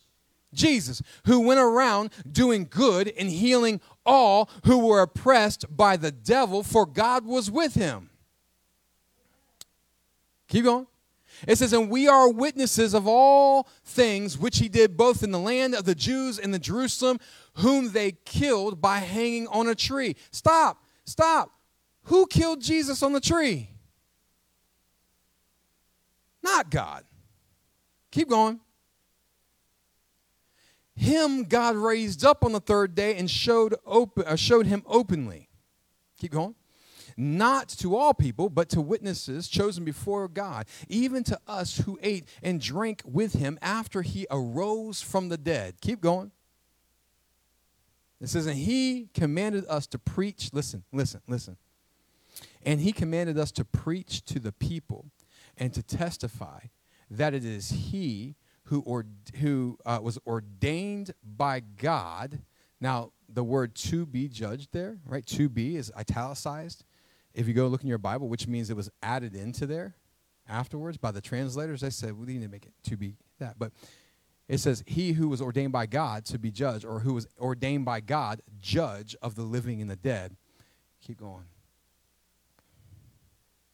Jesus, 0.54 1.02
who 1.26 1.40
went 1.40 1.60
around 1.60 2.10
doing 2.32 2.66
good 2.68 3.12
and 3.18 3.28
healing 3.28 3.82
all 4.06 4.48
who 4.64 4.86
were 4.86 5.02
oppressed 5.02 5.76
by 5.76 5.98
the 5.98 6.10
devil, 6.10 6.62
for 6.62 6.86
God 6.86 7.26
was 7.26 7.50
with 7.50 7.74
him. 7.74 8.08
Keep 10.48 10.64
going. 10.64 10.86
It 11.46 11.56
says, 11.56 11.72
And 11.72 11.90
we 11.90 12.08
are 12.08 12.30
witnesses 12.30 12.94
of 12.94 13.06
all 13.06 13.68
things 13.84 14.38
which 14.38 14.58
he 14.58 14.68
did 14.68 14.96
both 14.96 15.22
in 15.22 15.30
the 15.30 15.38
land 15.38 15.74
of 15.74 15.84
the 15.84 15.94
Jews 15.94 16.38
and 16.38 16.52
the 16.52 16.58
Jerusalem, 16.58 17.20
whom 17.58 17.92
they 17.92 18.12
killed 18.24 18.80
by 18.80 18.98
hanging 18.98 19.46
on 19.48 19.68
a 19.68 19.74
tree. 19.74 20.16
Stop, 20.30 20.82
stop. 21.04 21.52
Who 22.04 22.26
killed 22.26 22.60
Jesus 22.60 23.02
on 23.02 23.12
the 23.12 23.20
tree? 23.20 23.70
Not 26.42 26.70
God. 26.70 27.04
Keep 28.10 28.30
going. 28.30 28.60
Him 30.94 31.44
God 31.44 31.76
raised 31.76 32.24
up 32.24 32.44
on 32.44 32.52
the 32.52 32.60
third 32.60 32.94
day 32.94 33.16
and 33.16 33.30
showed, 33.30 33.74
open, 33.86 34.24
uh, 34.24 34.36
showed 34.36 34.66
him 34.66 34.82
openly. 34.86 35.48
Keep 36.18 36.32
going 36.32 36.54
not 37.18 37.68
to 37.68 37.96
all 37.96 38.14
people, 38.14 38.48
but 38.48 38.68
to 38.68 38.80
witnesses 38.80 39.48
chosen 39.48 39.84
before 39.84 40.28
God, 40.28 40.66
even 40.88 41.24
to 41.24 41.38
us 41.48 41.78
who 41.78 41.98
ate 42.00 42.28
and 42.44 42.60
drank 42.60 43.02
with 43.04 43.32
him 43.32 43.58
after 43.60 44.02
he 44.02 44.26
arose 44.30 45.02
from 45.02 45.28
the 45.28 45.36
dead. 45.36 45.80
Keep 45.80 46.00
going. 46.00 46.30
It 48.20 48.28
says, 48.28 48.46
and 48.46 48.56
he 48.56 49.08
commanded 49.14 49.64
us 49.68 49.86
to 49.88 49.98
preach. 49.98 50.50
Listen, 50.52 50.82
listen, 50.92 51.20
listen. 51.28 51.56
And 52.64 52.80
he 52.80 52.92
commanded 52.92 53.38
us 53.38 53.52
to 53.52 53.64
preach 53.64 54.24
to 54.26 54.40
the 54.40 54.52
people 54.52 55.06
and 55.56 55.72
to 55.74 55.82
testify 55.82 56.60
that 57.10 57.34
it 57.34 57.44
is 57.44 57.70
he 57.70 58.34
who, 58.64 58.80
or, 58.80 59.06
who 59.40 59.78
uh, 59.86 60.00
was 60.02 60.18
ordained 60.26 61.14
by 61.24 61.60
God. 61.60 62.40
Now, 62.80 63.12
the 63.28 63.44
word 63.44 63.74
to 63.76 64.04
be 64.04 64.28
judged 64.28 64.68
there, 64.72 64.98
right? 65.06 65.26
To 65.26 65.48
be 65.48 65.76
is 65.76 65.92
italicized. 65.96 66.84
If 67.34 67.46
you 67.46 67.54
go 67.54 67.68
look 67.68 67.82
in 67.82 67.88
your 67.88 67.98
Bible, 67.98 68.28
which 68.28 68.46
means 68.46 68.68
it 68.68 68.76
was 68.76 68.90
added 69.02 69.34
into 69.34 69.66
there 69.66 69.94
afterwards 70.48 70.96
by 70.96 71.12
the 71.12 71.20
translators, 71.20 71.82
they 71.82 71.90
said, 71.90 72.18
we 72.18 72.26
need 72.26 72.42
to 72.42 72.48
make 72.48 72.66
it 72.66 72.72
to 72.84 72.96
be 72.96 73.16
that. 73.38 73.58
But 73.58 73.72
it 74.48 74.58
says, 74.58 74.82
He 74.86 75.12
who 75.12 75.28
was 75.28 75.40
ordained 75.42 75.72
by 75.72 75.86
God 75.86 76.24
to 76.26 76.38
be 76.38 76.50
judge, 76.50 76.84
or 76.84 77.00
who 77.00 77.14
was 77.14 77.26
ordained 77.38 77.84
by 77.84 78.00
God, 78.00 78.40
judge 78.58 79.14
of 79.20 79.34
the 79.34 79.42
living 79.42 79.80
and 79.80 79.90
the 79.90 79.96
dead. 79.96 80.36
Keep 81.02 81.20
going. 81.20 81.44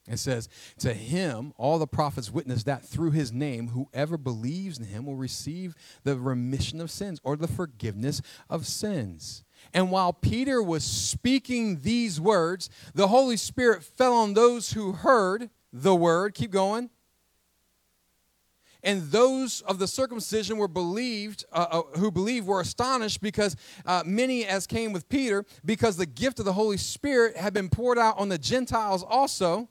It 0.07 0.19
says, 0.19 0.49
To 0.79 0.93
him, 0.93 1.55
all 1.57 1.79
the 1.79 1.87
prophets 1.87 2.31
witness 2.31 2.65
that 2.65 2.85
through 2.85 3.13
his 3.13 3.33
name, 3.33 3.69
whoever 3.69 4.19
believes 4.19 4.79
in 4.79 4.85
him 4.85 5.07
will 5.07 5.17
receive 5.17 5.75
the 6.03 6.19
remission 6.19 6.81
of 6.81 6.91
sins 6.91 7.21
or 7.25 7.37
the 7.37 7.49
forgiveness 7.49 8.21
of 8.51 8.67
sins. 8.67 9.45
And 9.73 9.91
while 9.91 10.13
Peter 10.13 10.63
was 10.63 10.85
speaking 10.85 11.81
these 11.81 12.21
words, 12.21 12.69
the 12.95 13.09
Holy 13.09 13.39
Spirit 13.39 13.83
fell 13.83 14.13
on 14.13 14.35
those 14.35 14.73
who 14.73 14.93
heard 14.93 15.49
the 15.73 15.95
word. 15.95 16.35
Keep 16.35 16.51
going. 16.51 16.91
And 18.85 19.11
those 19.11 19.63
of 19.63 19.79
the 19.79 19.89
circumcision 19.89 20.59
were 20.59 20.69
believed, 20.69 21.47
uh, 21.51 21.67
uh, 21.71 21.99
who 21.99 22.11
believed, 22.11 22.47
were 22.47 22.61
astonished 22.61 23.23
because 23.23 23.57
uh, 23.87 24.03
many 24.05 24.45
as 24.45 24.67
came 24.67 24.93
with 24.93 25.09
Peter, 25.09 25.47
because 25.65 25.97
the 25.97 26.07
gift 26.07 26.39
of 26.39 26.45
the 26.45 26.53
Holy 26.53 26.77
Spirit 26.77 27.37
had 27.37 27.55
been 27.55 27.71
poured 27.71 27.99
out 27.99 28.19
on 28.19 28.29
the 28.29 28.39
Gentiles 28.39 29.03
also. 29.03 29.69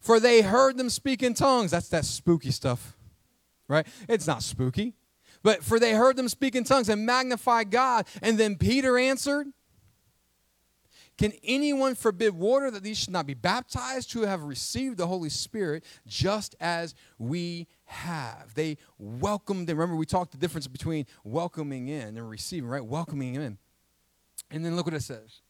For 0.00 0.20
they 0.20 0.42
heard 0.42 0.76
them 0.76 0.90
speak 0.90 1.22
in 1.22 1.32
tongues. 1.32 1.70
That's 1.70 1.88
that 1.88 2.04
spooky 2.04 2.50
stuff, 2.50 2.94
right? 3.68 3.86
It's 4.08 4.26
not 4.26 4.42
spooky. 4.42 4.94
But 5.42 5.62
for 5.62 5.78
they 5.78 5.92
heard 5.92 6.16
them 6.16 6.28
speak 6.28 6.56
in 6.56 6.64
tongues 6.64 6.88
and 6.88 7.06
magnify 7.06 7.64
God. 7.64 8.06
And 8.20 8.36
then 8.36 8.56
Peter 8.56 8.98
answered, 8.98 9.46
Can 11.16 11.32
anyone 11.44 11.94
forbid 11.94 12.34
water 12.34 12.70
that 12.70 12.82
these 12.82 12.98
should 12.98 13.12
not 13.12 13.26
be 13.26 13.34
baptized 13.34 14.12
who 14.12 14.22
have 14.22 14.42
received 14.42 14.96
the 14.96 15.06
Holy 15.06 15.28
Spirit 15.28 15.84
just 16.06 16.56
as 16.60 16.94
we 17.18 17.68
have? 17.84 18.54
They 18.54 18.78
welcomed 18.98 19.68
them. 19.68 19.78
Remember, 19.78 19.96
we 19.96 20.06
talked 20.06 20.32
the 20.32 20.38
difference 20.38 20.66
between 20.66 21.06
welcoming 21.22 21.88
in 21.88 22.16
and 22.16 22.28
receiving, 22.28 22.68
right? 22.68 22.84
Welcoming 22.84 23.36
in. 23.36 23.58
And 24.50 24.64
then 24.64 24.74
look 24.74 24.86
what 24.86 24.94
it 24.94 25.02
says. 25.02 25.42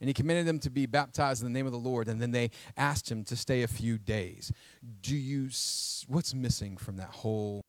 And 0.00 0.08
he 0.08 0.14
commanded 0.14 0.46
them 0.46 0.58
to 0.60 0.70
be 0.70 0.86
baptized 0.86 1.42
in 1.42 1.52
the 1.52 1.56
name 1.56 1.66
of 1.66 1.72
the 1.72 1.78
Lord. 1.78 2.08
And 2.08 2.20
then 2.20 2.32
they 2.32 2.50
asked 2.76 3.10
him 3.10 3.24
to 3.24 3.36
stay 3.36 3.62
a 3.62 3.68
few 3.68 3.98
days. 3.98 4.52
Do 5.00 5.16
you, 5.16 5.48
what's 6.06 6.34
missing 6.34 6.76
from 6.76 6.96
that 6.96 7.10
whole 7.10 7.62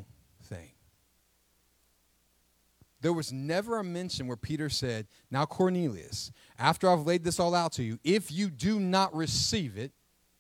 thing? 0.44 0.70
There 3.02 3.14
was 3.14 3.32
never 3.32 3.80
a 3.80 3.84
mention 3.84 4.28
where 4.28 4.38
Peter 4.38 4.70
said, 4.70 5.08
Now, 5.32 5.46
Cornelius, 5.46 6.32
after 6.58 6.90
I've 6.90 7.06
laid 7.06 7.24
this 7.24 7.40
all 7.40 7.56
out 7.56 7.72
to 7.74 7.84
you, 7.84 7.98
if 8.04 8.32
you 8.32 8.50
do 8.50 8.80
not 8.80 9.16
receive 9.16 9.78
it, 9.78 9.92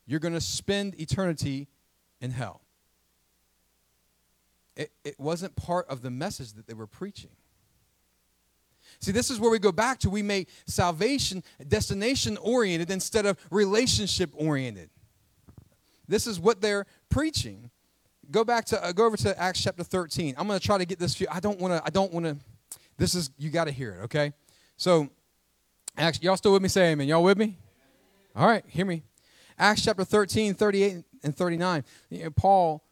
you're 0.05 0.19
going 0.19 0.33
to 0.33 0.41
spend 0.41 0.99
eternity 0.99 1.67
in 2.19 2.31
hell. 2.31 2.61
It, 4.75 4.91
it 5.03 5.19
wasn't 5.19 5.55
part 5.55 5.87
of 5.89 6.01
the 6.01 6.09
message 6.09 6.53
that 6.53 6.67
they 6.67 6.73
were 6.73 6.87
preaching. 6.87 7.31
See, 8.99 9.11
this 9.11 9.29
is 9.29 9.39
where 9.39 9.51
we 9.51 9.59
go 9.59 9.71
back 9.71 9.99
to. 9.99 10.09
We 10.09 10.23
make 10.23 10.49
salvation 10.65 11.43
destination 11.67 12.37
oriented 12.37 12.89
instead 12.89 13.25
of 13.25 13.37
relationship 13.51 14.31
oriented. 14.35 14.89
This 16.07 16.25
is 16.25 16.39
what 16.39 16.59
they're 16.59 16.85
preaching. 17.09 17.69
Go 18.31 18.43
back 18.43 18.65
to 18.65 18.83
uh, 18.83 18.91
go 18.91 19.05
over 19.05 19.17
to 19.17 19.39
Acts 19.39 19.61
chapter 19.61 19.83
13. 19.83 20.35
I'm 20.37 20.47
going 20.47 20.59
to 20.59 20.65
try 20.65 20.77
to 20.77 20.85
get 20.85 20.99
this 20.99 21.19
you. 21.19 21.27
I 21.31 21.39
don't 21.39 21.59
want 21.59 21.73
to 21.73 21.81
I 21.85 21.89
don't 21.89 22.13
want 22.13 22.25
to 22.25 22.37
This 22.97 23.15
is 23.15 23.31
you 23.37 23.49
got 23.49 23.65
to 23.65 23.71
hear 23.71 23.95
it, 23.95 24.03
okay? 24.05 24.33
So 24.77 25.09
Acts 25.97 26.21
y'all 26.21 26.37
still 26.37 26.53
with 26.53 26.61
me 26.61 26.69
say 26.69 26.91
amen. 26.91 27.07
Y'all 27.07 27.23
with 27.23 27.37
me? 27.37 27.57
All 28.35 28.47
right, 28.47 28.63
hear 28.67 28.85
me. 28.85 29.03
Acts 29.57 29.83
chapter 29.83 30.03
13, 30.03 30.53
38 30.53 31.03
and 31.23 31.35
39. 31.35 31.83
You 32.09 32.23
know, 32.25 32.29
Paul 32.29 32.83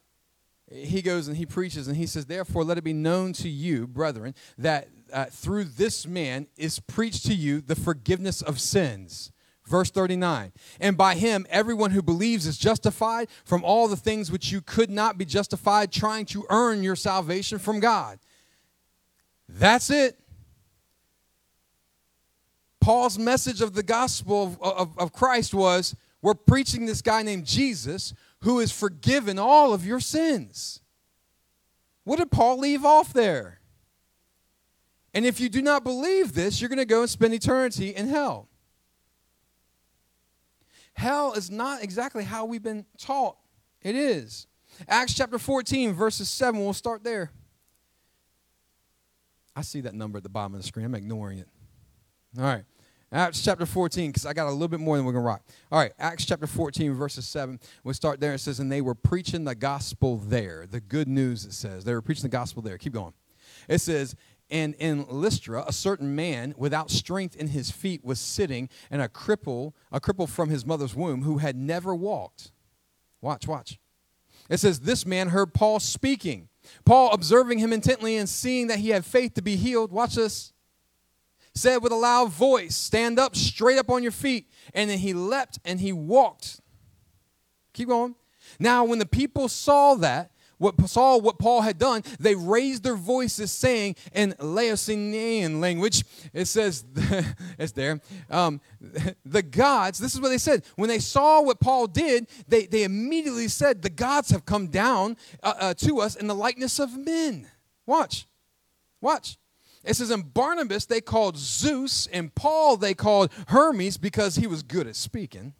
he 0.70 1.02
goes 1.02 1.28
and 1.28 1.38
he 1.38 1.46
preaches 1.46 1.88
and 1.88 1.96
he 1.96 2.06
says, 2.06 2.26
Therefore, 2.26 2.64
let 2.64 2.78
it 2.78 2.84
be 2.84 2.94
known 2.94 3.34
to 3.34 3.50
you, 3.50 3.88
brethren, 3.88 4.36
that 4.58 4.90
uh, 5.14 5.26
through 5.26 5.64
this 5.66 6.06
man 6.06 6.48
is 6.58 6.80
preached 6.80 7.26
to 7.28 7.34
you 7.34 7.62
the 7.62 7.76
forgiveness 7.76 8.42
of 8.42 8.60
sins. 8.60 9.32
Verse 9.68 9.91
39. 9.91 10.53
And 10.80 10.97
by 10.97 11.15
him, 11.15 11.45
everyone 11.49 11.91
who 11.91 12.01
believes 12.01 12.47
is 12.47 12.57
justified 12.57 13.28
from 13.43 13.63
all 13.65 13.88
the 13.88 13.97
things 13.97 14.32
which 14.32 14.51
you 14.51 14.61
could 14.61 14.89
not 14.89 15.18
be 15.18 15.26
justified, 15.26 15.91
trying 15.91 16.26
to 16.28 16.45
earn 16.49 16.84
your 16.84 16.95
salvation 16.95 17.59
from 17.59 17.82
God. 17.82 18.18
That's 19.49 19.89
it. 19.89 20.18
Paul's 22.80 23.20
message 23.20 23.61
of 23.61 23.74
the 23.74 23.84
gospel 23.84 24.43
of, 24.43 24.61
of, 24.61 24.97
of 24.97 25.11
Christ 25.11 25.53
was 25.53 25.95
we're 26.22 26.34
preaching 26.34 26.86
this 26.86 27.01
guy 27.01 27.22
named 27.22 27.45
Jesus 27.45 28.13
who 28.41 28.59
has 28.59 28.72
forgiven 28.72 29.38
all 29.38 29.74
of 29.74 29.86
your 29.86 29.99
sins. 29.99 30.80
What 32.05 32.20
did 32.20 32.32
Paul 32.32 32.59
leave 32.59 32.86
off 32.86 33.11
there? 33.11 33.59
And 35.13 35.26
if 35.26 35.41
you 35.41 35.49
do 35.49 35.61
not 35.61 35.84
believe 35.84 36.34
this, 36.34 36.61
you're 36.61 36.70
going 36.70 36.78
to 36.78 36.86
go 36.86 37.01
and 37.01 37.09
spend 37.09 37.34
eternity 37.34 37.89
in 37.89 38.07
hell. 38.07 38.47
Hell 40.98 41.34
is 41.34 41.52
not 41.52 41.84
exactly 41.84 42.24
how 42.24 42.45
we've 42.45 42.64
been 42.64 42.84
taught. 42.98 43.38
It 43.84 43.95
is. 43.95 44.48
Acts 44.89 45.14
chapter 45.14 45.38
14, 45.38 45.93
verses 45.93 46.28
7, 46.28 46.60
we'll 46.60 46.74
start 46.74 47.04
there. 47.04 47.32
I 49.56 49.62
see 49.62 49.82
that 49.82 49.93
number 49.93 50.18
at 50.18 50.24
the 50.24 50.30
bottom 50.30 50.56
of 50.56 50.62
the 50.62 50.68
screen. 50.68 50.88
I'm 50.88 50.95
ignoring 50.95 51.38
it. 51.38 51.48
All 52.38 52.43
right. 52.43 52.64
Acts 53.12 53.43
chapter 53.43 53.68
14, 53.68 54.10
because 54.10 54.26
I 54.26 54.34
got 54.34 54.48
a 54.48 54.52
little 54.52 54.68
bit 54.68 54.80
more 54.80 54.98
than 54.98 55.06
we're 55.06 55.14
going 55.14 55.24
to 55.24 55.28
rock. 55.28 55.43
All 55.72 55.80
right, 55.80 55.93
Acts 55.98 56.26
chapter 56.26 56.45
14, 56.45 56.93
verses 56.93 57.28
7. 57.28 57.60
We'll 57.84 57.93
start 57.93 58.20
there. 58.20 58.34
It 58.34 58.39
says, 58.39 58.60
And 58.60 58.72
they 58.72 58.82
were 58.82 58.95
preaching 58.95 59.45
the 59.45 59.56
gospel 59.56 60.18
there. 60.18 60.66
The 60.70 60.82
good 60.82 61.08
news, 61.08 61.45
it 61.45 61.54
says. 61.54 61.86
They 61.86 61.93
were 61.93 62.02
preaching 62.02 62.24
the 62.24 62.30
gospel 62.30 62.62
there. 62.64 62.78
Keep 62.78 62.93
going. 62.93 63.14
It 63.70 63.80
says, 63.80 64.16
and 64.50 64.76
in 64.76 65.06
Lystra, 65.10 65.64
a 65.68 65.74
certain 65.74 66.16
man 66.16 66.54
without 66.58 66.89
strength 66.89 67.36
in 67.36 67.48
his 67.48 67.70
feet 67.70 68.04
was 68.04 68.20
sitting, 68.20 68.70
and 68.89 69.02
a 69.02 69.10
cripple, 69.10 69.74
a 69.91 70.00
cripple 70.00 70.30
from 70.30 70.50
his 70.50 70.66
mother's 70.66 70.95
womb, 70.95 71.24
who 71.24 71.39
had 71.39 71.56
never 71.56 71.93
walked. 71.93 72.52
Watch, 73.22 73.48
watch. 73.48 73.80
It 74.50 74.58
says, 74.58 74.82
This 74.82 75.06
man 75.06 75.30
heard 75.30 75.54
Paul 75.54 75.80
speaking. 75.80 76.48
Paul, 76.86 77.12
observing 77.12 77.60
him 77.60 77.74
intently 77.74 78.18
and 78.18 78.28
seeing 78.28 78.68
that 78.68 78.80
he 78.80 78.89
had 78.89 79.06
faith 79.06 79.34
to 79.36 79.41
be 79.41 79.56
healed, 79.56 79.91
watch 79.91 80.16
this, 80.16 80.54
said 81.54 81.78
with 81.78 81.91
a 81.91 81.95
loud 81.95 82.32
voice, 82.32 82.76
Stand 82.76 83.20
up, 83.20 83.36
straight 83.36 83.78
up 83.78 83.89
on 83.89 84.04
your 84.04 84.12
feet. 84.12 84.50
And 84.74 84.89
then 84.89 85.00
he 85.00 85.14
leapt 85.14 85.60
and 85.66 85.80
he 85.80 85.91
walked. 85.91 86.62
Keep 87.74 87.89
going. 87.89 88.16
Now, 88.60 88.86
when 88.86 89.00
the 89.00 89.06
people 89.06 89.50
saw 89.50 89.95
that, 89.95 90.32
what 90.58 90.89
saw 90.89 91.18
what 91.18 91.38
Paul 91.39 91.62
had 91.62 91.78
done, 91.78 92.03
they 92.20 92.36
raised 92.36 92.84
their 92.84 92.95
voices, 92.95 93.51
saying 93.51 93.95
in 94.14 94.34
Laodicean 94.39 95.62
language, 95.62 96.03
it 96.34 96.45
says, 96.45 96.84
it's 97.60 97.74
there, 97.74 98.01
um, 98.30 98.60
the 99.26 99.43
gods, 99.43 99.99
this 99.99 100.14
is 100.14 100.22
what 100.22 100.30
they 100.30 100.38
said. 100.38 100.64
When 100.76 100.89
they 100.89 100.99
saw 100.99 101.41
what 101.41 101.60
Paul 101.60 101.88
did, 101.88 102.28
they, 102.47 102.66
they 102.66 102.84
immediately 102.84 103.47
said, 103.47 103.82
the 103.82 103.89
gods 103.89 104.32
have 104.32 104.45
come 104.45 104.68
down 104.68 105.18
uh, 105.43 105.53
uh, 105.60 105.74
to 105.76 105.99
us 105.99 106.16
in 106.16 106.28
the 106.28 106.36
likeness 106.36 106.80
of 106.80 106.97
men. 106.97 107.47
Watch, 107.86 108.26
watch. 108.99 109.38
It 109.84 109.95
says, 109.95 110.12
in 110.12 110.22
Barnabas 110.22 110.86
they 110.86 111.01
called 111.01 111.38
Zeus, 111.38 112.08
and 112.08 112.34
Paul 112.34 112.78
they 112.78 112.93
called 112.93 113.32
Hermes 113.47 113.97
because 113.97 114.36
he 114.36 114.47
was 114.47 114.64
good 114.64 114.88
at 114.88 114.95
speaking. 114.95 115.53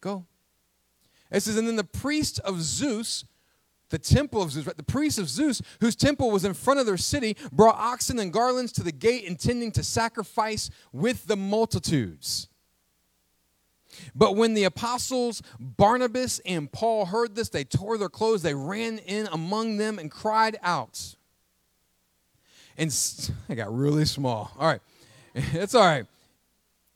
Go. 0.00 0.26
It 1.30 1.40
says, 1.40 1.56
and 1.56 1.68
then 1.68 1.76
the 1.76 1.84
priest 1.84 2.40
of 2.40 2.60
Zeus 2.60 3.24
the 3.94 3.98
temple 3.98 4.42
of 4.42 4.50
Zeus, 4.50 4.66
right? 4.66 4.76
the 4.76 4.82
priests 4.82 5.20
of 5.20 5.28
Zeus, 5.28 5.62
whose 5.80 5.94
temple 5.94 6.32
was 6.32 6.44
in 6.44 6.52
front 6.52 6.80
of 6.80 6.86
their 6.86 6.96
city, 6.96 7.36
brought 7.52 7.76
oxen 7.76 8.18
and 8.18 8.32
garlands 8.32 8.72
to 8.72 8.82
the 8.82 8.90
gate, 8.90 9.22
intending 9.22 9.70
to 9.70 9.84
sacrifice 9.84 10.68
with 10.92 11.28
the 11.28 11.36
multitudes. 11.36 12.48
But 14.12 14.34
when 14.34 14.54
the 14.54 14.64
apostles 14.64 15.42
Barnabas 15.60 16.40
and 16.40 16.72
Paul 16.72 17.06
heard 17.06 17.36
this, 17.36 17.50
they 17.50 17.62
tore 17.62 17.96
their 17.96 18.08
clothes, 18.08 18.42
they 18.42 18.54
ran 18.54 18.98
in 18.98 19.28
among 19.28 19.76
them 19.76 20.00
and 20.00 20.10
cried 20.10 20.58
out. 20.60 21.14
And 22.76 22.92
I 23.48 23.54
got 23.54 23.72
really 23.72 24.06
small. 24.06 24.50
All 24.58 24.66
right, 24.66 24.80
it's 25.36 25.76
all 25.76 25.86
right. 25.86 26.06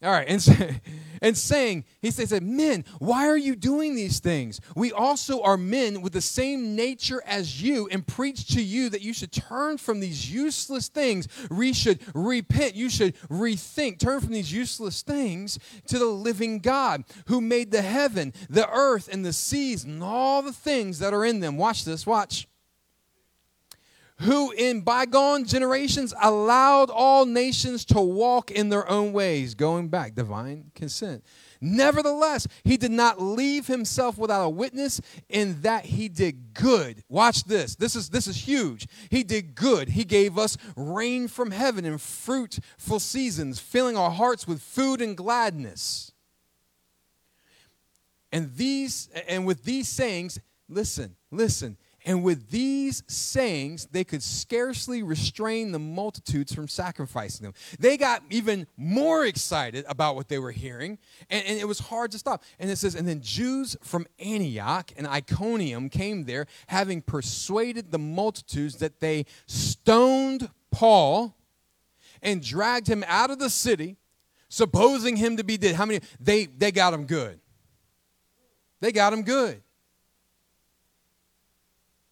All 0.01 0.13
right, 0.13 0.29
and, 0.29 0.81
and 1.23 1.37
saying, 1.37 1.85
he 2.01 2.13
said, 2.13 2.41
Men, 2.41 2.85
why 3.01 3.27
are 3.27 3.37
you 3.37 3.57
doing 3.57 3.97
these 3.97 4.21
things? 4.21 4.61
We 4.77 4.93
also 4.93 5.43
are 5.43 5.57
men 5.57 6.03
with 6.03 6.13
the 6.13 6.21
same 6.21 6.77
nature 6.77 7.21
as 7.27 7.61
you, 7.61 7.89
and 7.91 8.07
preach 8.07 8.47
to 8.55 8.63
you 8.63 8.91
that 8.91 9.03
you 9.03 9.13
should 9.13 9.33
turn 9.33 9.77
from 9.77 9.99
these 9.99 10.33
useless 10.33 10.87
things. 10.87 11.27
We 11.51 11.73
should 11.73 12.01
repent. 12.15 12.77
You 12.77 12.89
should 12.89 13.17
rethink. 13.29 13.99
Turn 13.99 14.21
from 14.21 14.33
these 14.33 14.53
useless 14.53 15.03
things 15.03 15.59
to 15.89 15.99
the 15.99 16.07
living 16.07 16.61
God 16.61 17.03
who 17.27 17.41
made 17.41 17.73
the 17.73 17.83
heaven, 17.83 18.33
the 18.49 18.71
earth, 18.71 19.09
and 19.11 19.25
the 19.25 19.33
seas, 19.33 19.83
and 19.83 20.01
all 20.01 20.43
the 20.43 20.53
things 20.53 21.01
that 21.01 21.13
are 21.13 21.25
in 21.25 21.41
them. 21.41 21.57
Watch 21.57 21.85
this, 21.85 22.07
watch 22.07 22.47
who 24.21 24.51
in 24.53 24.81
bygone 24.81 25.45
generations 25.45 26.13
allowed 26.21 26.91
all 26.91 27.25
nations 27.25 27.85
to 27.85 28.01
walk 28.01 28.51
in 28.51 28.69
their 28.69 28.89
own 28.89 29.13
ways, 29.13 29.55
going 29.55 29.89
back, 29.89 30.15
divine 30.15 30.71
consent. 30.75 31.25
Nevertheless, 31.61 32.47
he 32.65 32.77
did 32.77 32.91
not 32.91 33.21
leave 33.21 33.67
himself 33.67 34.19
without 34.19 34.45
a 34.45 34.49
witness 34.49 35.01
in 35.29 35.61
that 35.63 35.85
he 35.85 36.09
did 36.09 36.55
good. 36.55 37.03
Watch 37.09 37.45
this. 37.45 37.77
This 37.77 37.97
is 37.97 38.11
this 38.11 38.27
is 38.27 38.37
huge. 38.37 38.87
He 39.11 39.25
did 39.25 39.55
good. 39.55 39.89
He 39.89 40.05
gave 40.05 40.39
us 40.39 40.57
rain 40.77 41.29
from 41.29 41.51
heaven 41.51 41.85
and 41.85 42.01
fruitful 42.01 43.01
seasons, 43.01 43.59
filling 43.59 43.97
our 43.97 44.11
hearts 44.11 44.47
with 44.47 44.63
food 44.63 45.01
and 45.01 45.17
gladness. 45.17 46.13
And 48.33 48.55
these 48.57 49.09
and 49.29 49.47
with 49.47 49.65
these 49.65 49.89
sayings, 49.89 50.39
listen, 50.69 51.17
listen. 51.31 51.77
And 52.09 52.25
with 52.25 52.49
these 52.49 53.03
sayings, 53.07 53.87
they 53.93 54.03
could 54.03 54.23
scarcely 54.23 55.03
restrain 55.03 55.73
the 55.73 55.79
multitudes 55.79 56.55
from 56.55 56.67
sacrificing 56.67 57.45
them. 57.45 57.53
They 57.79 57.99
got 57.99 58.23
even 58.31 58.67
more 58.79 59.27
excited 59.27 59.85
about 59.87 60.17
what 60.17 60.31
they 60.31 60.39
were 60.39 60.51
hearing, 60.51 60.97
and, 61.29 61.45
and, 61.45 61.59
it 61.59 61.69
was 61.69 61.81
hard 61.81 62.11
to 62.13 62.19
stop. 62.19 62.43
And 62.59 62.71
it 62.71 62.77
says, 62.77 62.95
And 62.95 63.07
then 63.07 63.21
Jews 63.21 63.77
from 63.83 64.07
Antioch 64.19 64.91
and 64.97 65.07
Iconium 65.07 65.91
came 65.91 66.25
there, 66.25 66.47
having 66.69 67.03
persuaded 67.03 67.93
the 67.93 67.99
multitudes 67.99 68.77
that 68.77 69.01
they 69.01 69.27
stoned 69.45 70.49
Paul 70.71 71.37
and 72.23 72.43
dragged 72.43 72.89
him 72.89 73.05
out 73.07 73.31
of 73.31 73.39
the 73.39 73.51
city, 73.51 73.99
supposing 74.49 75.17
him 75.17 75.37
to 75.37 75.45
be 75.45 75.59
dead. 75.59 75.75
How 75.75 75.85
many? 75.85 76.01
They, 76.19 76.47
they 76.47 76.73
got 76.73 76.95
him 76.95 77.05
good. 77.05 77.39
They 78.81 78.93
got 78.93 79.13
him 79.13 79.25
good. 79.25 79.63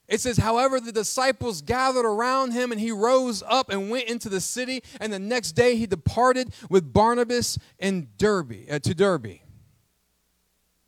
It 0.09 0.21
says, 0.21 0.37
however, 0.37 0.79
the 0.79 0.93
disciples 0.93 1.63
gathered 1.63 2.07
around 2.07 2.53
him 2.53 2.71
and 2.71 2.81
he 2.81 2.93
rose 2.93 3.43
up 3.47 3.71
and 3.71 3.91
went 3.91 4.09
into 4.09 4.29
the 4.29 4.41
city. 4.41 4.83
And 5.01 5.13
the 5.13 5.19
next 5.19 5.53
day 5.53 5.77
he 5.77 5.87
departed 5.87 6.55
with 6.71 6.93
Barnabas 6.93 7.59
and 7.81 8.17
Derbe, 8.17 8.67
uh, 8.71 8.79
to 8.79 8.95
Derbe. 8.95 9.41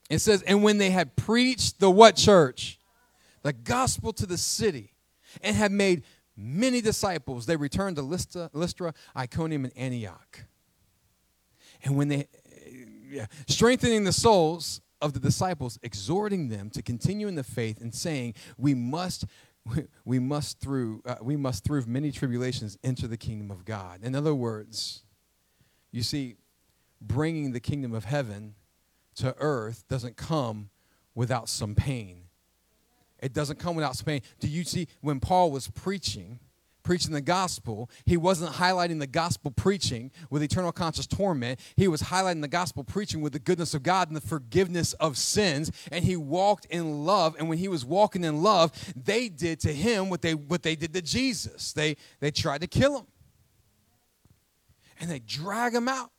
It 0.08 0.20
says, 0.20 0.42
and 0.42 0.62
when 0.62 0.78
they 0.78 0.90
had 0.90 1.16
preached 1.16 1.80
the 1.80 1.90
what 1.90 2.16
church? 2.16 2.78
The 3.42 3.52
gospel 3.52 4.12
to 4.14 4.26
the 4.26 4.38
city 4.38 4.94
and 5.42 5.56
had 5.56 5.72
made 5.72 6.04
many 6.36 6.80
disciples, 6.80 7.46
they 7.46 7.56
returned 7.56 7.96
to 7.96 8.02
Lystra, 8.02 8.50
Lystra 8.52 8.94
Iconium, 9.16 9.64
and 9.64 9.76
Antioch. 9.76 10.44
And 11.84 11.96
when 11.96 12.08
they, 12.08 12.28
yeah, 13.10 13.26
strengthening 13.48 14.04
the 14.04 14.12
souls 14.12 14.80
of 15.01 15.12
the 15.12 15.20
disciples, 15.20 15.78
exhorting 15.82 16.49
them 16.49 16.70
to 16.70 16.82
continue 16.82 17.28
in 17.28 17.34
the 17.34 17.44
faith 17.44 17.80
and 17.80 17.94
saying, 17.94 18.34
"We 18.57 18.74
must." 18.74 19.24
We 20.07 20.18
must 20.18 20.61
through 20.61 21.03
uh, 21.05 21.16
we 21.20 21.36
must 21.36 21.62
through 21.62 21.84
many 21.86 22.11
tribulations 22.11 22.78
enter 22.82 23.07
the 23.07 23.18
kingdom 23.18 23.51
of 23.51 23.66
God. 23.66 24.03
In 24.03 24.14
other 24.14 24.34
words, 24.34 25.03
you 25.92 26.03
see, 26.03 26.36
bringing 27.03 27.53
the 27.53 27.61
kingdom 27.61 27.92
of 27.92 28.05
heaven 28.05 28.55
to 29.16 29.34
earth 29.38 29.84
doesn't 29.86 30.16
come 30.16 30.70
without 31.14 31.51
some 31.51 31.74
pain. 31.74 32.28
It 33.18 33.32
doesn't 33.32 33.59
come 33.59 33.74
without 33.74 34.01
pain. 34.05 34.22
Do 34.38 34.49
you 34.49 34.64
see 34.64 34.88
when 35.01 35.20
Paul 35.20 35.51
was 35.51 35.68
preaching? 35.68 36.38
Preaching 36.83 37.12
the 37.12 37.20
gospel, 37.20 37.91
he 38.05 38.16
wasn't 38.16 38.53
highlighting 38.53 38.99
the 38.99 39.07
gospel 39.07 39.51
preaching 39.51 40.11
with 40.31 40.43
eternal 40.43 40.72
conscious 40.72 41.07
torment. 41.07 41.61
He 41.76 41.89
was 41.89 42.03
highlighting 42.03 42.41
the 42.41 42.49
gospel 42.49 42.85
preaching 42.85 43.20
with 43.20 43.33
the 43.33 43.39
goodness 43.39 43.74
of 43.74 43.83
God 43.83 44.09
and 44.09 44.16
the 44.16 44.20
forgiveness 44.20 44.93
of 44.95 45.16
sins. 45.16 45.70
And 45.93 46.05
he 46.05 46.16
walked 46.16 46.66
in 46.66 47.05
love. 47.05 47.37
And 47.39 47.49
when 47.49 47.59
he 47.59 47.68
was 47.68 47.85
walking 47.85 48.24
in 48.24 48.43
love, 48.43 48.72
they 48.97 49.29
did 49.29 49.61
to 49.61 49.72
him 49.72 50.09
what 50.09 50.22
they 50.22 50.35
what 50.35 50.62
they 50.62 50.76
did 50.76 50.95
to 50.95 51.03
Jesus. 51.03 51.72
They 51.72 51.97
they 52.20 52.31
tried 52.31 52.62
to 52.62 52.66
kill 52.66 52.99
him. 52.99 53.07
And 55.01 55.11
they 55.11 55.20
drag 55.20 55.74
him 55.74 55.89
out. 55.89 56.11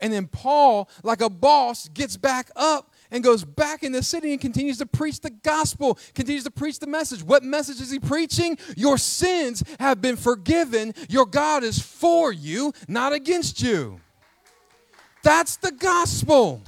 And 0.00 0.12
then 0.12 0.26
Paul, 0.26 0.88
like 1.02 1.20
a 1.20 1.30
boss, 1.30 1.88
gets 1.88 2.16
back 2.16 2.50
up 2.56 2.89
and 3.10 3.24
goes 3.24 3.44
back 3.44 3.82
in 3.82 3.92
the 3.92 4.02
city 4.02 4.32
and 4.32 4.40
continues 4.40 4.78
to 4.78 4.86
preach 4.86 5.20
the 5.20 5.30
gospel, 5.30 5.98
continues 6.14 6.44
to 6.44 6.50
preach 6.50 6.78
the 6.78 6.86
message. 6.86 7.22
What 7.22 7.42
message 7.42 7.80
is 7.80 7.90
he 7.90 7.98
preaching? 7.98 8.58
Your 8.76 8.98
sins 8.98 9.62
have 9.78 10.00
been 10.00 10.16
forgiven. 10.16 10.94
Your 11.08 11.26
God 11.26 11.64
is 11.64 11.80
for 11.80 12.32
you, 12.32 12.72
not 12.88 13.12
against 13.12 13.62
you. 13.62 14.00
That's 15.22 15.56
the 15.56 15.72
gospel. 15.72 16.62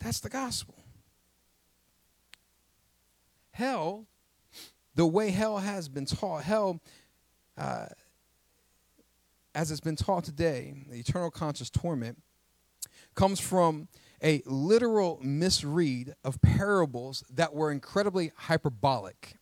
That's 0.00 0.20
the 0.20 0.28
gospel. 0.28 0.74
Hell, 3.52 4.06
the 4.94 5.06
way 5.06 5.30
hell 5.30 5.58
has 5.58 5.88
been 5.88 6.06
taught, 6.06 6.42
hell, 6.42 6.80
uh, 7.56 7.86
as 9.54 9.70
it's 9.70 9.80
been 9.80 9.96
taught 9.96 10.24
today, 10.24 10.74
the 10.88 10.98
eternal 10.98 11.30
conscious 11.30 11.70
torment, 11.70 12.18
comes 13.14 13.40
from 13.40 13.88
a 14.22 14.42
literal 14.46 15.18
misread 15.22 16.14
of 16.24 16.40
parables 16.40 17.24
that 17.30 17.54
were 17.54 17.70
incredibly 17.70 18.32
hyperbolic. 18.36 19.36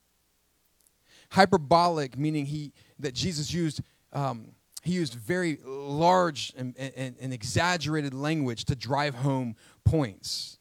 Hyperbolic 1.33 2.19
meaning 2.19 2.47
he 2.47 2.73
that 2.99 3.15
Jesus 3.15 3.53
used 3.53 3.83
um, 4.13 4.53
he 4.83 4.93
used 4.93 5.15
very 5.15 5.59
large 5.65 6.53
and, 6.57 6.75
and, 6.79 7.15
and, 7.21 7.33
exaggerated 7.35 8.15
language 8.15 8.65
to 8.65 8.75
drive 8.75 9.15
home 9.15 9.55
points. 9.85 10.59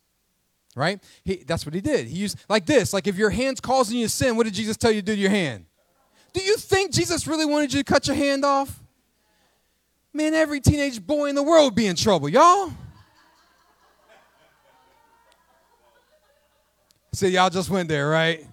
Right? 0.76 1.02
He, 1.24 1.44
that's 1.48 1.66
what 1.66 1.74
he 1.74 1.82
did. 1.82 2.08
He 2.08 2.18
used 2.18 2.38
like 2.50 2.66
this, 2.66 2.94
like 2.94 3.08
if 3.08 3.18
your 3.18 3.30
hand's 3.30 3.62
causing 3.62 3.98
you 3.98 4.08
sin, 4.08 4.36
what 4.36 4.44
did 4.44 4.54
Jesus 4.54 4.78
tell 4.78 4.92
you 4.92 5.02
to 5.02 5.06
do 5.06 5.16
to 5.16 5.22
your 5.22 5.32
hand? 5.32 5.66
Do 6.34 6.44
you 6.44 6.58
think 6.58 6.92
Jesus 6.92 7.26
really 7.26 7.46
wanted 7.46 7.74
you 7.74 7.82
to 7.82 7.84
cut 7.84 8.08
your 8.08 8.16
hand 8.16 8.46
off? 8.46 8.84
Man, 10.12 10.34
every 10.34 10.60
teenage 10.60 11.06
boy 11.06 11.28
in 11.28 11.36
the 11.36 11.44
world 11.44 11.66
would 11.66 11.76
be 11.76 11.86
in 11.86 11.96
trouble, 11.96 12.30
y'all. 12.30 12.72
See, 17.14 17.30
y'all 17.30 17.50
just 17.50 17.70
went 17.70 17.90
there, 17.90 18.08
right? 18.08 18.46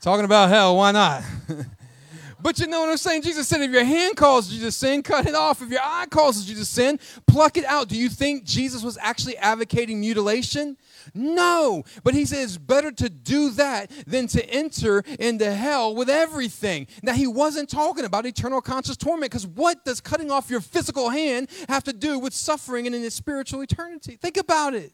Talking 0.00 0.24
about 0.26 0.50
hell, 0.50 0.76
why 0.76 0.92
not? 0.92 1.22
but 2.42 2.58
you 2.58 2.66
know 2.66 2.80
what 2.80 2.90
I'm 2.90 2.96
saying? 2.98 3.22
Jesus 3.22 3.48
said, 3.48 3.62
if 3.62 3.70
your 3.70 3.84
hand 3.84 4.16
causes 4.16 4.54
you 4.54 4.62
to 4.64 4.72
sin, 4.72 5.02
cut 5.02 5.26
it 5.26 5.34
off. 5.34 5.62
If 5.62 5.70
your 5.70 5.80
eye 5.82 6.06
causes 6.10 6.48
you 6.48 6.56
to 6.56 6.64
sin, 6.64 7.00
pluck 7.26 7.56
it 7.56 7.64
out. 7.64 7.88
Do 7.88 7.96
you 7.96 8.10
think 8.10 8.44
Jesus 8.44 8.82
was 8.82 8.98
actually 9.00 9.38
advocating 9.38 10.00
mutilation? 10.00 10.76
No. 11.12 11.84
But 12.02 12.14
he 12.14 12.24
says 12.24 12.54
it's 12.54 12.58
better 12.58 12.90
to 12.92 13.10
do 13.10 13.50
that 13.50 13.90
than 14.06 14.26
to 14.28 14.48
enter 14.48 15.02
into 15.18 15.52
hell 15.52 15.94
with 15.94 16.08
everything. 16.08 16.86
Now, 17.02 17.12
he 17.14 17.26
wasn't 17.26 17.68
talking 17.68 18.04
about 18.04 18.26
eternal 18.26 18.60
conscious 18.60 18.96
torment 18.96 19.30
because 19.30 19.46
what 19.46 19.84
does 19.84 20.00
cutting 20.00 20.30
off 20.30 20.50
your 20.50 20.60
physical 20.60 21.10
hand 21.10 21.48
have 21.68 21.84
to 21.84 21.92
do 21.92 22.18
with 22.18 22.32
suffering 22.32 22.86
and 22.86 22.94
in 22.94 23.02
a 23.04 23.10
spiritual 23.10 23.62
eternity? 23.62 24.16
Think 24.16 24.36
about 24.36 24.74
it. 24.74 24.92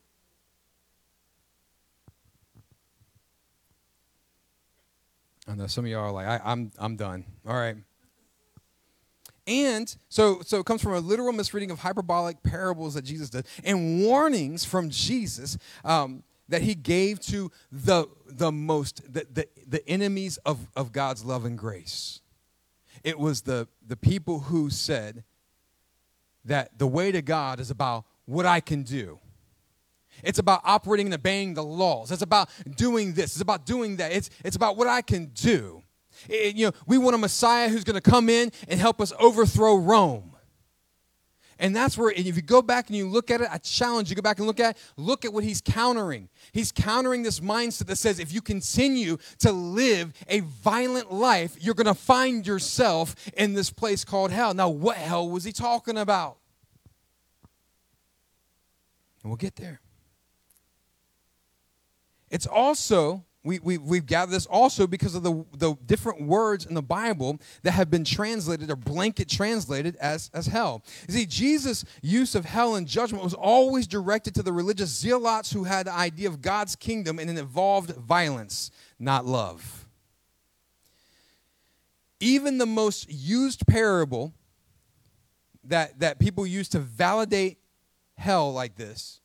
I 5.49 5.55
know 5.55 5.67
some 5.67 5.85
of 5.85 5.91
y'all 5.91 6.03
are 6.03 6.13
like, 6.13 6.27
I, 6.27 6.41
I'm, 6.45 6.71
I'm 6.79 6.97
done. 6.97 7.25
All 7.47 7.55
right. 7.55 7.77
And 9.51 9.93
so, 10.09 10.43
so 10.43 10.61
it 10.61 10.65
comes 10.65 10.81
from 10.81 10.95
a 10.95 11.01
literal 11.01 11.33
misreading 11.33 11.73
of 11.73 11.81
hyperbolic 11.81 12.41
parables 12.45 12.95
that 12.95 13.03
Jesus 13.03 13.31
did 13.31 13.47
and 13.65 14.01
warnings 14.01 14.65
from 14.65 14.91
Jesus 14.91 15.59
um, 15.85 16.23
that 16.49 16.63
he 16.63 16.77
gave 16.77 17.19
to 17.23 17.51
the, 17.73 18.07
the 18.29 18.53
most, 18.53 19.13
the, 19.13 19.27
the, 19.33 19.49
the 19.67 19.87
enemies 19.89 20.37
of, 20.47 20.69
of 20.77 20.93
God's 20.93 21.25
love 21.25 21.45
and 21.45 21.59
grace. 21.59 22.21
It 23.03 23.19
was 23.19 23.43
the, 23.43 23.67
the 23.85 23.97
people 23.97 24.39
who 24.39 24.71
said 24.71 25.25
that 26.45 26.79
the 26.79 26.87
way 26.87 27.11
to 27.11 27.21
God 27.21 27.59
is 27.59 27.73
about 27.73 28.05
what 28.27 28.47
I 28.47 28.61
can 28.61 28.85
do. 28.85 29.19
It's 30.23 30.39
about 30.39 30.61
operating 30.65 31.09
and 31.09 31.15
obeying 31.15 31.55
the 31.55 31.65
laws. 31.65 32.13
It's 32.13 32.23
about 32.23 32.51
doing 32.77 33.15
this. 33.15 33.33
It's 33.33 33.43
about 33.43 33.67
doing 33.67 33.97
that. 33.97 34.13
It's, 34.13 34.31
it's 34.45 34.55
about 34.55 34.77
what 34.77 34.87
I 34.87 35.03
can 35.03 35.27
do. 35.27 35.80
It, 36.29 36.57
you 36.57 36.67
know, 36.67 36.73
we 36.87 36.99
want 36.99 37.15
a 37.15 37.19
Messiah 37.19 37.69
who's 37.69 37.85
going 37.85 38.01
to 38.01 38.11
come 38.11 38.29
in 38.29 38.53
and 38.69 38.81
help 38.81 39.01
us 39.01 39.13
overthrow 39.19 39.77
Rome. 39.77 40.31
And 41.61 41.77
that's 41.77 41.99
where, 41.99 42.11
if 42.11 42.25
you 42.25 42.41
go 42.41 42.63
back 42.63 42.89
and 42.89 42.97
you 42.97 43.07
look 43.07 43.31
at 43.31 43.43
it, 43.43 43.49
I 43.51 43.59
challenge 43.59 44.09
you 44.09 44.17
go 44.17 44.23
back 44.23 44.39
and 44.39 44.47
look 44.47 44.61
at, 44.61 44.79
look 44.97 45.27
at 45.27 45.33
what 45.33 45.45
he's 45.45 45.61
countering. 45.61 46.31
He's 46.53 46.73
countering 46.73 47.23
this 47.23 47.41
mindset 47.41 47.87
that 47.87 47.97
says 47.97 48.19
if 48.19 48.33
you 48.33 48.41
continue 48.41 49.19
to 49.41 49.53
live 49.53 50.15
a 50.27 50.41
violent 50.41 51.13
life, 51.13 51.57
you're 51.61 51.75
going 51.75 51.87
to 51.87 51.95
find 51.95 52.47
yourself 52.47 53.15
in 53.37 53.53
this 53.53 53.71
place 53.71 54.07
called 54.07 54.31
hell. 54.31 54.55
Now, 54.55 54.71
what 54.71 54.97
hell 54.97 55.29
was 55.29 55.45
he 55.45 55.53
talking 55.53 55.99
about? 55.99 56.39
And 59.23 59.31
we'll 59.31 59.37
get 59.37 59.57
there. 59.57 59.83
It's 62.31 62.47
also 62.47 63.25
we, 63.43 63.59
we, 63.61 63.79
we've 63.79 64.05
gathered 64.05 64.33
this 64.33 64.45
also 64.47 64.87
because 64.87 65.15
of 65.15 65.23
the, 65.23 65.45
the 65.57 65.75
different 65.87 66.23
words 66.23 66.67
in 66.67 66.75
the 66.75 66.83
Bible 66.83 67.41
that 67.63 67.71
have 67.71 67.91
been 67.91 68.05
translated 68.05 68.71
or 68.71 68.77
blanket 68.77 69.31
translated 69.31 69.97
as, 69.97 70.31
as 70.35 70.47
hell. 70.47 70.83
You 71.09 71.15
see, 71.15 71.27
Jesus' 71.27 71.87
use 72.03 72.35
of 72.35 72.45
hell 72.45 72.75
and 72.75 72.87
judgment 72.87 73.25
was 73.25 73.33
always 73.33 73.87
directed 73.87 74.35
to 74.35 74.43
the 74.43 74.53
religious 74.53 74.91
zealots 74.91 75.53
who 75.53 75.65
had 75.65 75.87
the 75.87 75.93
idea 75.93 76.29
of 76.29 76.43
God's 76.43 76.77
kingdom 76.77 77.19
and 77.19 77.31
it 77.31 77.39
involved 77.39 77.97
violence, 77.97 78.71
not 78.99 79.25
love. 79.25 79.87
Even 82.21 82.59
the 82.59 82.67
most 82.67 83.11
used 83.11 83.67
parable 83.67 84.35
that, 85.65 85.99
that 86.01 86.19
people 86.19 86.47
use 86.47 86.69
to 86.71 86.79
validate 86.79 87.57
hell 88.19 88.53
like 88.53 88.77
this, 88.77 89.21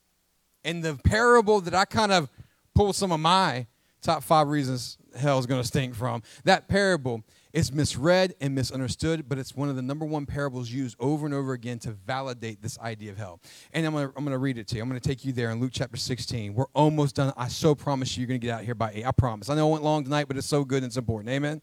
and 0.63 0.81
the 0.81 0.95
parable 1.03 1.59
that 1.59 1.75
I 1.75 1.83
kind 1.83 2.13
of 2.13 2.29
pulled 2.73 2.95
some 2.95 3.11
of 3.11 3.19
my 3.19 3.67
top 4.05 4.23
five 4.23 4.47
reasons 4.47 4.97
hell 5.17 5.39
is 5.39 5.45
going 5.45 5.61
to 5.61 5.67
stink 5.67 5.95
from. 5.95 6.21
That 6.43 6.67
parable 6.67 7.23
is 7.53 7.71
misread 7.71 8.35
and 8.41 8.53
misunderstood, 8.53 9.27
but 9.29 9.37
it's 9.37 9.55
one 9.55 9.69
of 9.69 9.75
the 9.75 9.81
number 9.81 10.05
one 10.05 10.25
parables 10.25 10.69
used 10.69 10.95
over 10.99 11.25
and 11.25 11.33
over 11.33 11.53
again 11.53 11.79
to 11.79 11.91
validate 11.91 12.61
this 12.61 12.77
idea 12.79 13.11
of 13.11 13.17
hell. 13.17 13.39
And 13.73 13.85
I'm 13.85 13.93
going 13.93 14.09
to, 14.09 14.13
I'm 14.17 14.25
to 14.25 14.37
read 14.37 14.57
it 14.57 14.67
to 14.67 14.75
you. 14.75 14.81
I'm 14.81 14.89
going 14.89 14.99
to 14.99 15.07
take 15.07 15.23
you 15.23 15.31
there 15.31 15.51
in 15.51 15.59
Luke 15.59 15.71
chapter 15.73 15.97
16. 15.97 16.53
We're 16.53 16.65
almost 16.73 17.15
done. 17.15 17.33
I 17.37 17.47
so 17.47 17.73
promise 17.73 18.15
you, 18.15 18.21
you're 18.21 18.27
going 18.27 18.41
to 18.41 18.45
get 18.45 18.53
out 18.53 18.63
here 18.63 18.75
by 18.75 18.91
8. 18.93 19.05
I 19.05 19.11
promise. 19.11 19.49
I 19.49 19.55
know 19.55 19.69
it 19.69 19.71
went 19.71 19.83
long 19.83 20.03
tonight, 20.03 20.27
but 20.27 20.37
it's 20.37 20.47
so 20.47 20.65
good 20.65 20.77
and 20.77 20.87
it's 20.87 20.97
important. 20.97 21.29
Amen? 21.29 21.61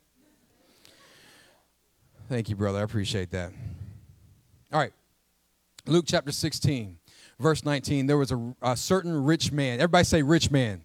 Thank 2.28 2.49
you, 2.49 2.57
brother. 2.57 2.78
I 2.78 2.82
appreciate 2.82 3.30
that. 3.32 3.53
All 4.72 4.80
right. 4.80 4.93
Luke 5.86 6.07
chapter 6.09 6.32
16, 6.32 6.97
verse 7.38 7.64
19. 7.64 8.07
There 8.07 8.16
was 8.16 8.32
a, 8.32 8.55
a 8.62 8.76
certain 8.76 9.24
rich 9.24 9.53
man. 9.53 9.80
Everybody 9.80 10.05
say, 10.05 10.22
rich 10.22 10.51
man. 10.51 10.82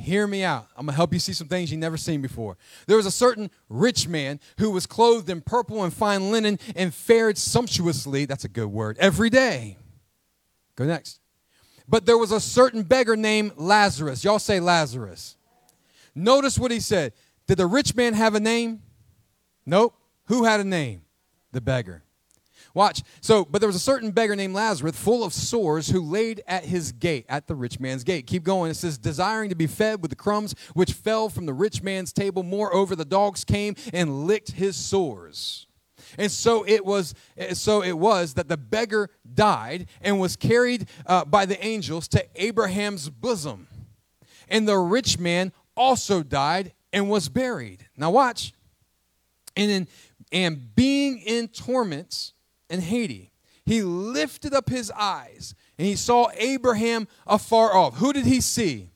Hear 0.00 0.26
me 0.26 0.42
out. 0.42 0.66
I'm 0.76 0.86
going 0.86 0.94
to 0.94 0.96
help 0.96 1.12
you 1.12 1.18
see 1.18 1.34
some 1.34 1.46
things 1.46 1.70
you've 1.70 1.80
never 1.80 1.98
seen 1.98 2.22
before. 2.22 2.56
There 2.86 2.96
was 2.96 3.04
a 3.04 3.10
certain 3.10 3.50
rich 3.68 4.08
man 4.08 4.40
who 4.58 4.70
was 4.70 4.86
clothed 4.86 5.28
in 5.28 5.42
purple 5.42 5.84
and 5.84 5.92
fine 5.92 6.30
linen 6.30 6.58
and 6.74 6.94
fared 6.94 7.36
sumptuously, 7.36 8.24
that's 8.24 8.44
a 8.44 8.48
good 8.48 8.68
word, 8.68 8.96
every 8.98 9.28
day. 9.28 9.76
Go 10.74 10.86
next. 10.86 11.20
But 11.86 12.06
there 12.06 12.16
was 12.16 12.32
a 12.32 12.40
certain 12.40 12.82
beggar 12.82 13.14
named 13.14 13.52
Lazarus. 13.56 14.24
Y'all 14.24 14.38
say 14.38 14.58
Lazarus. 14.58 15.36
Notice 16.14 16.58
what 16.58 16.70
he 16.70 16.80
said. 16.80 17.12
Did 17.46 17.58
the 17.58 17.66
rich 17.66 17.94
man 17.94 18.14
have 18.14 18.34
a 18.34 18.40
name? 18.40 18.80
Nope. 19.66 19.94
Who 20.26 20.44
had 20.44 20.60
a 20.60 20.64
name? 20.64 21.02
The 21.52 21.60
beggar. 21.60 22.04
Watch. 22.74 23.02
So, 23.20 23.44
but 23.44 23.60
there 23.60 23.68
was 23.68 23.76
a 23.76 23.80
certain 23.80 24.12
beggar 24.12 24.36
named 24.36 24.54
Lazarus, 24.54 24.96
full 24.96 25.24
of 25.24 25.32
sores, 25.32 25.88
who 25.88 26.00
laid 26.00 26.42
at 26.46 26.64
his 26.64 26.92
gate, 26.92 27.26
at 27.28 27.46
the 27.46 27.54
rich 27.54 27.80
man's 27.80 28.04
gate. 28.04 28.26
Keep 28.26 28.44
going. 28.44 28.70
It 28.70 28.74
says, 28.74 28.96
desiring 28.96 29.48
to 29.50 29.56
be 29.56 29.66
fed 29.66 30.02
with 30.02 30.10
the 30.10 30.16
crumbs 30.16 30.54
which 30.74 30.92
fell 30.92 31.28
from 31.28 31.46
the 31.46 31.52
rich 31.52 31.82
man's 31.82 32.12
table. 32.12 32.42
Moreover, 32.42 32.94
the 32.94 33.04
dogs 33.04 33.44
came 33.44 33.74
and 33.92 34.26
licked 34.26 34.52
his 34.52 34.76
sores. 34.76 35.66
And 36.18 36.30
so 36.30 36.64
it 36.66 36.84
was. 36.84 37.14
So 37.52 37.82
it 37.82 37.96
was 37.96 38.34
that 38.34 38.48
the 38.48 38.56
beggar 38.56 39.10
died 39.32 39.86
and 40.00 40.18
was 40.18 40.36
carried 40.36 40.88
uh, 41.06 41.24
by 41.24 41.46
the 41.46 41.62
angels 41.64 42.08
to 42.08 42.24
Abraham's 42.34 43.08
bosom, 43.10 43.68
and 44.48 44.66
the 44.66 44.78
rich 44.78 45.18
man 45.18 45.52
also 45.76 46.22
died 46.22 46.72
and 46.92 47.08
was 47.08 47.28
buried. 47.28 47.86
Now 47.96 48.10
watch. 48.10 48.52
And 49.56 49.70
in, 49.70 49.88
and 50.32 50.74
being 50.74 51.18
in 51.18 51.48
torments 51.48 52.32
and 52.70 52.82
Hades, 52.82 53.28
he 53.66 53.82
lifted 53.82 54.54
up 54.54 54.68
his 54.68 54.90
eyes 54.92 55.54
and 55.78 55.86
he 55.86 55.96
saw 55.96 56.28
Abraham 56.36 57.06
afar 57.26 57.74
off. 57.76 57.98
Who 57.98 58.12
did 58.12 58.26
he 58.26 58.40
see? 58.40 58.90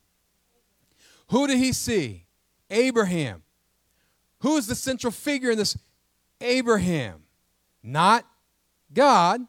Who 1.28 1.46
did 1.46 1.58
he 1.58 1.72
see? 1.72 2.26
Abraham. 2.70 3.42
Who 4.40 4.56
is 4.56 4.66
the 4.66 4.74
central 4.74 5.10
figure 5.10 5.50
in 5.50 5.58
this? 5.58 5.76
Abraham. 6.40 7.22
Not 7.82 8.26
God, 8.92 9.42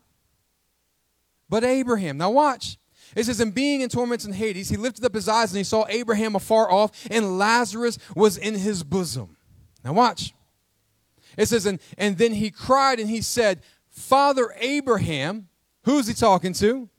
but 1.49 1.63
Abraham. 1.63 2.17
Now, 2.17 2.31
watch. 2.31 2.77
It 3.15 3.25
says, 3.25 3.39
In 3.39 3.51
being 3.51 3.81
in 3.81 3.89
torments 3.89 4.25
in 4.25 4.33
Hades, 4.33 4.69
he 4.69 4.77
lifted 4.77 5.05
up 5.05 5.13
his 5.13 5.27
eyes 5.27 5.51
and 5.51 5.57
he 5.57 5.63
saw 5.63 5.85
Abraham 5.89 6.35
afar 6.35 6.71
off, 6.71 7.07
and 7.09 7.37
Lazarus 7.37 7.97
was 8.15 8.37
in 8.37 8.55
his 8.55 8.83
bosom. 8.83 9.37
Now, 9.83 9.93
watch. 9.93 10.33
It 11.37 11.47
says, 11.47 11.65
And, 11.65 11.79
and 11.97 12.17
then 12.17 12.33
he 12.33 12.51
cried 12.51 12.99
and 12.99 13.09
he 13.09 13.21
said, 13.21 13.61
Father 13.95 14.53
Abraham, 14.59 15.47
who's 15.85 16.07
he 16.07 16.13
talking 16.13 16.53
to? 16.53 16.89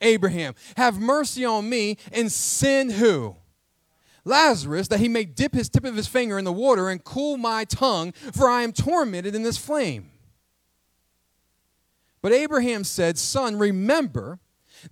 Abraham, 0.00 0.54
have 0.76 1.00
mercy 1.00 1.44
on 1.44 1.68
me 1.68 1.98
and 2.12 2.30
send 2.30 2.92
who? 2.92 3.36
Lazarus, 4.24 4.88
that 4.88 5.00
he 5.00 5.08
may 5.08 5.24
dip 5.24 5.52
his 5.52 5.68
tip 5.68 5.84
of 5.84 5.96
his 5.96 6.06
finger 6.06 6.38
in 6.38 6.44
the 6.44 6.52
water 6.52 6.88
and 6.88 7.02
cool 7.02 7.36
my 7.36 7.64
tongue, 7.64 8.12
for 8.32 8.48
I 8.48 8.62
am 8.62 8.72
tormented 8.72 9.34
in 9.34 9.42
this 9.42 9.58
flame. 9.58 10.10
But 12.22 12.32
Abraham 12.32 12.84
said, 12.84 13.18
Son, 13.18 13.58
remember 13.58 14.38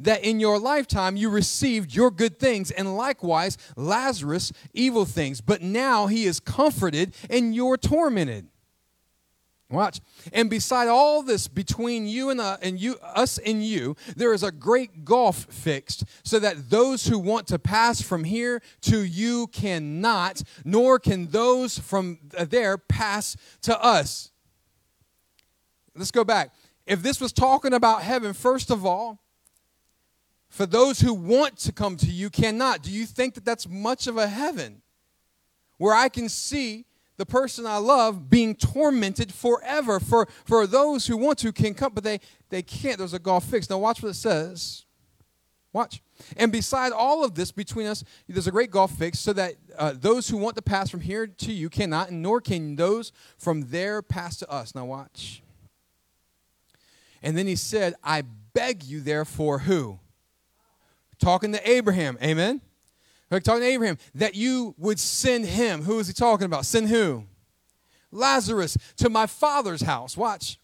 that 0.00 0.24
in 0.24 0.40
your 0.40 0.58
lifetime 0.58 1.16
you 1.16 1.30
received 1.30 1.94
your 1.94 2.10
good 2.10 2.40
things, 2.40 2.72
and 2.72 2.96
likewise 2.96 3.56
Lazarus 3.76 4.52
evil 4.74 5.04
things. 5.04 5.40
But 5.40 5.62
now 5.62 6.06
he 6.08 6.24
is 6.24 6.40
comforted, 6.40 7.14
and 7.30 7.54
you're 7.54 7.76
tormented. 7.76 8.48
Watch. 9.68 10.00
And 10.32 10.48
beside 10.48 10.86
all 10.86 11.22
this, 11.22 11.48
between 11.48 12.06
you 12.06 12.30
and, 12.30 12.40
uh, 12.40 12.56
and 12.62 12.78
you, 12.78 12.98
us 13.02 13.38
and 13.38 13.64
you, 13.64 13.96
there 14.16 14.32
is 14.32 14.44
a 14.44 14.52
great 14.52 15.04
gulf 15.04 15.46
fixed, 15.50 16.04
so 16.22 16.38
that 16.38 16.70
those 16.70 17.06
who 17.06 17.18
want 17.18 17.48
to 17.48 17.58
pass 17.58 18.00
from 18.00 18.22
here 18.22 18.62
to 18.82 19.02
you 19.02 19.48
cannot, 19.48 20.42
nor 20.64 21.00
can 21.00 21.26
those 21.28 21.78
from 21.78 22.18
there 22.30 22.78
pass 22.78 23.36
to 23.62 23.82
us. 23.82 24.30
Let's 25.96 26.12
go 26.12 26.22
back. 26.22 26.52
If 26.86 27.02
this 27.02 27.20
was 27.20 27.32
talking 27.32 27.72
about 27.72 28.02
heaven, 28.02 28.34
first 28.34 28.70
of 28.70 28.86
all, 28.86 29.20
for 30.48 30.64
those 30.64 31.00
who 31.00 31.12
want 31.12 31.58
to 31.58 31.72
come 31.72 31.96
to 31.96 32.06
you 32.06 32.30
cannot. 32.30 32.82
Do 32.82 32.90
you 32.90 33.04
think 33.04 33.34
that 33.34 33.44
that's 33.44 33.68
much 33.68 34.06
of 34.06 34.16
a 34.16 34.28
heaven 34.28 34.80
where 35.76 35.94
I 35.94 36.08
can 36.08 36.28
see 36.28 36.86
the 37.16 37.26
person 37.26 37.66
I 37.66 37.78
love 37.78 38.28
being 38.28 38.54
tormented 38.54 39.32
forever. 39.32 40.00
For, 40.00 40.28
for 40.44 40.66
those 40.66 41.06
who 41.06 41.16
want 41.16 41.38
to 41.38 41.52
can 41.52 41.74
come, 41.74 41.92
but 41.94 42.04
they, 42.04 42.20
they 42.50 42.62
can't. 42.62 42.98
There's 42.98 43.14
a 43.14 43.18
gulf 43.18 43.44
fixed. 43.44 43.70
Now, 43.70 43.78
watch 43.78 44.02
what 44.02 44.10
it 44.10 44.14
says. 44.14 44.84
Watch. 45.72 46.02
And 46.36 46.50
beside 46.50 46.92
all 46.92 47.24
of 47.24 47.34
this, 47.34 47.52
between 47.52 47.86
us, 47.86 48.02
there's 48.28 48.46
a 48.46 48.50
great 48.50 48.70
gulf 48.70 48.92
fixed, 48.92 49.22
so 49.22 49.32
that 49.34 49.54
uh, 49.76 49.92
those 49.94 50.28
who 50.28 50.38
want 50.38 50.56
to 50.56 50.62
pass 50.62 50.88
from 50.88 51.00
here 51.00 51.26
to 51.26 51.52
you 51.52 51.68
cannot, 51.68 52.08
and 52.10 52.22
nor 52.22 52.40
can 52.40 52.76
those 52.76 53.12
from 53.36 53.68
there 53.68 54.00
pass 54.00 54.38
to 54.38 54.50
us. 54.50 54.74
Now, 54.74 54.86
watch. 54.86 55.42
And 57.22 57.36
then 57.36 57.46
he 57.46 57.56
said, 57.56 57.94
I 58.02 58.22
beg 58.54 58.84
you, 58.84 59.00
therefore, 59.00 59.60
who? 59.60 59.98
Talking 61.18 61.52
to 61.52 61.70
Abraham. 61.70 62.18
Amen. 62.22 62.60
Like 63.30 63.42
talking 63.42 63.62
to 63.62 63.66
Abraham, 63.66 63.98
that 64.14 64.34
you 64.34 64.74
would 64.78 65.00
send 65.00 65.46
him. 65.46 65.82
Who 65.82 65.98
is 65.98 66.06
he 66.06 66.12
talking 66.12 66.44
about? 66.46 66.64
Send 66.64 66.88
who? 66.88 67.24
Lazarus 68.12 68.76
to 68.96 69.10
my 69.10 69.26
father's 69.26 69.82
house. 69.82 70.16
Watch. 70.16 70.58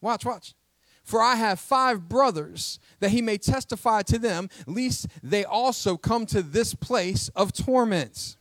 Watch, 0.00 0.24
watch. 0.24 0.54
For 1.02 1.22
I 1.22 1.36
have 1.36 1.58
five 1.58 2.06
brothers, 2.06 2.78
that 3.00 3.10
he 3.10 3.22
may 3.22 3.38
testify 3.38 4.02
to 4.02 4.18
them, 4.18 4.50
lest 4.66 5.06
they 5.22 5.42
also 5.42 5.96
come 5.96 6.26
to 6.26 6.42
this 6.42 6.74
place 6.74 7.30
of 7.30 7.54
torments. 7.54 8.36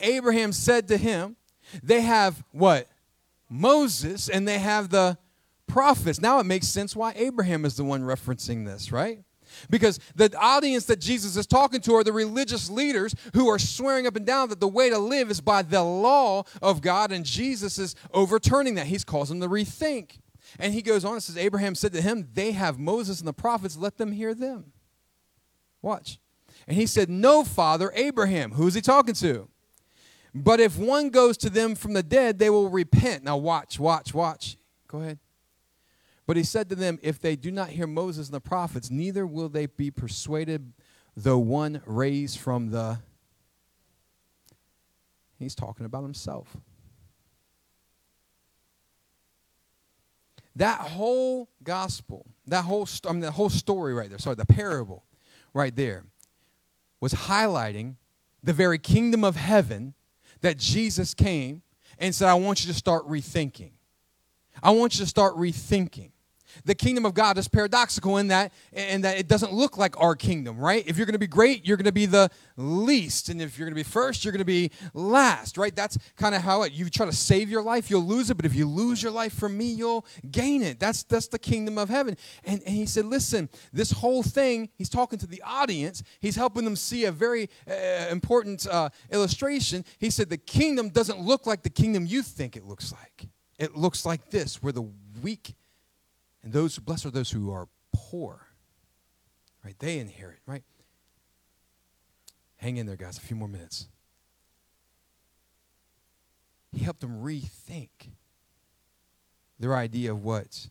Abraham 0.00 0.52
said 0.52 0.86
to 0.88 0.98
him, 0.98 1.36
They 1.82 2.02
have 2.02 2.44
what? 2.52 2.88
Moses, 3.48 4.28
and 4.28 4.46
they 4.46 4.58
have 4.58 4.90
the 4.90 5.16
prophets. 5.66 6.20
Now 6.20 6.40
it 6.40 6.44
makes 6.44 6.68
sense 6.68 6.94
why 6.94 7.14
Abraham 7.16 7.64
is 7.64 7.76
the 7.76 7.84
one 7.84 8.02
referencing 8.02 8.66
this, 8.66 8.92
right? 8.92 9.20
Because 9.68 9.98
the 10.14 10.36
audience 10.38 10.84
that 10.86 11.00
Jesus 11.00 11.36
is 11.36 11.46
talking 11.46 11.80
to 11.82 11.94
are 11.94 12.04
the 12.04 12.12
religious 12.12 12.70
leaders 12.70 13.14
who 13.34 13.48
are 13.48 13.58
swearing 13.58 14.06
up 14.06 14.16
and 14.16 14.26
down 14.26 14.48
that 14.48 14.60
the 14.60 14.68
way 14.68 14.90
to 14.90 14.98
live 14.98 15.30
is 15.30 15.40
by 15.40 15.62
the 15.62 15.82
law 15.82 16.44
of 16.62 16.80
God, 16.80 17.12
and 17.12 17.24
Jesus 17.24 17.78
is 17.78 17.94
overturning 18.12 18.74
that. 18.74 18.86
He's 18.86 19.04
causing 19.04 19.38
them 19.38 19.48
to 19.48 19.54
rethink. 19.54 20.18
And 20.58 20.74
he 20.74 20.82
goes 20.82 21.04
on 21.04 21.14
and 21.14 21.22
says, 21.22 21.36
Abraham 21.36 21.74
said 21.74 21.92
to 21.92 22.02
him, 22.02 22.28
They 22.32 22.52
have 22.52 22.78
Moses 22.78 23.20
and 23.20 23.28
the 23.28 23.32
prophets, 23.32 23.76
let 23.76 23.98
them 23.98 24.12
hear 24.12 24.34
them. 24.34 24.72
Watch. 25.82 26.18
And 26.66 26.76
he 26.76 26.86
said, 26.86 27.08
No, 27.08 27.44
father, 27.44 27.92
Abraham. 27.94 28.52
Who 28.52 28.66
is 28.66 28.74
he 28.74 28.80
talking 28.80 29.14
to? 29.14 29.48
But 30.34 30.60
if 30.60 30.78
one 30.78 31.10
goes 31.10 31.36
to 31.38 31.50
them 31.50 31.74
from 31.74 31.92
the 31.92 32.02
dead, 32.02 32.38
they 32.38 32.50
will 32.50 32.68
repent. 32.68 33.24
Now, 33.24 33.36
watch, 33.36 33.80
watch, 33.80 34.14
watch. 34.14 34.56
Go 34.86 35.00
ahead. 35.00 35.18
But 36.30 36.36
he 36.36 36.44
said 36.44 36.68
to 36.68 36.76
them, 36.76 37.00
If 37.02 37.18
they 37.18 37.34
do 37.34 37.50
not 37.50 37.70
hear 37.70 37.88
Moses 37.88 38.28
and 38.28 38.34
the 38.36 38.40
prophets, 38.40 38.88
neither 38.88 39.26
will 39.26 39.48
they 39.48 39.66
be 39.66 39.90
persuaded, 39.90 40.72
though 41.16 41.40
one 41.40 41.82
raised 41.86 42.38
from 42.38 42.70
the. 42.70 43.00
He's 45.40 45.56
talking 45.56 45.86
about 45.86 46.04
himself. 46.04 46.56
That 50.54 50.78
whole 50.78 51.48
gospel, 51.64 52.26
that 52.46 52.62
whole, 52.62 52.88
I 53.08 53.10
mean, 53.10 53.22
the 53.22 53.32
whole 53.32 53.50
story 53.50 53.92
right 53.92 54.08
there, 54.08 54.20
sorry, 54.20 54.36
the 54.36 54.46
parable 54.46 55.02
right 55.52 55.74
there, 55.74 56.04
was 57.00 57.12
highlighting 57.12 57.96
the 58.40 58.52
very 58.52 58.78
kingdom 58.78 59.24
of 59.24 59.34
heaven 59.34 59.94
that 60.42 60.58
Jesus 60.58 61.12
came 61.12 61.62
and 61.98 62.14
said, 62.14 62.28
I 62.28 62.34
want 62.34 62.64
you 62.64 62.72
to 62.72 62.78
start 62.78 63.04
rethinking. 63.08 63.72
I 64.62 64.70
want 64.70 64.94
you 64.94 65.00
to 65.00 65.08
start 65.08 65.34
rethinking 65.34 66.12
the 66.64 66.74
kingdom 66.74 67.04
of 67.04 67.14
God 67.14 67.38
is 67.38 67.48
paradoxical 67.48 68.16
in 68.16 68.28
that 68.28 68.52
in 68.72 69.02
that 69.02 69.18
it 69.18 69.28
doesn't 69.28 69.52
look 69.52 69.76
like 69.76 70.00
our 70.00 70.14
kingdom, 70.14 70.58
right? 70.58 70.84
If 70.86 70.96
you're 70.96 71.06
going 71.06 71.14
to 71.14 71.18
be 71.18 71.26
great, 71.26 71.66
you're 71.66 71.76
going 71.76 71.84
to 71.84 71.92
be 71.92 72.06
the 72.06 72.30
least, 72.56 73.28
and 73.28 73.40
if 73.40 73.58
you're 73.58 73.66
going 73.66 73.74
to 73.74 73.84
be 73.84 73.90
first, 73.90 74.24
you're 74.24 74.32
going 74.32 74.38
to 74.38 74.44
be 74.44 74.70
last, 74.94 75.56
right? 75.58 75.74
That's 75.74 75.98
kind 76.16 76.34
of 76.34 76.42
how 76.42 76.62
it. 76.62 76.72
You 76.72 76.88
try 76.90 77.06
to 77.06 77.12
save 77.12 77.48
your 77.50 77.62
life, 77.62 77.90
you'll 77.90 78.06
lose 78.06 78.30
it, 78.30 78.36
but 78.36 78.46
if 78.46 78.54
you 78.54 78.68
lose 78.68 79.02
your 79.02 79.12
life 79.12 79.32
for 79.32 79.48
me, 79.48 79.66
you'll 79.66 80.04
gain 80.30 80.62
it. 80.62 80.78
That's 80.78 81.02
that's 81.04 81.28
the 81.28 81.38
kingdom 81.38 81.78
of 81.78 81.88
heaven. 81.88 82.16
And 82.44 82.62
and 82.66 82.74
he 82.74 82.86
said, 82.86 83.06
listen, 83.06 83.48
this 83.72 83.90
whole 83.90 84.22
thing. 84.22 84.68
He's 84.76 84.88
talking 84.88 85.18
to 85.18 85.26
the 85.26 85.42
audience. 85.42 86.02
He's 86.20 86.36
helping 86.36 86.64
them 86.64 86.76
see 86.76 87.04
a 87.04 87.12
very 87.12 87.48
uh, 87.68 88.08
important 88.10 88.66
uh, 88.66 88.90
illustration. 89.10 89.84
He 89.98 90.10
said, 90.10 90.30
the 90.30 90.38
kingdom 90.38 90.88
doesn't 90.88 91.20
look 91.20 91.46
like 91.46 91.62
the 91.62 91.70
kingdom 91.70 92.06
you 92.06 92.22
think 92.22 92.56
it 92.56 92.64
looks 92.64 92.92
like. 92.92 93.28
It 93.58 93.76
looks 93.76 94.06
like 94.06 94.30
this, 94.30 94.62
where 94.62 94.72
the 94.72 94.88
weak 95.22 95.54
and 96.42 96.52
those 96.52 96.78
blessed 96.78 97.06
are 97.06 97.10
those 97.10 97.30
who 97.30 97.50
are 97.50 97.68
poor. 97.92 98.46
Right? 99.64 99.78
They 99.78 99.98
inherit, 99.98 100.38
right? 100.46 100.62
Hang 102.56 102.76
in 102.76 102.86
there, 102.86 102.96
guys, 102.96 103.18
a 103.18 103.20
few 103.20 103.36
more 103.36 103.48
minutes. 103.48 103.88
He 106.72 106.84
helped 106.84 107.00
them 107.00 107.22
rethink 107.22 107.88
their 109.58 109.74
idea 109.74 110.12
of 110.12 110.22
what 110.22 110.68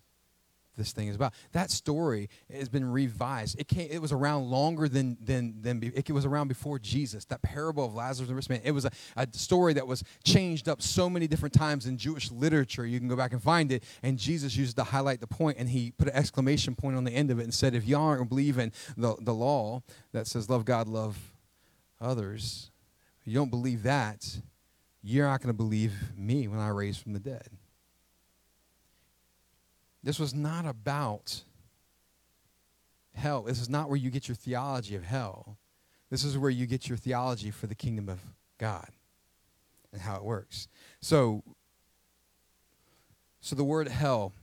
this 0.80 0.92
thing 0.92 1.10
is 1.10 1.16
about. 1.16 1.34
That 1.52 1.70
story 1.70 2.30
has 2.52 2.70
been 2.70 2.92
revised. 2.92 3.60
It 3.60 3.68
came, 3.68 3.88
it 3.92 4.02
was 4.02 4.12
around 4.12 4.50
longer 4.50 4.90
than 4.90 5.18
than 5.22 5.62
than 5.62 5.84
it 5.84 6.10
was 6.10 6.26
around 6.26 6.48
before 6.48 6.80
Jesus. 6.80 7.26
That 7.26 7.44
parable 7.44 7.86
of 7.86 7.94
Lazarus 7.94 8.22
and 8.22 8.30
the 8.30 8.36
rich 8.36 8.50
man. 8.50 8.62
It 8.64 8.72
was 8.72 8.86
a, 8.86 8.92
a 9.16 9.28
story 9.34 9.74
that 9.74 9.86
was 9.86 10.04
changed 10.24 10.68
up 10.68 10.82
so 10.82 11.08
many 11.08 11.28
different 11.28 11.54
times 11.54 11.86
in 11.86 11.98
Jewish 11.98 12.32
literature. 12.32 12.86
You 12.86 12.98
can 12.98 13.08
go 13.08 13.16
back 13.16 13.34
and 13.34 13.44
find 13.44 13.72
it. 13.72 13.84
And 14.02 14.18
Jesus 14.18 14.56
used 14.56 14.78
to 14.78 14.84
highlight 14.84 15.20
the 15.20 15.28
point, 15.28 15.58
and 15.60 15.70
he 15.70 15.92
put 15.92 16.08
an 16.08 16.16
exclamation 16.16 16.74
point 16.74 16.98
on 16.98 17.04
the 17.04 17.12
end 17.12 17.30
of 17.30 17.40
it 17.40 17.44
and 17.44 17.54
said, 17.54 17.76
"If 17.76 17.86
y'all 17.86 18.08
aren't 18.08 18.30
believing 18.30 18.72
the 18.98 19.16
the 19.22 19.34
law 19.34 19.84
that 20.14 20.26
says 20.26 20.50
love 20.50 20.66
God, 20.66 20.88
love 20.88 21.18
others, 22.02 22.72
you 23.26 23.36
don't 23.36 23.52
believe 23.52 23.84
that." 23.84 24.42
You're 25.02 25.28
not 25.28 25.42
going 25.42 25.48
to 25.48 25.54
believe 25.54 25.94
me 26.18 26.48
when 26.50 26.60
I 26.60 26.68
raise 26.70 26.98
from 26.98 27.14
the 27.14 27.20
dead. 27.20 27.48
This 30.04 30.20
was 30.20 30.34
not 30.34 30.66
about 30.66 31.43
hell. 33.14 33.43
This 33.43 33.60
is 33.60 33.70
not 33.70 33.89
where 33.89 33.97
you 33.97 34.10
get 34.10 34.28
your 34.28 34.36
theology 34.36 34.95
of 34.95 35.04
hell. 35.04 35.58
This 36.10 36.24
is 36.24 36.38
where 36.38 36.50
you 36.50 36.66
get 36.66 36.88
your 36.88 36.97
theology 36.97 37.52
for 37.52 37.68
the 37.68 37.76
kingdom 37.76 38.10
of 38.10 38.20
God 38.58 38.89
and 39.91 40.02
how 40.02 40.16
it 40.16 40.24
works. 40.24 40.68
So, 41.02 41.43
so 43.41 43.56
the 43.56 43.64
word 43.64 43.88
hell, 43.88 44.34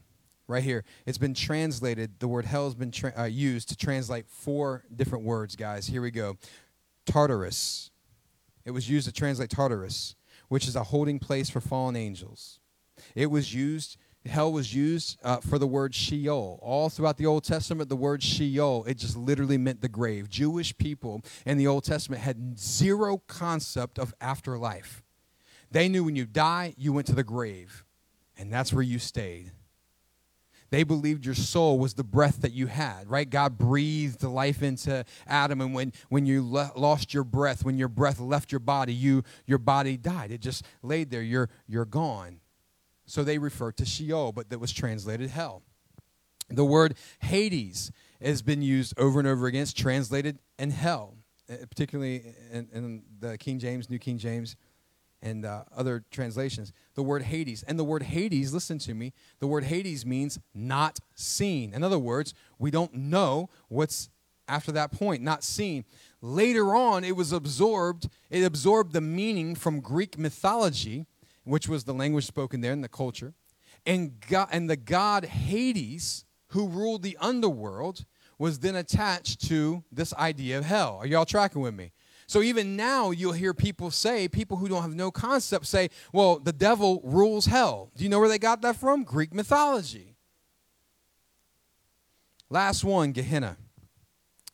right 0.47 0.63
here, 0.63 0.83
it's 1.05 1.17
been 1.17 1.33
translated. 1.33 2.19
The 2.19 2.27
word 2.27 2.45
hell 2.45 2.65
has 2.65 2.75
been 2.75 2.91
tra- 2.91 3.13
uh, 3.17 3.23
used 3.25 3.69
to 3.69 3.75
translate 3.75 4.27
four 4.29 4.83
different 4.95 5.25
words, 5.25 5.55
guys. 5.55 5.87
Here 5.87 6.01
we 6.01 6.11
go. 6.11 6.37
Tartarus. 7.05 7.91
It 8.65 8.71
was 8.71 8.89
used 8.89 9.07
to 9.07 9.13
translate 9.13 9.49
Tartarus, 9.49 10.15
which 10.49 10.67
is 10.67 10.75
a 10.75 10.83
holding 10.83 11.19
place 11.19 11.49
for 11.49 11.61
fallen 11.61 11.95
angels. 11.95 12.59
It 13.15 13.27
was 13.27 13.53
used 13.53 13.97
hell 14.27 14.51
was 14.51 14.73
used 14.73 15.17
uh, 15.23 15.37
for 15.37 15.57
the 15.59 15.67
word 15.67 15.93
Sheol. 15.93 16.59
All 16.61 16.89
throughout 16.89 17.17
the 17.17 17.25
Old 17.25 17.43
Testament, 17.43 17.89
the 17.89 17.95
word 17.95 18.21
Sheol, 18.23 18.85
it 18.85 18.97
just 18.97 19.17
literally 19.17 19.57
meant 19.57 19.81
the 19.81 19.89
grave. 19.89 20.29
Jewish 20.29 20.77
people 20.77 21.21
in 21.45 21.57
the 21.57 21.67
Old 21.67 21.83
Testament 21.83 22.21
had 22.21 22.59
zero 22.59 23.21
concept 23.27 23.99
of 23.99 24.13
afterlife. 24.21 25.03
They 25.71 25.89
knew 25.89 26.03
when 26.03 26.15
you 26.15 26.25
die, 26.25 26.73
you 26.77 26.93
went 26.93 27.07
to 27.07 27.15
the 27.15 27.23
grave, 27.23 27.83
and 28.37 28.51
that's 28.51 28.71
where 28.71 28.83
you 28.83 28.99
stayed. 28.99 29.51
They 30.69 30.83
believed 30.83 31.25
your 31.25 31.35
soul 31.35 31.79
was 31.79 31.93
the 31.93 32.03
breath 32.03 32.41
that 32.41 32.51
you 32.51 32.67
had, 32.67 33.09
right? 33.09 33.29
God 33.29 33.57
breathed 33.57 34.23
life 34.23 34.61
into 34.61 35.05
Adam, 35.25 35.61
and 35.61 35.73
when, 35.73 35.93
when 36.09 36.25
you 36.25 36.45
le- 36.45 36.71
lost 36.75 37.13
your 37.13 37.23
breath, 37.23 37.63
when 37.63 37.77
your 37.77 37.87
breath 37.87 38.19
left 38.19 38.51
your 38.51 38.59
body, 38.59 38.93
you 38.93 39.23
your 39.45 39.59
body 39.59 39.95
died. 39.95 40.31
It 40.31 40.41
just 40.41 40.65
laid 40.81 41.09
there. 41.09 41.21
You're 41.21 41.49
you're 41.67 41.85
gone. 41.85 42.41
So 43.07 43.23
they 43.23 43.37
refer 43.37 43.71
to 43.71 43.85
Sheol, 43.85 44.33
but 44.33 44.49
that 44.49 44.59
was 44.59 44.71
translated 44.71 45.29
hell. 45.29 45.63
The 46.49 46.65
word 46.65 46.95
Hades 47.19 47.91
has 48.21 48.41
been 48.41 48.61
used 48.61 48.93
over 48.99 49.19
and 49.19 49.27
over 49.27 49.47
again. 49.47 49.63
It's 49.63 49.73
translated 49.73 50.39
in 50.59 50.71
hell, 50.71 51.15
uh, 51.49 51.55
particularly 51.69 52.35
in, 52.51 52.67
in 52.73 53.03
the 53.19 53.37
King 53.37 53.59
James, 53.59 53.89
New 53.89 53.99
King 53.99 54.17
James, 54.17 54.55
and 55.21 55.45
uh, 55.45 55.63
other 55.75 56.03
translations. 56.11 56.73
The 56.95 57.03
word 57.03 57.23
Hades. 57.23 57.63
And 57.63 57.79
the 57.79 57.83
word 57.83 58.03
Hades, 58.03 58.53
listen 58.53 58.77
to 58.79 58.93
me, 58.93 59.13
the 59.39 59.47
word 59.47 59.63
Hades 59.63 60.05
means 60.05 60.39
not 60.53 60.99
seen. 61.15 61.73
In 61.73 61.83
other 61.83 61.99
words, 61.99 62.33
we 62.59 62.71
don't 62.71 62.93
know 62.93 63.49
what's 63.67 64.09
after 64.49 64.71
that 64.73 64.91
point, 64.91 65.21
not 65.21 65.43
seen. 65.43 65.83
Later 66.21 66.75
on, 66.75 67.03
it 67.03 67.15
was 67.15 67.31
absorbed, 67.33 68.09
it 68.29 68.43
absorbed 68.43 68.93
the 68.93 69.01
meaning 69.01 69.55
from 69.55 69.81
Greek 69.81 70.17
mythology 70.17 71.05
which 71.47 71.67
was 71.67 71.85
the 71.85 71.93
language 71.93 72.25
spoken 72.25 72.61
there 72.61 72.73
in 72.73 72.81
the 72.81 72.89
culture, 72.89 73.33
and, 73.85 74.19
God, 74.29 74.49
and 74.51 74.69
the 74.69 74.75
god 74.75 75.25
Hades, 75.25 76.25
who 76.49 76.67
ruled 76.67 77.03
the 77.03 77.17
underworld, 77.19 78.05
was 78.37 78.59
then 78.59 78.75
attached 78.75 79.47
to 79.47 79.83
this 79.91 80.13
idea 80.13 80.57
of 80.57 80.65
hell. 80.65 80.97
Are 80.99 81.07
y'all 81.07 81.25
tracking 81.25 81.61
with 81.61 81.73
me? 81.73 81.91
So 82.27 82.41
even 82.41 82.75
now, 82.75 83.11
you'll 83.11 83.31
hear 83.31 83.53
people 83.53 83.89
say, 83.89 84.27
people 84.27 84.57
who 84.57 84.67
don't 84.67 84.81
have 84.81 84.93
no 84.93 85.11
concept 85.11 85.65
say, 85.65 85.89
well, 86.11 86.39
the 86.39 86.51
devil 86.51 87.01
rules 87.03 87.45
hell. 87.45 87.89
Do 87.95 88.03
you 88.03 88.09
know 88.09 88.19
where 88.19 88.27
they 88.27 88.37
got 88.37 88.61
that 88.63 88.75
from? 88.75 89.03
Greek 89.03 89.33
mythology. 89.33 90.17
Last 92.49 92.83
one, 92.83 93.13
Gehenna. 93.13 93.57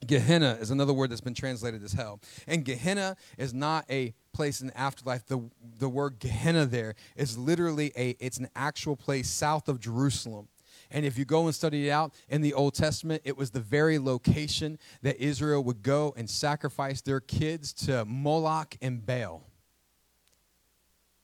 Gehenna 0.06 0.58
is 0.60 0.70
another 0.70 0.94
word 0.94 1.10
that's 1.10 1.22
been 1.22 1.34
translated 1.34 1.84
as 1.84 1.94
hell. 1.94 2.20
And 2.48 2.64
Gehenna 2.64 3.16
is 3.38 3.54
not 3.54 3.86
a 3.89 4.14
place 4.34 4.62
in 4.62 4.68
the 4.68 4.78
afterlife. 4.78 5.26
The, 5.26 5.42
the 5.78 5.90
word 5.90 6.20
Gehenna 6.20 6.66
there 6.66 6.96
is 7.16 7.38
literally 7.38 7.92
a, 7.96 8.18
it's 8.20 8.38
an 8.38 8.50
actual 8.56 8.96
place 8.96 9.30
south 9.30 9.70
of 9.70 9.80
Jerusalem. 9.80 10.48
And 10.92 11.06
if 11.06 11.18
you 11.18 11.26
go 11.26 11.46
and 11.46 11.56
study 11.56 11.88
it 11.88 11.92
out 11.92 12.14
in 12.30 12.42
the 12.42 12.54
Old 12.54 12.76
Testament, 12.76 13.24
it 13.26 13.38
was 13.38 13.52
the 13.52 13.60
very 13.60 13.98
location 13.98 14.78
that 15.02 15.18
Israel 15.18 15.64
would 15.64 15.82
go 15.82 16.14
and 16.16 16.30
sacrifice 16.30 17.02
their 17.02 17.20
kids 17.20 17.74
to 17.86 18.06
Moloch 18.06 18.76
and 18.82 19.04
Baal. 19.04 19.44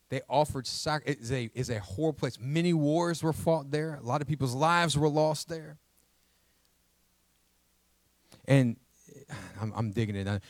They 0.09 0.21
offered 0.27 0.65
sac- 0.65 1.03
it 1.05 1.19
is 1.19 1.31
a, 1.31 1.51
is 1.53 1.69
a 1.69 1.79
horrible 1.79 2.19
place. 2.19 2.37
Many 2.39 2.73
wars 2.73 3.21
were 3.21 3.33
fought 3.33 3.69
there. 3.69 3.99
A 4.01 4.05
lot 4.05 4.21
of 4.21 4.27
people's 4.27 4.55
lives 4.55 4.97
were 4.97 5.09
lost 5.09 5.49
there. 5.49 5.77
And 8.45 8.77
I'm, 9.61 9.73
I'm 9.75 9.91
digging 9.91 10.15
it. 10.15 10.41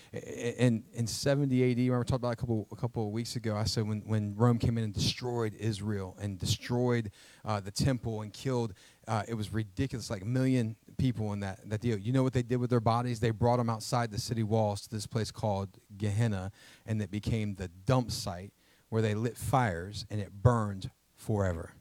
In, 0.57 0.83
in 0.93 1.07
70 1.07 1.71
AD, 1.71 1.77
remember 1.77 1.99
I 1.99 2.03
talked 2.03 2.21
about 2.21 2.33
a 2.33 2.35
couple 2.35 2.67
a 2.71 2.75
couple 2.75 3.05
of 3.05 3.11
weeks 3.11 3.35
ago. 3.35 3.55
I 3.55 3.63
said 3.63 3.87
when, 3.87 4.01
when 4.01 4.35
Rome 4.35 4.57
came 4.57 4.77
in 4.77 4.83
and 4.83 4.93
destroyed 4.93 5.55
Israel 5.59 6.15
and 6.21 6.37
destroyed 6.37 7.11
uh, 7.45 7.59
the 7.59 7.71
temple 7.71 8.21
and 8.21 8.33
killed, 8.33 8.73
uh, 9.07 9.23
it 9.27 9.33
was 9.33 9.53
ridiculous, 9.53 10.09
like 10.09 10.21
a 10.21 10.25
million 10.25 10.75
people 10.97 11.33
in 11.33 11.39
that 11.41 11.67
that 11.69 11.81
deal. 11.81 11.97
You 11.97 12.13
know 12.13 12.23
what 12.23 12.33
they 12.33 12.43
did 12.43 12.57
with 12.57 12.69
their 12.69 12.79
bodies? 12.79 13.19
They 13.19 13.31
brought 13.31 13.57
them 13.57 13.69
outside 13.69 14.11
the 14.11 14.19
city 14.19 14.43
walls 14.43 14.81
to 14.81 14.89
this 14.89 15.07
place 15.07 15.31
called 15.31 15.69
Gehenna, 15.97 16.51
and 16.85 17.01
it 17.01 17.11
became 17.11 17.55
the 17.55 17.67
dump 17.67 18.11
site 18.11 18.53
where 18.89 19.01
they 19.01 19.13
lit 19.13 19.37
fires 19.37 20.05
and 20.09 20.19
it 20.19 20.31
burned 20.31 20.89
forever. 21.15 21.73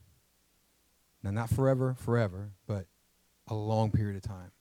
Now, 1.23 1.31
not 1.31 1.51
forever, 1.51 1.97
forever, 1.99 2.53
but 2.67 2.87
a 3.49 3.55
long 3.55 3.91
period 3.91 4.17
of 4.17 4.23
time. 4.23 4.53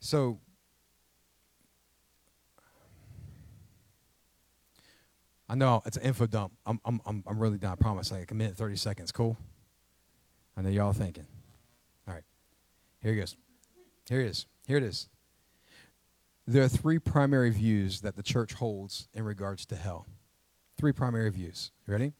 So, 0.00 0.38
I 5.48 5.54
know 5.54 5.82
it's 5.86 5.96
an 5.96 6.02
info 6.02 6.26
dump. 6.26 6.52
I'm, 6.66 6.80
I'm, 6.84 7.00
I'm, 7.06 7.38
really 7.38 7.58
done. 7.58 7.72
I 7.72 7.74
promise. 7.76 8.12
Like 8.12 8.30
a 8.30 8.34
minute, 8.34 8.56
30 8.56 8.76
seconds. 8.76 9.12
Cool? 9.12 9.36
I 10.56 10.62
know 10.62 10.68
y'all 10.68 10.92
thinking. 10.92 11.26
All 12.06 12.14
right. 12.14 12.24
Here 13.02 13.12
it 13.12 13.16
goes. 13.16 13.36
Here 14.08 14.20
it 14.20 14.26
is. 14.26 14.46
Here 14.66 14.76
it 14.76 14.82
is. 14.82 15.08
There 16.46 16.62
are 16.62 16.68
three 16.68 16.98
primary 16.98 17.50
views 17.50 18.00
that 18.02 18.16
the 18.16 18.22
church 18.22 18.54
holds 18.54 19.08
in 19.14 19.24
regards 19.24 19.66
to 19.66 19.76
hell. 19.76 20.06
Three 20.78 20.92
primary 20.92 21.30
views. 21.30 21.72
You 21.86 21.92
ready? 21.92 22.12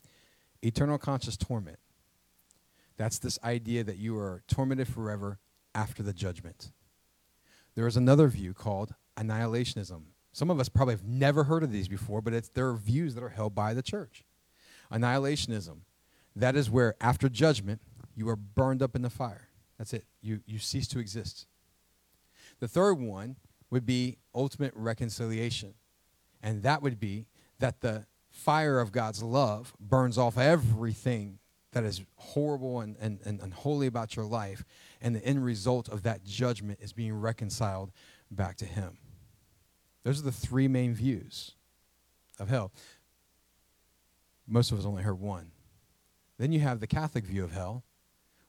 Eternal 0.62 0.98
conscious 0.98 1.36
torment. 1.36 1.78
That's 2.96 3.18
this 3.18 3.38
idea 3.44 3.84
that 3.84 3.96
you 3.96 4.18
are 4.18 4.42
tormented 4.48 4.88
forever 4.88 5.38
after 5.74 6.02
the 6.02 6.12
judgment. 6.12 6.72
There 7.78 7.86
is 7.86 7.96
another 7.96 8.26
view 8.26 8.54
called 8.54 8.96
annihilationism. 9.16 10.02
Some 10.32 10.50
of 10.50 10.58
us 10.58 10.68
probably 10.68 10.94
have 10.94 11.04
never 11.04 11.44
heard 11.44 11.62
of 11.62 11.70
these 11.70 11.86
before, 11.86 12.20
but 12.20 12.34
it's, 12.34 12.48
there 12.48 12.66
are 12.66 12.76
views 12.76 13.14
that 13.14 13.22
are 13.22 13.28
held 13.28 13.54
by 13.54 13.72
the 13.72 13.82
church. 13.82 14.24
Annihilationism, 14.90 15.82
that 16.34 16.56
is 16.56 16.68
where 16.68 16.96
after 17.00 17.28
judgment, 17.28 17.80
you 18.16 18.28
are 18.30 18.34
burned 18.34 18.82
up 18.82 18.96
in 18.96 19.02
the 19.02 19.10
fire. 19.10 19.46
That's 19.78 19.92
it. 19.92 20.06
You, 20.20 20.40
you 20.44 20.58
cease 20.58 20.88
to 20.88 20.98
exist. 20.98 21.46
The 22.58 22.66
third 22.66 22.94
one 22.94 23.36
would 23.70 23.86
be 23.86 24.18
ultimate 24.34 24.72
reconciliation. 24.74 25.74
And 26.42 26.64
that 26.64 26.82
would 26.82 26.98
be 26.98 27.28
that 27.60 27.80
the 27.80 28.06
fire 28.28 28.80
of 28.80 28.90
God's 28.90 29.22
love 29.22 29.72
burns 29.78 30.18
off 30.18 30.36
everything 30.36 31.38
that 31.72 31.84
is 31.84 32.02
horrible 32.16 32.80
and, 32.80 32.96
and, 33.00 33.20
and 33.24 33.40
unholy 33.40 33.86
about 33.86 34.16
your 34.16 34.24
life. 34.24 34.64
And 35.00 35.14
the 35.14 35.24
end 35.24 35.44
result 35.44 35.88
of 35.88 36.02
that 36.04 36.24
judgment 36.24 36.78
is 36.80 36.92
being 36.92 37.12
reconciled 37.12 37.92
back 38.30 38.56
to 38.58 38.64
Him. 38.64 38.98
Those 40.04 40.20
are 40.20 40.24
the 40.24 40.32
three 40.32 40.68
main 40.68 40.94
views 40.94 41.52
of 42.38 42.48
hell. 42.48 42.72
Most 44.46 44.72
of 44.72 44.78
us 44.78 44.86
only 44.86 45.02
heard 45.02 45.20
one. 45.20 45.50
Then 46.38 46.52
you 46.52 46.60
have 46.60 46.80
the 46.80 46.86
Catholic 46.86 47.24
view 47.24 47.44
of 47.44 47.52
hell, 47.52 47.84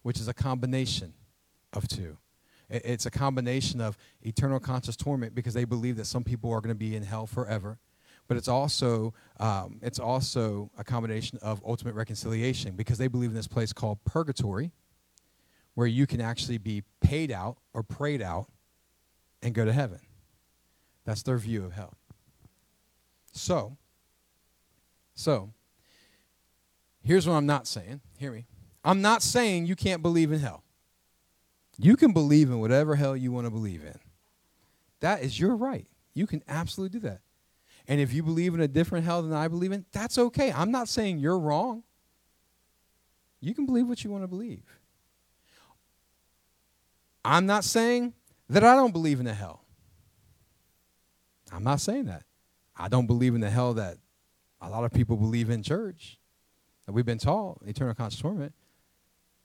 which 0.02 0.20
is 0.20 0.28
a 0.28 0.34
combination 0.34 1.14
of 1.74 1.88
two. 1.88 2.18
It's 2.70 3.08
a 3.08 3.12
combination 3.12 3.82
of 3.82 3.98
eternal 4.22 4.60
conscious 4.60 4.96
torment 4.96 5.34
because 5.34 5.56
they 5.56 5.66
believe 5.66 5.98
that 5.98 6.06
some 6.06 6.24
people 6.24 6.52
are 6.54 6.62
going 6.62 6.74
to 6.74 6.76
be 6.76 6.96
in 6.96 7.04
hell 7.04 7.26
forever 7.26 7.80
but 8.30 8.38
it's 8.38 8.48
also 8.48 9.14
um, 9.40 9.80
it's 9.82 10.00
also 10.00 10.70
a 10.78 10.84
combination 10.84 11.40
of 11.42 11.62
ultimate 11.66 11.96
reconciliation 11.96 12.76
because 12.76 13.00
they 13.00 13.08
believe 13.08 13.32
in 13.32 13.36
this 13.36 13.48
place 13.48 13.74
called 13.74 13.98
purgatory, 14.06 14.72
where 15.74 15.88
you 15.88 16.06
can 16.06 16.22
actually 16.22 16.60
be 16.60 16.84
paid 17.02 17.32
out 17.32 17.58
or 17.74 17.82
prayed 17.82 18.22
out 18.22 18.48
and 19.42 19.56
go 19.56 19.66
to 19.66 19.74
heaven. 19.74 20.00
That's 21.06 21.24
their 21.24 21.40
view 21.40 21.66
of 21.66 21.74
hell. 21.74 21.96
So, 23.32 23.78
so 25.16 25.50
here's 27.02 27.28
what 27.28 27.34
I'm 27.34 27.48
not 27.48 27.66
saying. 27.66 28.02
Hear 28.20 28.32
me. 28.32 28.46
I'm 28.84 29.02
not 29.02 29.24
saying 29.24 29.66
you 29.66 29.76
can't 29.76 30.04
believe 30.04 30.32
in 30.32 30.40
hell. 30.40 30.64
You 31.80 31.98
can 31.98 32.14
believe 32.14 32.52
in 32.52 32.60
whatever 32.60 32.96
hell 32.96 33.18
you 33.18 33.32
want 33.32 33.48
to 33.48 33.52
believe 33.52 33.84
in. 33.84 33.98
That 35.00 35.24
is 35.24 35.40
your 35.40 35.56
right. 35.56 35.88
You 36.14 36.28
can 36.28 36.44
absolutely 36.48 37.00
do 37.00 37.08
that. 37.08 37.22
And 37.90 38.00
if 38.00 38.14
you 38.14 38.22
believe 38.22 38.54
in 38.54 38.62
a 38.62 38.68
different 38.68 39.04
hell 39.04 39.24
than 39.24 39.34
I 39.34 39.48
believe 39.48 39.72
in, 39.72 39.84
that's 39.92 40.20
okay. 40.20 40.54
I'm 40.54 40.70
not 40.70 40.88
saying 40.88 41.18
you're 41.18 41.40
wrong. 41.40 41.82
You 43.42 43.56
can 43.56 43.66
believe 43.66 43.88
what 43.88 44.04
you 44.04 44.12
want 44.12 44.24
to 44.24 44.28
believe. 44.28 44.64
I'm 47.26 47.48
not 47.48 47.64
saying 47.64 48.14
that 48.48 48.64
I 48.64 48.76
don't 48.76 48.92
believe 48.92 49.20
in 49.20 49.26
a 49.26 49.34
hell. 49.34 49.66
I'm 51.52 51.64
not 51.64 51.82
saying 51.82 52.06
that. 52.06 52.26
I 52.78 52.90
don't 52.90 53.08
believe 53.08 53.34
in 53.34 53.42
the 53.42 53.50
hell 53.50 53.74
that 53.74 53.98
a 54.62 54.70
lot 54.70 54.84
of 54.84 54.92
people 54.92 55.18
believe 55.18 55.50
in 55.50 55.64
church, 55.64 56.20
that 56.86 56.92
we've 56.92 57.08
been 57.08 57.18
taught, 57.18 57.60
eternal 57.66 57.96
conscious 57.96 58.22
torment. 58.22 58.54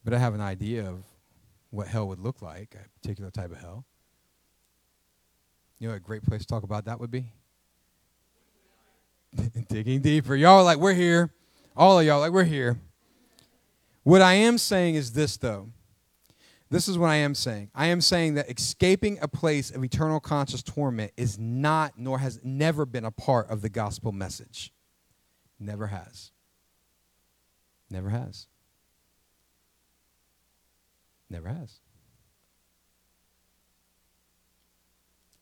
But 0.05 0.13
I 0.13 0.19
have 0.19 0.35
an 0.35 0.43
idea 0.43 0.87
of 0.87 1.03
what 1.71 1.89
hell 1.89 2.09
would 2.09 2.21
look 2.21 2.43
like, 2.43 2.75
a 2.75 2.89
particular 3.01 3.31
type 3.31 3.53
of 3.53 3.59
hell. 3.59 3.87
You 5.79 5.89
know, 5.89 5.95
a 5.95 5.99
great 5.99 6.25
place 6.25 6.43
to 6.43 6.47
talk 6.47 6.63
about 6.63 6.85
that 6.85 7.01
would 7.01 7.11
be? 7.11 7.33
digging 9.69 10.01
deeper. 10.01 10.35
Y'all 10.35 10.65
like, 10.65 10.79
we're 10.79 10.95
here. 10.95 11.33
All 11.77 11.99
of 11.99 12.07
y'all, 12.07 12.21
like, 12.21 12.33
we're 12.33 12.45
here. 12.45 12.79
What 14.03 14.23
I 14.23 14.35
am 14.35 14.59
saying 14.59 14.95
is 14.95 15.13
this, 15.13 15.37
though. 15.37 15.71
This 16.71 16.89
is 16.89 16.99
what 16.99 17.11
I 17.11 17.17
am 17.17 17.35
saying. 17.35 17.71
I 17.75 17.87
am 17.87 18.01
saying 18.01 18.35
that 18.35 18.51
escaping 18.51 19.19
a 19.23 19.29
place 19.29 19.71
of 19.71 19.85
eternal 19.85 20.21
conscious 20.21 20.63
torment 20.63 21.13
is 21.17 21.39
not, 21.39 21.95
nor 21.97 22.19
has 22.19 22.41
never 22.43 22.85
been 22.85 23.05
a 23.05 23.11
part 23.11 23.49
of 23.49 23.63
the 23.63 23.69
gospel 23.69 24.13
message. 24.13 24.73
Never 25.59 25.87
has. 25.87 26.33
Never 27.91 28.11
has. 28.11 28.47
Never 31.31 31.49
has. 31.49 31.79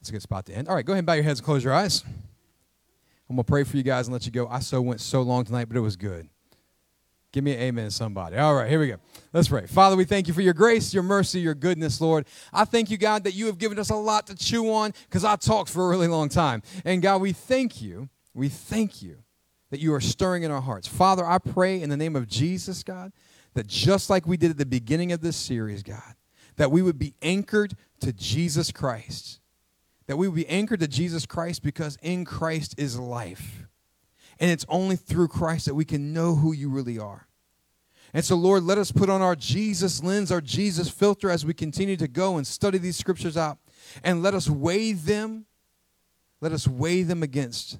It's 0.01 0.09
a 0.09 0.13
good 0.13 0.23
spot 0.23 0.47
to 0.47 0.53
end. 0.53 0.69
All 0.69 0.75
right, 0.75 0.85
go 0.85 0.93
ahead 0.93 0.99
and 0.99 1.07
bow 1.07 1.15
your 1.15 1.25
heads 1.25 1.41
and 1.41 1.47
close 1.47 1.63
your 1.63 1.73
eyes. 1.73 2.05
I'm 3.33 3.37
going 3.37 3.45
to 3.45 3.51
pray 3.51 3.65
for 3.65 3.79
you 3.79 3.83
guys 3.83 4.09
and 4.09 4.13
let 4.13 4.27
you 4.27 4.31
go. 4.31 4.47
I 4.47 4.59
so 4.59 4.83
went 4.83 5.01
so 5.01 5.23
long 5.23 5.47
tonight, 5.47 5.67
but 5.67 5.79
it 5.79 5.81
was 5.81 5.97
good. 5.97 6.29
Give 7.33 7.43
me 7.43 7.55
an 7.55 7.61
amen, 7.61 7.91
somebody. 7.91 8.37
All 8.37 8.55
right, 8.55 8.69
here 8.69 8.79
we 8.79 8.89
go. 8.89 8.97
Let's 9.33 9.49
pray. 9.49 9.67
Father, 9.67 9.97
we 9.97 10.05
thank 10.05 10.29
you 10.29 10.35
for 10.35 10.43
your 10.43 10.53
grace, 10.53 10.93
your 10.93 11.03
mercy, 11.03 11.41
your 11.41 11.55
goodness, 11.55 11.99
Lord. 11.99 12.27
I 12.53 12.67
thank 12.67 12.91
you, 12.91 12.99
God, 12.99 13.25
that 13.25 13.33
you 13.33 13.47
have 13.47 13.57
given 13.57 13.79
us 13.79 13.89
a 13.89 13.95
lot 13.95 14.27
to 14.27 14.37
chew 14.37 14.71
on 14.71 14.93
because 15.09 15.25
I 15.25 15.37
talked 15.37 15.71
for 15.71 15.87
a 15.87 15.89
really 15.89 16.09
long 16.09 16.29
time. 16.29 16.63
And 16.85 17.01
God, 17.01 17.23
we 17.23 17.33
thank 17.33 17.81
you. 17.81 18.11
We 18.35 18.51
thank 18.51 19.01
you 19.01 19.17
that 19.71 19.81
you 19.81 19.95
are 19.95 20.01
stirring 20.01 20.43
in 20.43 20.51
our 20.51 20.61
hearts. 20.61 20.87
Father, 20.87 21.25
I 21.25 21.39
pray 21.39 21.81
in 21.81 21.89
the 21.89 21.97
name 21.97 22.17
of 22.17 22.29
Jesus, 22.29 22.83
God, 22.83 23.13
that 23.55 23.67
just 23.67 24.11
like 24.11 24.27
we 24.27 24.37
did 24.37 24.51
at 24.51 24.59
the 24.59 24.67
beginning 24.67 25.11
of 25.11 25.23
this 25.23 25.39
series, 25.39 25.83
God, 25.83 26.17
that 26.57 26.71
we 26.71 26.83
would 26.83 26.99
be 26.99 27.15
anchored 27.23 27.77
to 28.01 28.13
Jesus 28.13 28.71
Christ 28.71 29.41
that 30.07 30.17
we 30.17 30.29
would 30.29 30.37
be 30.37 30.49
anchored 30.49 30.81
to 30.81 30.89
Jesus 30.89 31.27
Christ 31.27 31.63
because 31.63 31.97
in 32.03 32.25
Christ 32.25 32.75
is 32.77 32.99
life. 32.99 33.67
And 34.41 34.51
it's 34.51 34.67
only 34.69 34.97
through 34.97 35.29
Christ 35.29 35.67
that 35.67 35.75
we 35.75 35.85
can 35.85 36.13
know 36.13 36.35
who 36.35 36.53
you 36.53 36.69
really 36.69 36.99
are. 36.99 37.27
And 38.15 38.25
so, 38.25 38.37
Lord, 38.37 38.65
let 38.65 38.77
us 38.77 38.93
put 38.93 39.09
on 39.09 39.23
our 39.23 39.35
Jesus 39.35 40.03
lens, 40.03 40.31
our 40.31 40.41
Jesus 40.41 40.91
filter 40.91 41.31
as 41.31 41.47
we 41.47 41.55
continue 41.55 41.97
to 41.97 42.09
go 42.09 42.37
and 42.37 42.47
study 42.47 42.79
these 42.79 42.97
scriptures 42.97 43.37
out. 43.37 43.59
And 44.05 44.23
let 44.23 44.35
us 44.35 44.51
weigh 44.51 44.93
them, 44.93 45.47
let 46.41 46.53
us 46.53 46.69
weigh 46.69 47.03
them 47.03 47.23
against 47.23 47.79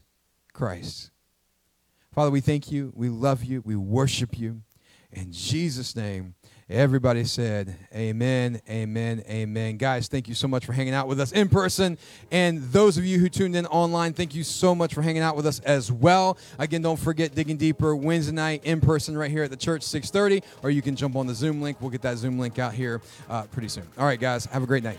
Christ. 0.53 1.11
Father, 2.13 2.31
we 2.31 2.41
thank 2.41 2.71
you, 2.71 2.93
we 2.95 3.09
love 3.09 3.45
you, 3.45 3.63
we 3.65 3.77
worship 3.77 4.39
you. 4.39 4.63
In 5.11 5.33
Jesus' 5.33 5.95
name, 5.95 6.35
Everybody 6.73 7.25
said, 7.25 7.77
Amen, 7.95 8.59
Amen, 8.67 9.23
Amen. 9.29 9.77
Guys, 9.77 10.09
thank 10.09 10.27
you 10.27 10.35
so 10.35 10.49
much 10.49 10.65
for 10.65 10.73
hanging 10.73 10.95
out 10.95 11.07
with 11.07 11.21
us 11.21 11.31
in 11.33 11.51
person. 11.51 11.99
And 12.31 12.63
those 12.73 12.97
of 12.97 13.05
you 13.05 13.19
who 13.19 13.29
tuned 13.29 13.55
in 13.55 13.67
online, 13.67 14.15
thank 14.15 14.35
you 14.35 14.43
so 14.43 14.75
much 14.75 14.95
for 14.95 15.03
hanging 15.03 15.21
out 15.21 15.37
with 15.37 15.45
us 15.47 15.61
as 15.61 15.93
well. 15.93 16.39
Again, 16.59 16.81
don't 16.81 16.99
forget 16.99 17.35
Digging 17.35 17.59
Deeper 17.59 17.95
Wednesday 17.95 18.33
night 18.33 18.65
in 18.65 18.81
person 18.81 19.19
right 19.19 19.31
here 19.31 19.43
at 19.43 19.51
the 19.51 19.57
church, 19.57 19.83
6:30, 19.83 20.43
or 20.63 20.71
you 20.71 20.81
can 20.81 20.97
jump 20.97 21.15
on 21.15 21.27
the 21.27 21.35
Zoom 21.35 21.61
link. 21.61 21.77
We'll 21.79 21.91
get 21.91 22.01
that 22.03 22.17
Zoom 22.17 22.39
link 22.39 22.59
out 22.59 22.73
here 22.73 23.03
uh, 23.29 23.43
pretty 23.53 23.69
soon. 23.69 23.85
All 23.99 24.07
right, 24.07 24.19
guys, 24.19 24.47
have 24.47 24.63
a 24.63 24.67
great 24.67 24.83
night. 24.83 24.99